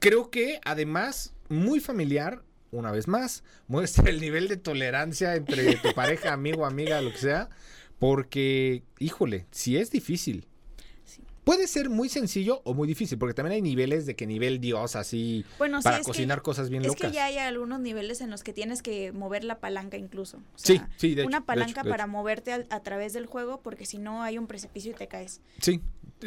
Creo 0.00 0.30
que 0.30 0.60
además, 0.64 1.34
muy 1.48 1.80
familiar, 1.80 2.42
una 2.70 2.90
vez 2.90 3.08
más, 3.08 3.44
muestra 3.68 4.10
el 4.10 4.20
nivel 4.20 4.48
de 4.48 4.56
tolerancia 4.56 5.36
entre 5.36 5.76
tu 5.76 5.94
pareja, 5.94 6.32
amigo, 6.32 6.66
amiga, 6.66 7.00
lo 7.00 7.12
que 7.12 7.18
sea. 7.18 7.48
Porque, 7.98 8.82
híjole, 8.98 9.46
si 9.50 9.76
es 9.76 9.90
difícil. 9.90 10.47
Puede 11.48 11.66
ser 11.66 11.88
muy 11.88 12.10
sencillo 12.10 12.60
o 12.64 12.74
muy 12.74 12.86
difícil, 12.86 13.16
porque 13.16 13.32
también 13.32 13.54
hay 13.54 13.62
niveles 13.62 14.04
de 14.04 14.14
que 14.14 14.26
nivel 14.26 14.60
Dios, 14.60 14.96
así, 14.96 15.46
Bueno, 15.56 15.78
sí, 15.80 15.84
para 15.84 15.96
es 15.96 16.02
que- 16.02 16.08
cocinar 16.08 16.42
cosas 16.42 16.68
bien 16.68 16.82
Es 16.82 16.88
locas. 16.88 17.08
que 17.10 17.14
ya 17.16 17.24
hay 17.24 17.38
algunos 17.38 17.80
niveles 17.80 18.20
en 18.20 18.28
los 18.28 18.42
que 18.42 18.52
tienes 18.52 18.82
que 18.82 19.12
mover 19.12 19.44
la 19.44 19.58
palanca 19.58 19.96
incluso. 19.96 20.36
O 20.36 20.40
Sí, 20.56 20.76
sea, 20.76 20.90
sí, 20.98 21.14
de 21.14 21.22
hecho, 21.22 21.28
Una 21.28 21.40
de 21.40 21.46
palanca 21.46 21.80
hecho, 21.80 21.84
de 21.84 21.90
para 21.90 22.04
hecho. 22.04 22.12
moverte 22.12 22.52
a, 22.52 22.80
través 22.82 23.14
del 23.14 23.24
juego 23.24 23.62
porque 23.62 23.86
si 23.86 23.96
no 23.96 24.22
hay 24.22 24.36
un 24.36 24.46
precipicio 24.46 24.90
y 24.90 24.94
te 24.94 25.08
caes. 25.08 25.40
Sí, 25.62 25.80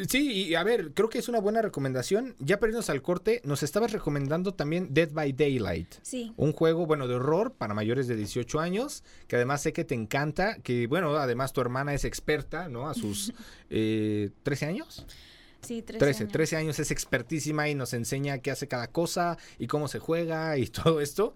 sí, 0.08 0.32
y 0.48 0.54
a 0.56 0.64
ver, 0.64 0.90
creo 0.92 1.08
que 1.08 1.18
es 1.20 1.28
una 1.28 1.38
buena 1.38 1.62
recomendación. 1.62 2.34
Ya 2.40 2.58
para 2.58 2.70
irnos 2.70 2.90
al 2.90 3.00
corte, 3.00 3.42
nos 3.44 3.62
estabas 3.62 3.92
recomendando 3.92 4.54
también 4.54 4.88
Dead 4.92 5.10
by 5.12 5.32
Daylight. 5.32 5.86
Sí. 6.02 6.32
Un 6.36 6.52
juego, 6.52 6.84
bueno, 6.86 7.06
de 7.06 7.14
horror 7.14 7.52
para 7.52 7.74
mayores 7.74 8.08
de 8.08 8.16
18 8.16 8.58
años, 8.58 9.04
que 9.28 9.36
además 9.36 9.62
sé 9.62 9.72
que 9.72 9.84
te 9.84 9.94
encanta, 9.94 10.56
que 10.62 10.88
bueno, 10.88 11.14
además 11.16 11.52
tu 11.52 11.60
hermana 11.60 11.94
es 11.94 12.04
experta, 12.04 12.68
¿no? 12.68 12.88
A 12.88 12.94
sus 12.94 13.32
eh, 13.70 14.30
13 14.42 14.66
años. 14.66 15.06
Sí, 15.62 15.82
13, 15.82 15.98
13, 15.98 16.22
años. 16.24 16.32
13 16.32 16.56
años 16.56 16.78
es 16.78 16.90
expertísima 16.90 17.68
y 17.68 17.74
nos 17.74 17.94
enseña 17.94 18.38
qué 18.38 18.50
hace 18.50 18.68
cada 18.68 18.88
cosa 18.88 19.38
y 19.58 19.66
cómo 19.66 19.88
se 19.88 19.98
juega 19.98 20.58
y 20.58 20.66
todo 20.68 21.00
esto. 21.00 21.34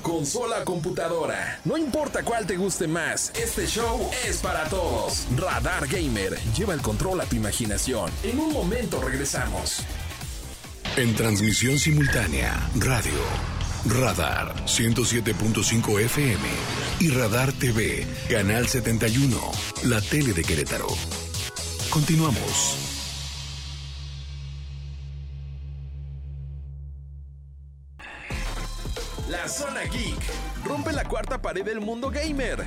Consola 0.08 0.64
computadora. 0.64 1.60
No 1.66 1.76
importa 1.76 2.22
cuál 2.22 2.46
te 2.46 2.56
guste 2.56 2.88
más, 2.88 3.30
este 3.38 3.66
show 3.66 4.10
es 4.26 4.38
para 4.38 4.64
todos. 4.70 5.26
Radar 5.36 5.86
Gamer. 5.86 6.38
Lleva 6.56 6.72
el 6.72 6.80
control 6.80 7.20
a 7.20 7.26
tu 7.26 7.36
imaginación. 7.36 8.10
En 8.22 8.38
un 8.40 8.50
momento 8.50 9.02
regresamos. 9.02 9.82
En 10.96 11.14
transmisión 11.14 11.78
simultánea, 11.78 12.70
radio, 12.76 13.20
radar 13.84 14.54
107.5 14.64 16.00
FM 16.00 16.48
y 17.00 17.10
radar 17.10 17.52
TV, 17.52 18.06
canal 18.30 18.66
71, 18.66 19.38
la 19.84 20.00
tele 20.00 20.32
de 20.32 20.42
Querétaro. 20.42 20.88
Continuamos. 21.90 22.87
Zona 29.48 29.82
Geek. 29.84 30.18
Rompe 30.64 30.92
la 30.92 31.04
cuarta 31.04 31.40
pared 31.40 31.64
del 31.64 31.80
mundo 31.80 32.10
gamer. 32.10 32.66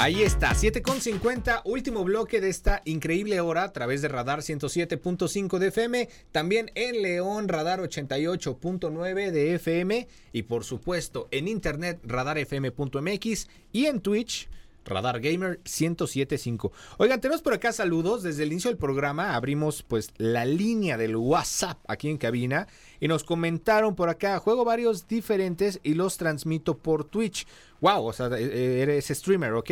Ahí 0.00 0.22
está, 0.22 0.54
7.50, 0.54 1.62
último 1.64 2.04
bloque 2.04 2.40
de 2.40 2.50
esta 2.50 2.82
increíble 2.84 3.40
hora 3.40 3.64
a 3.64 3.72
través 3.72 4.00
de 4.00 4.06
Radar 4.06 4.42
107.5 4.42 5.58
de 5.58 5.66
FM, 5.66 6.08
también 6.30 6.70
en 6.76 7.02
León 7.02 7.48
Radar 7.48 7.80
88.9 7.80 9.32
de 9.32 9.54
FM 9.56 10.06
y 10.32 10.42
por 10.44 10.62
supuesto 10.62 11.26
en 11.32 11.48
internet 11.48 11.98
radarfm.mx 12.04 13.48
y 13.72 13.86
en 13.86 14.00
Twitch 14.00 14.48
Radar 14.84 15.20
Gamer 15.20 15.60
1075. 15.64 16.72
Oigan, 16.98 17.20
tenemos 17.20 17.42
por 17.42 17.52
acá 17.52 17.72
saludos. 17.72 18.22
Desde 18.22 18.42
el 18.42 18.52
inicio 18.52 18.70
del 18.70 18.78
programa 18.78 19.34
abrimos 19.34 19.82
pues 19.82 20.10
la 20.16 20.44
línea 20.44 20.96
del 20.96 21.16
WhatsApp 21.16 21.78
aquí 21.88 22.08
en 22.08 22.18
cabina 22.18 22.66
y 23.00 23.08
nos 23.08 23.24
comentaron 23.24 23.94
por 23.94 24.08
acá, 24.08 24.38
juego 24.38 24.64
varios 24.64 25.06
diferentes 25.06 25.80
y 25.82 25.94
los 25.94 26.16
transmito 26.16 26.78
por 26.78 27.04
Twitch. 27.04 27.46
Wow, 27.80 28.06
o 28.06 28.12
sea, 28.12 28.26
eh, 28.36 28.80
eres 28.82 29.06
streamer, 29.06 29.52
ok. 29.52 29.70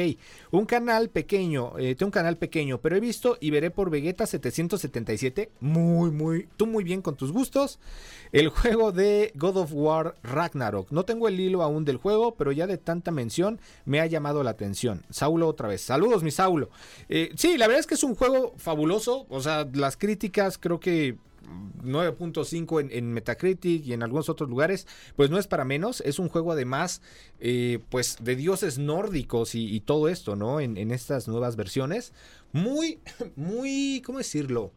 Un 0.52 0.64
canal 0.64 1.08
pequeño, 1.10 1.76
eh, 1.78 1.94
tengo 1.96 2.08
un 2.08 2.12
canal 2.12 2.36
pequeño, 2.36 2.78
pero 2.78 2.96
he 2.96 3.00
visto 3.00 3.36
y 3.40 3.50
veré 3.50 3.70
por 3.70 3.90
Vegeta 3.90 4.26
777. 4.26 5.50
Muy, 5.60 6.10
muy, 6.10 6.48
tú 6.56 6.66
muy 6.66 6.84
bien 6.84 7.02
con 7.02 7.16
tus 7.16 7.32
gustos. 7.32 7.80
El 8.32 8.48
juego 8.48 8.92
de 8.92 9.32
God 9.34 9.56
of 9.56 9.70
War 9.72 10.16
Ragnarok. 10.22 10.90
No 10.92 11.04
tengo 11.04 11.26
el 11.26 11.40
hilo 11.40 11.62
aún 11.62 11.84
del 11.84 11.96
juego, 11.96 12.34
pero 12.36 12.52
ya 12.52 12.66
de 12.66 12.78
tanta 12.78 13.10
mención 13.10 13.60
me 13.84 14.00
ha 14.00 14.06
llamado 14.06 14.42
la 14.44 14.50
atención. 14.50 15.02
Saulo 15.10 15.48
otra 15.48 15.68
vez. 15.68 15.80
Saludos, 15.80 16.22
mi 16.22 16.30
Saulo. 16.30 16.70
Eh, 17.08 17.30
sí, 17.36 17.58
la 17.58 17.66
verdad 17.66 17.80
es 17.80 17.86
que 17.86 17.94
es 17.94 18.04
un 18.04 18.14
juego 18.14 18.54
fabuloso. 18.56 19.26
O 19.28 19.40
sea, 19.40 19.66
las 19.72 19.96
críticas 19.96 20.58
creo 20.58 20.78
que 20.78 21.16
9.5 21.82 22.80
en, 22.80 22.90
en, 22.92 23.12
Metacritic 23.12 23.86
y 23.86 23.92
en 23.92 24.02
algunos 24.02 24.28
otros 24.28 24.50
lugares, 24.50 24.86
pues 25.14 25.30
no 25.30 25.38
es 25.38 25.46
para 25.46 25.64
menos. 25.64 26.00
Es 26.02 26.18
un 26.18 26.28
juego 26.28 26.52
además, 26.52 27.02
eh, 27.40 27.80
pues 27.88 28.18
de 28.20 28.36
dioses 28.36 28.78
nórdicos 28.78 29.54
y, 29.54 29.80
todo 29.80 30.08
esto, 30.08 30.36
¿no? 30.36 30.60
En, 30.60 30.76
en, 30.76 30.90
estas 30.90 31.28
nuevas 31.28 31.56
versiones. 31.56 32.12
Muy, 32.52 32.98
muy, 33.36 34.02
¿cómo 34.04 34.18
decirlo? 34.18 34.72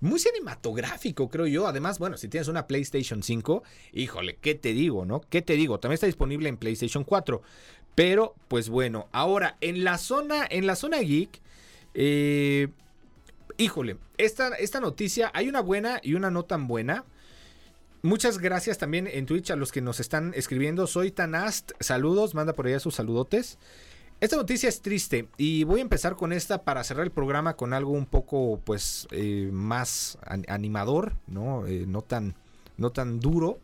Muy 0.00 0.18
cinematográfico, 0.18 1.28
creo 1.28 1.46
yo. 1.46 1.66
Además, 1.66 1.98
bueno, 1.98 2.16
si 2.16 2.28
tienes 2.28 2.48
una 2.48 2.66
PlayStation 2.66 3.22
5, 3.22 3.62
híjole, 3.92 4.36
¿qué 4.40 4.54
te 4.54 4.72
digo, 4.72 5.06
no? 5.06 5.22
¿Qué 5.22 5.42
te 5.42 5.54
digo? 5.54 5.80
También 5.80 5.94
está 5.94 6.06
disponible 6.06 6.48
en 6.48 6.58
PlayStation 6.58 7.04
4. 7.04 7.42
Pero, 7.94 8.34
pues 8.48 8.68
bueno, 8.68 9.08
ahora, 9.12 9.56
en 9.62 9.82
la 9.82 9.96
zona, 9.96 10.46
en 10.48 10.66
la 10.66 10.76
zona 10.76 10.98
geek, 10.98 11.40
eh, 11.94 12.68
híjole, 13.58 13.98
esta, 14.18 14.48
esta 14.56 14.80
noticia, 14.80 15.30
hay 15.34 15.48
una 15.48 15.60
buena 15.60 16.00
y 16.02 16.14
una 16.14 16.30
no 16.30 16.44
tan 16.44 16.66
buena. 16.68 17.04
Muchas 18.02 18.38
gracias 18.38 18.78
también 18.78 19.06
en 19.06 19.26
Twitch 19.26 19.50
a 19.50 19.56
los 19.56 19.72
que 19.72 19.80
nos 19.80 20.00
están 20.00 20.32
escribiendo. 20.34 20.86
Soy 20.86 21.10
Tanast, 21.10 21.72
saludos, 21.80 22.34
manda 22.34 22.52
por 22.52 22.66
allá 22.66 22.78
sus 22.78 22.94
saludotes. 22.94 23.58
Esta 24.20 24.36
noticia 24.36 24.68
es 24.68 24.80
triste 24.80 25.28
y 25.36 25.64
voy 25.64 25.80
a 25.80 25.82
empezar 25.82 26.16
con 26.16 26.32
esta 26.32 26.62
para 26.62 26.82
cerrar 26.84 27.04
el 27.04 27.10
programa 27.10 27.54
con 27.54 27.74
algo 27.74 27.90
un 27.90 28.06
poco 28.06 28.60
pues 28.64 29.08
eh, 29.10 29.50
más 29.52 30.18
animador, 30.48 31.14
¿no? 31.26 31.66
Eh, 31.66 31.84
no, 31.86 32.00
tan, 32.00 32.34
no 32.78 32.90
tan 32.92 33.20
duro. 33.20 33.58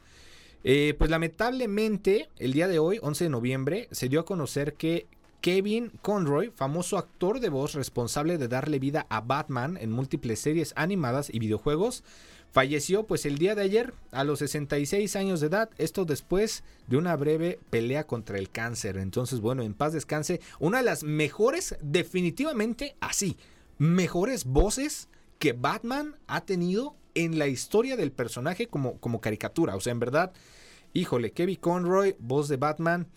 Eh, 0.64 0.94
pues 0.98 1.10
lamentablemente 1.10 2.28
el 2.38 2.52
día 2.52 2.68
de 2.68 2.78
hoy, 2.78 2.98
11 3.00 3.24
de 3.24 3.30
noviembre, 3.30 3.88
se 3.92 4.08
dio 4.08 4.20
a 4.20 4.24
conocer 4.26 4.74
que 4.74 5.06
Kevin 5.42 5.90
Conroy, 6.02 6.52
famoso 6.54 6.96
actor 6.96 7.40
de 7.40 7.48
voz 7.48 7.74
responsable 7.74 8.38
de 8.38 8.46
darle 8.46 8.78
vida 8.78 9.06
a 9.10 9.20
Batman 9.20 9.76
en 9.76 9.90
múltiples 9.90 10.38
series 10.38 10.72
animadas 10.76 11.30
y 11.34 11.40
videojuegos, 11.40 12.04
falleció 12.52 13.08
pues 13.08 13.26
el 13.26 13.38
día 13.38 13.56
de 13.56 13.62
ayer 13.62 13.92
a 14.12 14.22
los 14.22 14.38
66 14.38 15.16
años 15.16 15.40
de 15.40 15.48
edad, 15.48 15.68
esto 15.78 16.04
después 16.04 16.62
de 16.86 16.96
una 16.96 17.16
breve 17.16 17.58
pelea 17.70 18.06
contra 18.06 18.38
el 18.38 18.50
cáncer. 18.50 18.98
Entonces, 18.98 19.40
bueno, 19.40 19.64
en 19.64 19.74
paz 19.74 19.92
descanse, 19.92 20.40
una 20.60 20.78
de 20.78 20.84
las 20.84 21.02
mejores, 21.02 21.76
definitivamente 21.82 22.94
así, 23.00 23.36
mejores 23.78 24.44
voces 24.44 25.08
que 25.40 25.54
Batman 25.54 26.14
ha 26.28 26.42
tenido 26.42 26.94
en 27.16 27.40
la 27.40 27.48
historia 27.48 27.96
del 27.96 28.12
personaje 28.12 28.68
como, 28.68 28.96
como 29.00 29.20
caricatura. 29.20 29.74
O 29.74 29.80
sea, 29.80 29.90
en 29.90 29.98
verdad, 29.98 30.32
híjole, 30.92 31.32
Kevin 31.32 31.56
Conroy, 31.56 32.14
voz 32.20 32.46
de 32.46 32.58
Batman, 32.58 33.08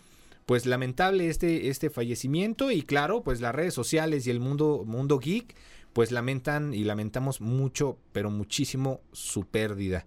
pues 0.46 0.64
lamentable 0.64 1.28
este, 1.28 1.68
este 1.68 1.90
fallecimiento 1.90 2.70
y 2.70 2.82
claro, 2.82 3.22
pues 3.22 3.40
las 3.40 3.54
redes 3.54 3.74
sociales 3.74 4.26
y 4.26 4.30
el 4.30 4.40
mundo, 4.40 4.84
mundo 4.86 5.18
geek 5.18 5.54
pues 5.92 6.12
lamentan 6.12 6.74
y 6.74 6.84
lamentamos 6.84 7.40
mucho, 7.40 7.98
pero 8.12 8.30
muchísimo 8.30 9.00
su 9.12 9.46
pérdida. 9.46 10.06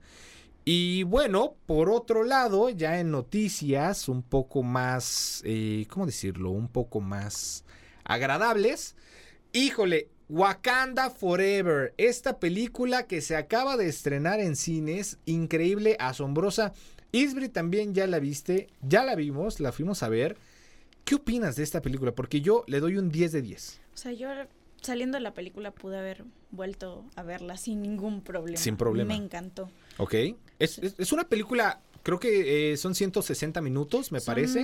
Y 0.63 1.01
bueno, 1.01 1.55
por 1.65 1.89
otro 1.89 2.23
lado, 2.23 2.69
ya 2.69 2.99
en 2.99 3.09
noticias 3.09 4.07
un 4.07 4.21
poco 4.21 4.61
más, 4.61 5.41
eh, 5.45 5.87
¿cómo 5.89 6.05
decirlo? 6.05 6.51
Un 6.51 6.67
poco 6.67 7.01
más 7.01 7.65
agradables. 8.03 8.95
Híjole, 9.51 10.09
Wakanda 10.29 11.09
Forever, 11.09 11.95
esta 11.97 12.37
película 12.37 13.07
que 13.07 13.21
se 13.21 13.35
acaba 13.35 13.75
de 13.75 13.87
estrenar 13.87 14.39
en 14.39 14.55
cines, 14.55 15.17
increíble, 15.25 15.97
asombrosa. 15.99 16.73
Isbri 17.11 17.49
también 17.49 17.93
ya 17.93 18.07
la 18.07 18.19
viste, 18.19 18.69
ya 18.81 19.03
la 19.03 19.15
vimos, 19.15 19.59
la 19.59 19.71
fuimos 19.71 20.03
a 20.03 20.09
ver. 20.09 20.37
¿Qué 21.05 21.15
opinas 21.15 21.55
de 21.55 21.63
esta 21.63 21.81
película? 21.81 22.13
Porque 22.13 22.41
yo 22.41 22.63
le 22.67 22.79
doy 22.79 22.97
un 22.97 23.09
10 23.09 23.31
de 23.31 23.41
10. 23.41 23.81
O 23.93 23.97
sea, 23.97 24.11
yo 24.11 24.29
saliendo 24.81 25.17
de 25.17 25.21
la 25.21 25.33
película 25.33 25.71
pude 25.71 25.97
haber 25.97 26.23
vuelto 26.51 27.03
a 27.15 27.23
verla 27.23 27.57
sin 27.57 27.81
ningún 27.81 28.21
problema. 28.21 28.57
Sin 28.57 28.77
problema. 28.77 29.09
Me 29.09 29.23
encantó. 29.23 29.69
Ok. 29.97 30.13
Es, 30.59 30.77
es, 30.79 30.95
es 30.97 31.11
una 31.11 31.23
película, 31.23 31.81
creo 32.03 32.19
que 32.19 32.73
eh, 32.73 32.77
son 32.77 32.95
160 32.95 33.61
minutos, 33.61 34.11
me 34.11 34.19
Son, 34.19 34.25
parece, 34.33 34.61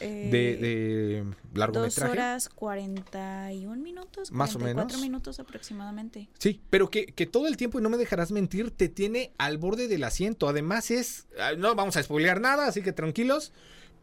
eh, 0.00 0.28
de, 0.30 0.56
de 0.56 1.24
Dos 1.24 1.34
largometraje. 1.58 2.12
horas 2.12 2.48
41 2.48 3.76
minutos. 3.82 4.30
Más 4.32 4.54
o 4.54 4.58
44 4.58 4.86
menos. 4.98 5.02
minutos 5.02 5.40
aproximadamente. 5.40 6.28
Sí, 6.38 6.60
pero 6.70 6.90
que, 6.90 7.06
que 7.06 7.26
todo 7.26 7.46
el 7.46 7.56
tiempo, 7.56 7.78
y 7.78 7.82
no 7.82 7.90
me 7.90 7.96
dejarás 7.96 8.32
mentir, 8.32 8.70
te 8.70 8.88
tiene 8.88 9.32
al 9.38 9.58
borde 9.58 9.88
del 9.88 10.04
asiento. 10.04 10.48
Además 10.48 10.90
es, 10.90 11.26
ah, 11.40 11.52
no 11.56 11.74
vamos 11.74 11.96
a 11.96 12.02
spoilear 12.02 12.40
nada, 12.40 12.66
así 12.66 12.82
que 12.82 12.92
tranquilos, 12.92 13.52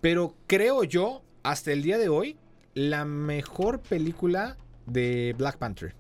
pero 0.01 0.35
creo 0.47 0.83
yo, 0.83 1.23
hasta 1.43 1.71
el 1.71 1.81
día 1.83 1.97
de 1.97 2.09
hoy, 2.09 2.37
la 2.73 3.05
mejor 3.05 3.81
película 3.81 4.57
de 4.85 5.35
Black 5.37 5.57
Panther. 5.57 5.93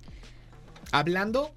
Hablando, 0.91 1.51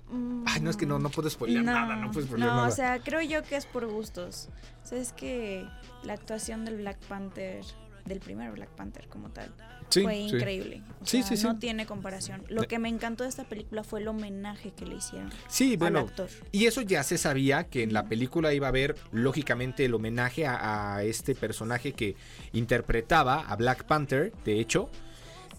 ay, 0.46 0.60
no 0.60 0.70
es 0.70 0.76
que 0.76 0.86
no, 0.86 0.98
no 0.98 1.10
puedo 1.10 1.28
spoilear 1.28 1.64
nada, 1.64 1.96
no 1.96 2.10
puedo 2.10 2.26
spoilear 2.26 2.50
no, 2.50 2.56
nada. 2.56 2.68
o 2.68 2.70
sea, 2.70 3.00
creo 3.00 3.20
yo 3.22 3.42
que 3.42 3.56
es 3.56 3.66
por 3.66 3.86
gustos. 3.86 4.48
O 4.84 4.86
sea, 4.86 4.98
es 4.98 5.12
que 5.12 5.66
la 6.04 6.12
actuación 6.12 6.64
del 6.64 6.76
Black 6.76 6.98
Panther, 7.08 7.64
del 8.04 8.20
primer 8.20 8.52
Black 8.52 8.68
Panther 8.70 9.08
como 9.08 9.30
tal, 9.30 9.52
Sí, 9.90 10.02
fue 10.02 10.16
increíble. 10.16 10.82
O 11.02 11.06
Sí, 11.06 11.18
sea, 11.22 11.28
sí, 11.30 11.36
sí. 11.36 11.44
no 11.44 11.58
tiene 11.58 11.84
comparación. 11.86 12.42
Lo 12.48 12.62
que 12.64 12.78
me 12.78 12.88
encantó 12.88 13.22
de 13.24 13.28
esta 13.28 13.44
película 13.44 13.84
fue 13.84 14.00
el 14.00 14.08
homenaje 14.08 14.72
que 14.72 14.86
le 14.86 14.96
hicieron 14.96 15.30
Sí, 15.46 15.76
bueno, 15.76 16.00
al 16.00 16.06
actor. 16.06 16.28
Y 16.52 16.66
eso 16.66 16.80
ya 16.80 17.02
se 17.02 17.18
sabía 17.18 17.64
que 17.64 17.82
en 17.82 17.92
la 17.92 18.06
película 18.08 18.52
iba 18.54 18.66
a 18.66 18.70
haber, 18.70 18.96
lógicamente, 19.12 19.84
el 19.84 19.94
homenaje 19.94 20.46
a, 20.46 20.94
a 20.96 21.02
este 21.04 21.34
personaje 21.34 21.92
que 21.92 22.16
interpretaba 22.52 23.40
a 23.46 23.56
Black 23.56 23.84
Panther, 23.84 24.32
de 24.44 24.58
hecho. 24.58 24.90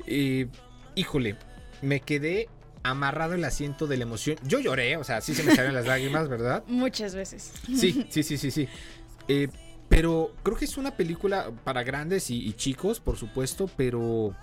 Eh, 0.07 0.47
híjole, 0.95 1.37
me 1.81 1.99
quedé 2.01 2.49
amarrado 2.89 3.33
el 3.33 3.43
asiento 3.43 3.87
de 3.87 3.97
la 3.97 4.03
emoción. 4.03 4.37
Yo 4.43 4.59
lloré, 4.59 4.97
o 4.97 5.03
sea, 5.03 5.21
sí 5.21 5.33
se 5.33 5.43
me 5.43 5.51
salieron 5.51 5.75
las 5.75 5.87
lágrimas, 5.87 6.29
¿verdad? 6.29 6.63
Muchas 6.67 7.15
veces. 7.15 7.51
Sí, 7.67 8.05
sí, 8.09 8.23
sí, 8.23 8.37
sí, 8.37 8.51
sí. 8.51 8.67
Eh, 9.27 9.47
pero 9.89 10.33
creo 10.43 10.57
que 10.57 10.65
es 10.65 10.77
una 10.77 10.95
película 10.95 11.51
para 11.63 11.83
grandes 11.83 12.29
y, 12.29 12.47
y 12.47 12.53
chicos, 12.53 12.99
por 12.99 13.17
supuesto, 13.17 13.69
pero... 13.75 14.35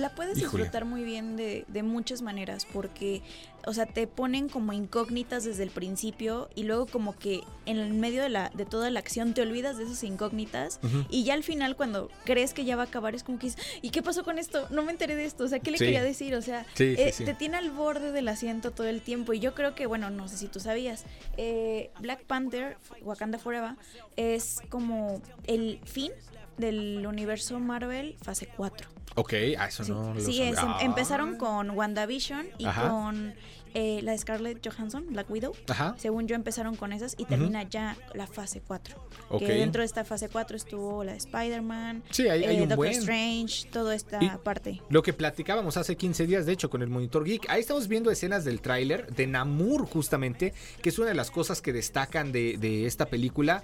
La 0.00 0.14
puedes 0.14 0.38
Híjole. 0.38 0.64
disfrutar 0.64 0.84
muy 0.84 1.04
bien 1.04 1.36
de, 1.36 1.64
de 1.68 1.82
muchas 1.82 2.22
maneras 2.22 2.66
porque, 2.72 3.22
o 3.66 3.74
sea, 3.74 3.86
te 3.86 4.06
ponen 4.06 4.48
como 4.48 4.72
incógnitas 4.72 5.44
desde 5.44 5.62
el 5.62 5.70
principio 5.70 6.48
y 6.54 6.62
luego 6.64 6.86
como 6.86 7.16
que 7.18 7.40
en 7.66 7.76
el 7.78 7.92
medio 7.94 8.22
de, 8.22 8.28
la, 8.30 8.50
de 8.54 8.64
toda 8.64 8.90
la 8.90 9.00
acción 9.00 9.34
te 9.34 9.42
olvidas 9.42 9.76
de 9.76 9.84
esas 9.84 10.02
incógnitas 10.04 10.80
y 11.10 11.24
ya 11.24 11.34
al 11.34 11.42
final 11.42 11.76
cuando 11.76 12.10
crees 12.24 12.54
que 12.54 12.64
ya 12.64 12.76
va 12.76 12.82
a 12.82 12.86
acabar 12.86 13.14
es 13.14 13.22
como 13.24 13.38
que 13.38 13.52
¿y 13.82 13.90
qué 13.90 14.02
pasó 14.02 14.24
con 14.24 14.38
esto? 14.38 14.66
No 14.70 14.82
me 14.82 14.90
enteré 14.92 15.16
de 15.16 15.24
esto, 15.26 15.44
o 15.44 15.48
sea, 15.48 15.58
¿qué 15.60 15.70
le 15.70 15.78
Sí. 15.78 15.84
quería 15.84 16.02
decir? 16.02 16.34
O 16.34 16.42
sea, 16.42 16.64
Sí, 16.74 16.96
sí, 16.96 17.02
eh, 17.02 17.14
te 17.24 17.34
tiene 17.34 17.56
al 17.58 17.70
borde 17.70 18.12
del 18.12 18.28
asiento 18.28 18.70
todo 18.70 18.86
el 18.88 19.02
tiempo 19.02 19.32
y 19.34 19.40
yo 19.40 19.54
creo 19.54 19.74
que, 19.74 19.86
bueno, 19.86 20.08
no 20.10 20.28
sé 20.28 20.36
si 20.38 20.48
tú 20.48 20.60
sabías, 20.60 21.04
eh, 21.36 21.90
Black 22.00 22.24
Panther, 22.24 22.76
Wakanda 23.02 23.38
Forever, 23.38 23.72
es 24.16 24.60
como 24.70 25.20
el 25.44 25.80
fin 25.84 26.12
del 26.58 27.06
universo 27.06 27.58
Marvel 27.58 28.16
fase 28.22 28.46
4. 28.56 28.88
Ok, 29.16 29.34
ah, 29.58 29.66
eso 29.66 29.84
Sí, 29.84 29.92
no 29.92 30.14
lo 30.14 30.20
sí, 30.20 30.40
es, 30.42 30.58
em- 30.58 30.64
Ah. 30.68 30.78
empezaron 30.82 31.36
con 31.36 31.70
WandaVision 31.70 32.46
y 32.58 32.64
Ajá. 32.66 32.88
con 32.88 33.34
eh, 33.72 34.00
la 34.02 34.10
de 34.12 34.18
Scarlett 34.18 34.66
Johansson, 34.66 35.06
Black 35.10 35.30
Widow. 35.30 35.52
Ajá. 35.68 35.94
Según 35.96 36.26
yo 36.26 36.34
empezaron 36.34 36.74
con 36.74 36.92
esas 36.92 37.14
y 37.18 37.24
termina 37.24 37.62
ya 37.62 37.96
la 38.14 38.26
fase 38.26 38.60
4. 38.66 38.96
Ok. 39.28 39.38
Que 39.40 39.52
dentro 39.54 39.82
de 39.82 39.86
esta 39.86 40.04
fase 40.04 40.28
4 40.28 40.56
estuvo 40.56 41.04
la 41.04 41.12
de 41.12 41.18
Spider-Man, 41.18 42.02
Sí, 42.10 42.28
hay, 42.28 42.42
hay 42.44 42.56
eh, 42.56 42.62
un 42.62 42.68
Doctor 42.68 42.76
buen. 42.78 42.92
Strange, 42.98 43.68
toda 43.70 43.94
esta 43.94 44.18
Y- 44.24 44.28
parte. 44.42 44.80
Lo 44.88 45.04
que 45.04 45.12
platicábamos 45.12 45.76
hace 45.76 45.96
15 45.96 46.26
días, 46.26 46.46
de 46.46 46.52
hecho, 46.52 46.68
con 46.68 46.82
el 46.82 46.88
Monitor 46.88 47.24
Geek. 47.24 47.48
Ahí 47.48 47.60
estamos 47.60 47.86
viendo 47.86 48.10
escenas 48.10 48.44
del 48.44 48.60
tráiler 48.60 49.06
de 49.14 49.28
Namur, 49.28 49.86
justamente, 49.86 50.52
que 50.82 50.88
es 50.88 50.98
una 50.98 51.06
de 51.08 51.14
las 51.14 51.30
cosas 51.30 51.62
que 51.62 51.72
destacan 51.72 52.32
de, 52.32 52.56
de 52.58 52.86
esta 52.86 53.06
película. 53.06 53.62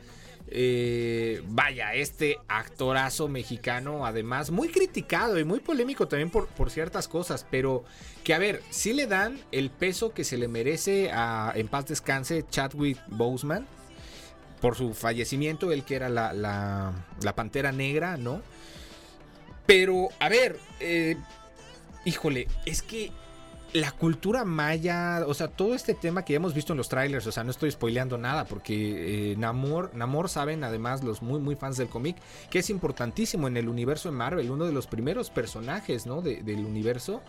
Eh, 0.49 1.42
vaya, 1.49 1.94
este 1.94 2.38
actorazo 2.47 3.26
mexicano, 3.26 4.07
además, 4.07 4.51
muy 4.51 4.68
criticado 4.68 5.38
y 5.38 5.44
muy 5.44 5.61
polémico 5.61 6.07
también 6.07 6.30
por, 6.30 6.47
por 6.49 6.70
ciertas 6.70 7.09
cosas, 7.09 7.44
pero 7.51 7.84
que 8.22 8.32
a 8.34 8.38
ver, 8.38 8.62
sí 8.70 8.92
le 8.92 9.07
dan 9.07 9.40
el 9.51 9.70
peso 9.70 10.12
que 10.12 10.24
se 10.24 10.36
le 10.36 10.47
merece 10.47 11.11
a, 11.12 11.53
en 11.55 11.68
paz 11.68 11.86
descanse, 11.86 12.44
Chadwick 12.49 12.99
Boseman, 13.09 13.66
por 14.61 14.76
su 14.76 14.94
fallecimiento, 14.94 15.72
él 15.72 15.84
que 15.84 15.97
era 15.97 16.09
la, 16.09 16.32
la, 16.32 17.34
pantera 17.34 17.72
negra, 17.72 18.16
¿no? 18.16 18.40
Pero, 19.66 20.09
a 20.20 20.28
ver, 20.28 20.59
eh, 20.80 21.16
híjole, 22.05 22.47
es 22.64 22.82
que 22.82 23.11
la 23.81 23.93
cultura 23.93 24.45
maya, 24.45 25.24
o 25.27 25.35
sea, 25.35 25.49
todo 25.49 25.74
este 25.74 25.95
tema 25.95 26.24
que 26.24 26.33
ya 26.33 26.37
hemos 26.39 26.55
visto 26.55 26.72
en 26.72 26.77
los 26.79 26.89
trailers, 26.89 27.27
o 27.27 27.33
sea, 27.33 27.45
no 27.45 27.51
estoy 27.51 27.70
spoileando 27.70 28.16
nada 28.16 28.45
porque 28.47 29.33
eh, 29.33 29.37
Namor, 29.37 29.95
Namor 29.95 30.29
saben 30.29 30.64
además 30.64 31.03
los 31.05 31.20
muy 31.22 31.41
muy 31.41 31.57
fans 31.57 31.77
del 31.77 31.89
cómic 31.89 32.16
que 32.51 32.61
es 32.61 32.70
importantísimo 32.70 33.49
en 33.49 33.57
el 33.57 33.68
universo 33.68 34.09
de 34.11 34.16
Marvel, 34.16 34.51
uno 34.51 34.64
de 34.64 34.72
los 34.72 34.87
primeros 34.87 35.31
personajes, 35.31 36.07
¿no? 36.07 36.22
De- 36.22 36.43
del 36.43 36.64
universo. 36.64 37.22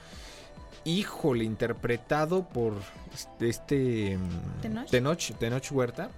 Híjole, 0.85 1.43
interpretado 1.43 2.47
por 2.47 2.73
este, 3.13 3.49
este 3.49 4.17
mm, 4.17 4.61
¿Tenoch? 4.61 4.89
Tenoch, 4.89 5.31
Tenoch 5.37 5.71
Huerta. 5.71 6.09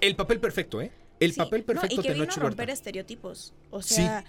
El 0.00 0.16
papel 0.16 0.40
perfecto, 0.40 0.80
¿eh? 0.80 0.90
El 1.20 1.32
Sí, 1.32 1.38
papel 1.38 1.60
no, 1.60 1.66
perfecto 1.66 2.00
y 2.00 2.02
que 2.04 2.12
vino 2.12 2.24
Tenoch 2.24 2.38
a 2.38 2.40
romper 2.40 2.58
Huerta. 2.60 2.72
estereotipos. 2.72 3.54
O 3.70 3.82
sea, 3.82 4.24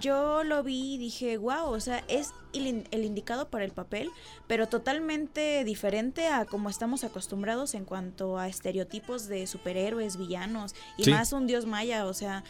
yo 0.00 0.42
lo 0.44 0.62
vi 0.62 0.94
y 0.94 0.98
dije, 0.98 1.36
wow, 1.38 1.66
o 1.70 1.80
sea, 1.80 2.02
es 2.08 2.30
el, 2.52 2.66
in- 2.66 2.88
el 2.90 3.04
indicado 3.04 3.48
para 3.48 3.64
el 3.64 3.72
papel, 3.72 4.10
pero 4.46 4.66
totalmente 4.68 5.62
diferente 5.64 6.26
a 6.28 6.44
como 6.44 6.68
estamos 6.70 7.04
acostumbrados 7.04 7.74
en 7.74 7.84
cuanto 7.84 8.38
a 8.38 8.48
estereotipos 8.48 9.26
de 9.28 9.46
superhéroes, 9.46 10.16
villanos 10.16 10.74
y 10.96 11.04
Sí. 11.04 11.10
más 11.12 11.32
un 11.32 11.46
dios 11.46 11.66
maya. 11.66 12.06
O 12.06 12.14
sea, 12.14 12.42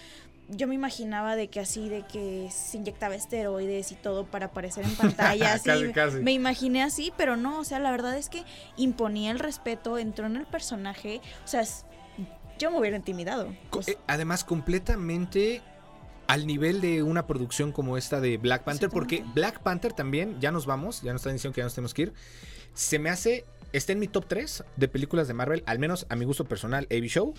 yo 0.49 0.67
me 0.69 0.75
imaginaba 0.77 1.35
de 1.37 1.49
que 1.49 1.61
así, 1.61 1.89
de 1.89 2.03
que 2.07 2.49
se 2.53 2.77
inyectaba 2.79 3.15
esteroides 3.17 3.91
y 3.93 3.97
todo 3.97 4.25
para 4.25 4.47
aparecer 4.47 4.85
en 4.85 4.95
pantalla. 4.97 5.55
así, 5.55 5.65
Casi, 5.69 5.93
casi. 5.93 6.17
Me 6.19 6.33
imaginé 6.33 6.83
así, 6.83 7.13
pero 7.17 7.37
no, 7.37 7.59
o 7.59 7.65
sea, 7.65 7.81
la 7.81 7.91
verdad 7.91 8.17
es 8.17 8.29
que 8.29 8.45
imponía 8.77 9.31
el 9.31 9.41
respeto, 9.41 9.99
entró 9.99 10.27
en 10.27 10.37
el 10.37 10.47
personaje. 10.47 11.21
O 11.45 11.49
sea, 11.49 11.61
es- 11.63 11.85
yo 12.59 12.71
me 12.71 12.79
hubiera 12.79 12.97
intimidado. 12.97 13.53
Sea, 13.83 13.93
eh, 13.95 13.99
Además, 14.07 14.43
completamente 14.45 15.61
al 16.29 16.47
nivel 16.47 16.81
de 16.81 17.03
una 17.03 17.27
producción 17.27 17.73
como 17.73 17.97
esta 17.97 18.21
de 18.21 18.37
Black 18.39 18.65
Panther, 18.65 18.91
porque. 18.91 19.25
Black 19.35 19.61
Panther 19.61 19.93
también, 19.93 20.41
ya 20.41 20.51
nos 20.53 20.67
vamos, 20.67 21.03
ya 21.03 21.13
nos 21.13 21.21
están 21.21 21.35
diciendo 21.35 21.55
que 21.55 21.61
ya 21.61 21.65
nos 21.65 21.75
tenemos 21.75 21.95
que 21.95 22.03
ir, 22.03 22.13
se 22.75 22.99
me 22.99 23.11
hace, 23.11 23.45
está 23.73 23.93
en 23.93 23.99
mi 24.01 24.09
top 24.09 24.27
3 24.29 24.65
de 24.77 24.89
películas 24.89 25.29
de 25.29 25.35
Marvel, 25.35 25.63
al 25.67 25.79
menos 25.79 26.07
a 26.09 26.17
mi 26.17 26.25
gusto 26.25 26.45
personal, 26.45 26.87
AB 26.91 27.05
Show. 27.05 27.35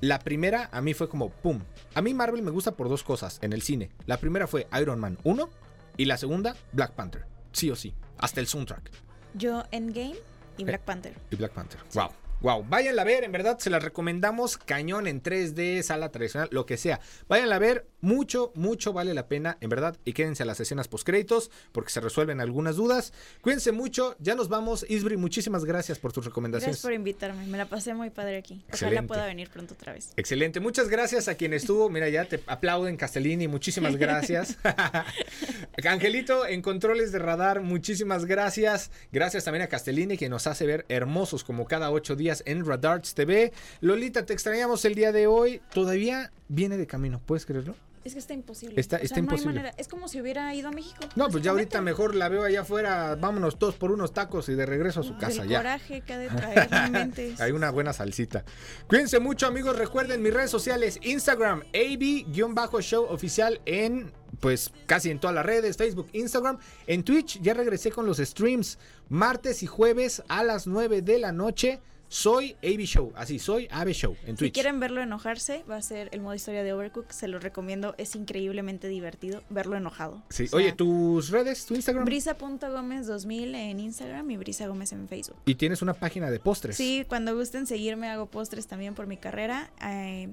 La 0.00 0.20
primera 0.20 0.68
a 0.72 0.80
mí 0.80 0.94
fue 0.94 1.08
como, 1.08 1.30
¡pum! 1.30 1.60
A 1.94 2.02
mí 2.02 2.14
Marvel 2.14 2.42
me 2.42 2.52
gusta 2.52 2.72
por 2.72 2.88
dos 2.88 3.02
cosas 3.02 3.38
en 3.42 3.52
el 3.52 3.62
cine. 3.62 3.90
La 4.06 4.18
primera 4.18 4.46
fue 4.46 4.68
Iron 4.80 5.00
Man 5.00 5.18
1 5.24 5.48
y 5.96 6.04
la 6.04 6.16
segunda 6.16 6.54
Black 6.72 6.92
Panther, 6.92 7.24
sí 7.52 7.70
o 7.70 7.76
sí, 7.76 7.94
hasta 8.18 8.40
el 8.40 8.46
soundtrack. 8.46 8.90
Yo 9.34 9.64
Endgame 9.72 10.14
y 10.56 10.62
Eh. 10.62 10.64
Black 10.66 10.82
Panther. 10.82 11.14
Y 11.30 11.36
Black 11.36 11.52
Panther. 11.52 11.80
Wow. 11.94 12.10
Wow, 12.40 12.64
váyanla 12.68 13.02
a 13.02 13.04
ver, 13.04 13.24
en 13.24 13.32
verdad 13.32 13.58
se 13.58 13.68
las 13.68 13.82
recomendamos, 13.82 14.58
cañón 14.58 15.08
en 15.08 15.20
3D, 15.20 15.82
sala 15.82 16.12
tradicional, 16.12 16.48
lo 16.52 16.66
que 16.66 16.76
sea. 16.76 17.00
Váyanla 17.28 17.56
a 17.56 17.58
ver, 17.58 17.88
mucho, 18.00 18.52
mucho 18.54 18.92
vale 18.92 19.12
la 19.12 19.26
pena, 19.26 19.58
en 19.60 19.68
verdad, 19.68 19.96
y 20.04 20.12
quédense 20.12 20.44
a 20.44 20.46
las 20.46 20.60
escenas 20.60 20.86
postcréditos 20.86 21.50
porque 21.72 21.90
se 21.90 22.00
resuelven 22.00 22.40
algunas 22.40 22.76
dudas. 22.76 23.12
Cuídense 23.40 23.72
mucho, 23.72 24.14
ya 24.20 24.36
nos 24.36 24.48
vamos. 24.48 24.86
Isbri, 24.88 25.16
muchísimas 25.16 25.64
gracias 25.64 25.98
por 25.98 26.12
tus 26.12 26.26
recomendaciones. 26.26 26.76
Gracias 26.76 26.82
por 26.84 26.92
invitarme. 26.92 27.44
Me 27.48 27.58
la 27.58 27.66
pasé 27.66 27.92
muy 27.92 28.10
padre 28.10 28.36
aquí. 28.36 28.62
Ojalá 28.68 28.72
Excelente. 28.72 29.08
pueda 29.08 29.26
venir 29.26 29.50
pronto 29.50 29.74
otra 29.74 29.92
vez. 29.92 30.12
Excelente, 30.16 30.60
muchas 30.60 30.88
gracias 30.88 31.26
a 31.26 31.34
quien 31.34 31.52
estuvo. 31.54 31.90
Mira, 31.90 32.08
ya 32.08 32.24
te 32.26 32.40
aplauden, 32.46 32.96
Castellini, 32.96 33.48
muchísimas 33.48 33.96
gracias. 33.96 34.58
Angelito, 35.84 36.46
en 36.46 36.62
controles 36.62 37.10
de 37.10 37.18
radar, 37.18 37.62
muchísimas 37.62 38.26
gracias. 38.26 38.92
Gracias 39.10 39.42
también 39.42 39.62
a 39.62 39.66
Castellini, 39.66 40.16
que 40.16 40.28
nos 40.28 40.46
hace 40.46 40.66
ver 40.66 40.86
hermosos 40.88 41.42
como 41.42 41.66
cada 41.66 41.90
ocho 41.90 42.14
días 42.14 42.27
en 42.46 42.64
Radarts 42.64 43.14
TV. 43.14 43.52
Lolita, 43.80 44.24
te 44.26 44.32
extrañamos 44.32 44.84
el 44.84 44.94
día 44.94 45.12
de 45.12 45.26
hoy. 45.26 45.60
Todavía 45.72 46.30
viene 46.48 46.76
de 46.76 46.86
camino, 46.86 47.20
¿puedes 47.24 47.46
creerlo? 47.46 47.74
Es 48.04 48.12
que 48.14 48.20
está 48.20 48.32
imposible. 48.32 48.80
Está- 48.80 48.96
O 48.96 48.98
sea, 49.00 49.04
está 49.04 49.16
no 49.16 49.20
hay 49.20 49.24
imposible. 49.24 49.54
manera. 49.56 49.74
Es 49.76 49.86
como 49.88 50.08
si 50.08 50.18
hubiera 50.20 50.54
ido 50.54 50.68
a 50.68 50.70
México. 50.72 51.00
No, 51.14 51.28
pues 51.28 51.42
ya 51.44 51.50
ahorita 51.50 51.82
mejor 51.82 52.14
la 52.14 52.30
veo 52.30 52.44
allá 52.44 52.62
afuera. 52.62 53.16
Vámonos 53.16 53.58
todos 53.58 53.74
por 53.74 53.90
unos 53.92 54.14
tacos 54.14 54.48
y 54.48 54.54
de 54.54 54.64
regreso 54.64 55.00
a 55.00 55.02
su 55.02 55.18
casa 55.18 55.42
Del 55.42 55.50
ya. 55.50 55.58
coraje 55.58 56.00
que 56.00 56.12
ha 56.14 56.18
de 56.18 56.28
traer. 56.28 57.34
Hay 57.40 57.52
una 57.52 57.70
buena 57.70 57.92
salsita. 57.92 58.44
Cuídense 58.86 59.18
mucho, 59.18 59.46
amigos. 59.46 59.76
Recuerden 59.76 60.22
mis 60.22 60.32
redes 60.32 60.50
sociales: 60.50 60.98
Instagram, 61.02 61.64
AB-show 61.74 63.04
oficial 63.10 63.60
en. 63.66 64.12
Pues 64.40 64.70
casi 64.86 65.10
en 65.10 65.18
todas 65.18 65.34
las 65.34 65.44
redes, 65.44 65.76
Facebook, 65.76 66.08
Instagram. 66.12 66.58
En 66.86 67.02
Twitch 67.02 67.40
ya 67.42 67.54
regresé 67.54 67.90
con 67.90 68.06
los 68.06 68.18
streams 68.18 68.78
martes 69.08 69.62
y 69.62 69.66
jueves 69.66 70.22
a 70.28 70.44
las 70.44 70.66
9 70.66 71.02
de 71.02 71.18
la 71.18 71.32
noche. 71.32 71.80
Soy 72.10 72.56
AB 72.62 72.80
Show, 72.86 73.12
así, 73.16 73.38
soy 73.38 73.68
AB 73.70 73.90
Show 73.92 74.16
en 74.24 74.36
Si 74.36 74.38
Twitch. 74.38 74.54
quieren 74.54 74.80
verlo 74.80 75.02
enojarse, 75.02 75.62
va 75.70 75.76
a 75.76 75.82
ser 75.82 76.08
el 76.12 76.20
modo 76.22 76.34
historia 76.34 76.62
de 76.64 76.72
Overcook. 76.72 77.10
Se 77.10 77.28
lo 77.28 77.38
recomiendo. 77.38 77.94
Es 77.98 78.14
increíblemente 78.14 78.88
divertido 78.88 79.42
verlo 79.50 79.76
enojado. 79.76 80.22
Sí. 80.30 80.44
O 80.44 80.48
sea, 80.48 80.56
Oye, 80.56 80.72
tus 80.72 81.28
redes, 81.28 81.66
tu 81.66 81.74
Instagram. 81.74 82.06
Brisa.gómez2000 82.06 83.54
en 83.54 83.80
Instagram 83.80 84.30
y 84.30 84.36
Brisa 84.38 84.66
Gómez 84.66 84.92
en 84.92 85.06
Facebook. 85.06 85.36
Y 85.44 85.56
tienes 85.56 85.82
una 85.82 85.92
página 85.92 86.30
de 86.30 86.40
postres. 86.40 86.76
Sí, 86.76 87.04
cuando 87.08 87.36
gusten 87.36 87.66
seguirme, 87.66 88.08
hago 88.08 88.26
postres 88.26 88.66
también 88.66 88.94
por 88.94 89.06
mi 89.06 89.18
carrera. 89.18 89.70
Eh, 89.84 90.28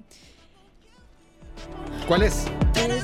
¿Cuál 2.07 2.23
es? 2.23 2.45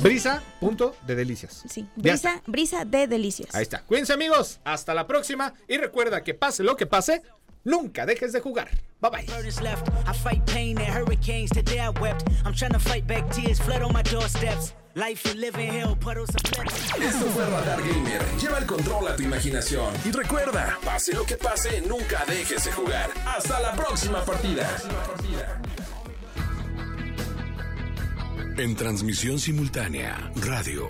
Brisa. 0.02 0.44
Punto 0.60 0.96
de 1.08 1.16
delicias. 1.16 1.64
sí, 1.68 1.88
brisa, 1.96 2.42
brisa 2.46 2.86
de 2.86 3.08
delicias. 3.08 3.54
Ahí 3.56 3.64
está. 3.64 3.82
Cuídense 3.84 4.14
amigos. 4.14 4.60
Hasta 4.64 4.94
la 4.94 5.08
próxima. 5.08 5.54
Y 5.68 5.78
recuerda 5.78 6.22
que 6.24 6.34
pase 6.34 6.64
lo 6.64 6.76
que 6.76 6.86
pase, 6.86 7.22
nunca 7.64 8.05
dejes 8.05 8.32
de 8.34 8.39
jugar. 8.39 8.70
Bye 9.01 9.09
bye. 9.09 9.26
Burdens 9.28 9.62
left. 9.62 9.89
I 10.07 10.14
fight 10.14 10.45
pain 10.45 10.78
and 10.78 10.88
hurricanes. 10.88 11.49
Today 11.49 11.80
I 11.80 11.89
wept. 11.89 12.30
I'm 12.45 12.53
trying 12.53 12.74
to 12.74 12.80
fight 12.80 13.07
back 13.07 13.30
tears. 13.32 13.59
Flood 13.59 13.82
on 13.82 13.93
my 13.93 14.03
doorsteps. 14.03 14.74
Life 14.95 15.26
you 15.26 15.39
live 15.39 15.57
in 15.57 15.74
hell. 15.74 15.95
Puddles 15.95 16.30
of 16.30 16.43
blood. 16.51 16.68
Esto 16.68 17.26
fue 17.28 17.45
Radar 17.45 17.82
Gamer. 17.82 18.22
Lleva 18.39 18.57
el 18.59 18.66
control 18.66 19.07
a 19.07 19.16
tu 19.16 19.24
imaginación. 19.24 19.93
Y 20.05 20.12
recuerda, 20.12 20.78
pase 20.84 21.14
lo 21.14 21.26
que 21.26 21.38
pase, 21.38 21.82
nunca 21.82 22.26
dejes 22.28 22.66
de 22.66 22.72
jugar. 22.74 23.09
Hasta 23.26 23.59
la 23.62 23.74
próxima 23.74 24.24
partida. 24.26 24.68
En 28.57 28.76
transmisión 28.76 29.39
simultánea, 29.39 30.30
radio, 30.36 30.89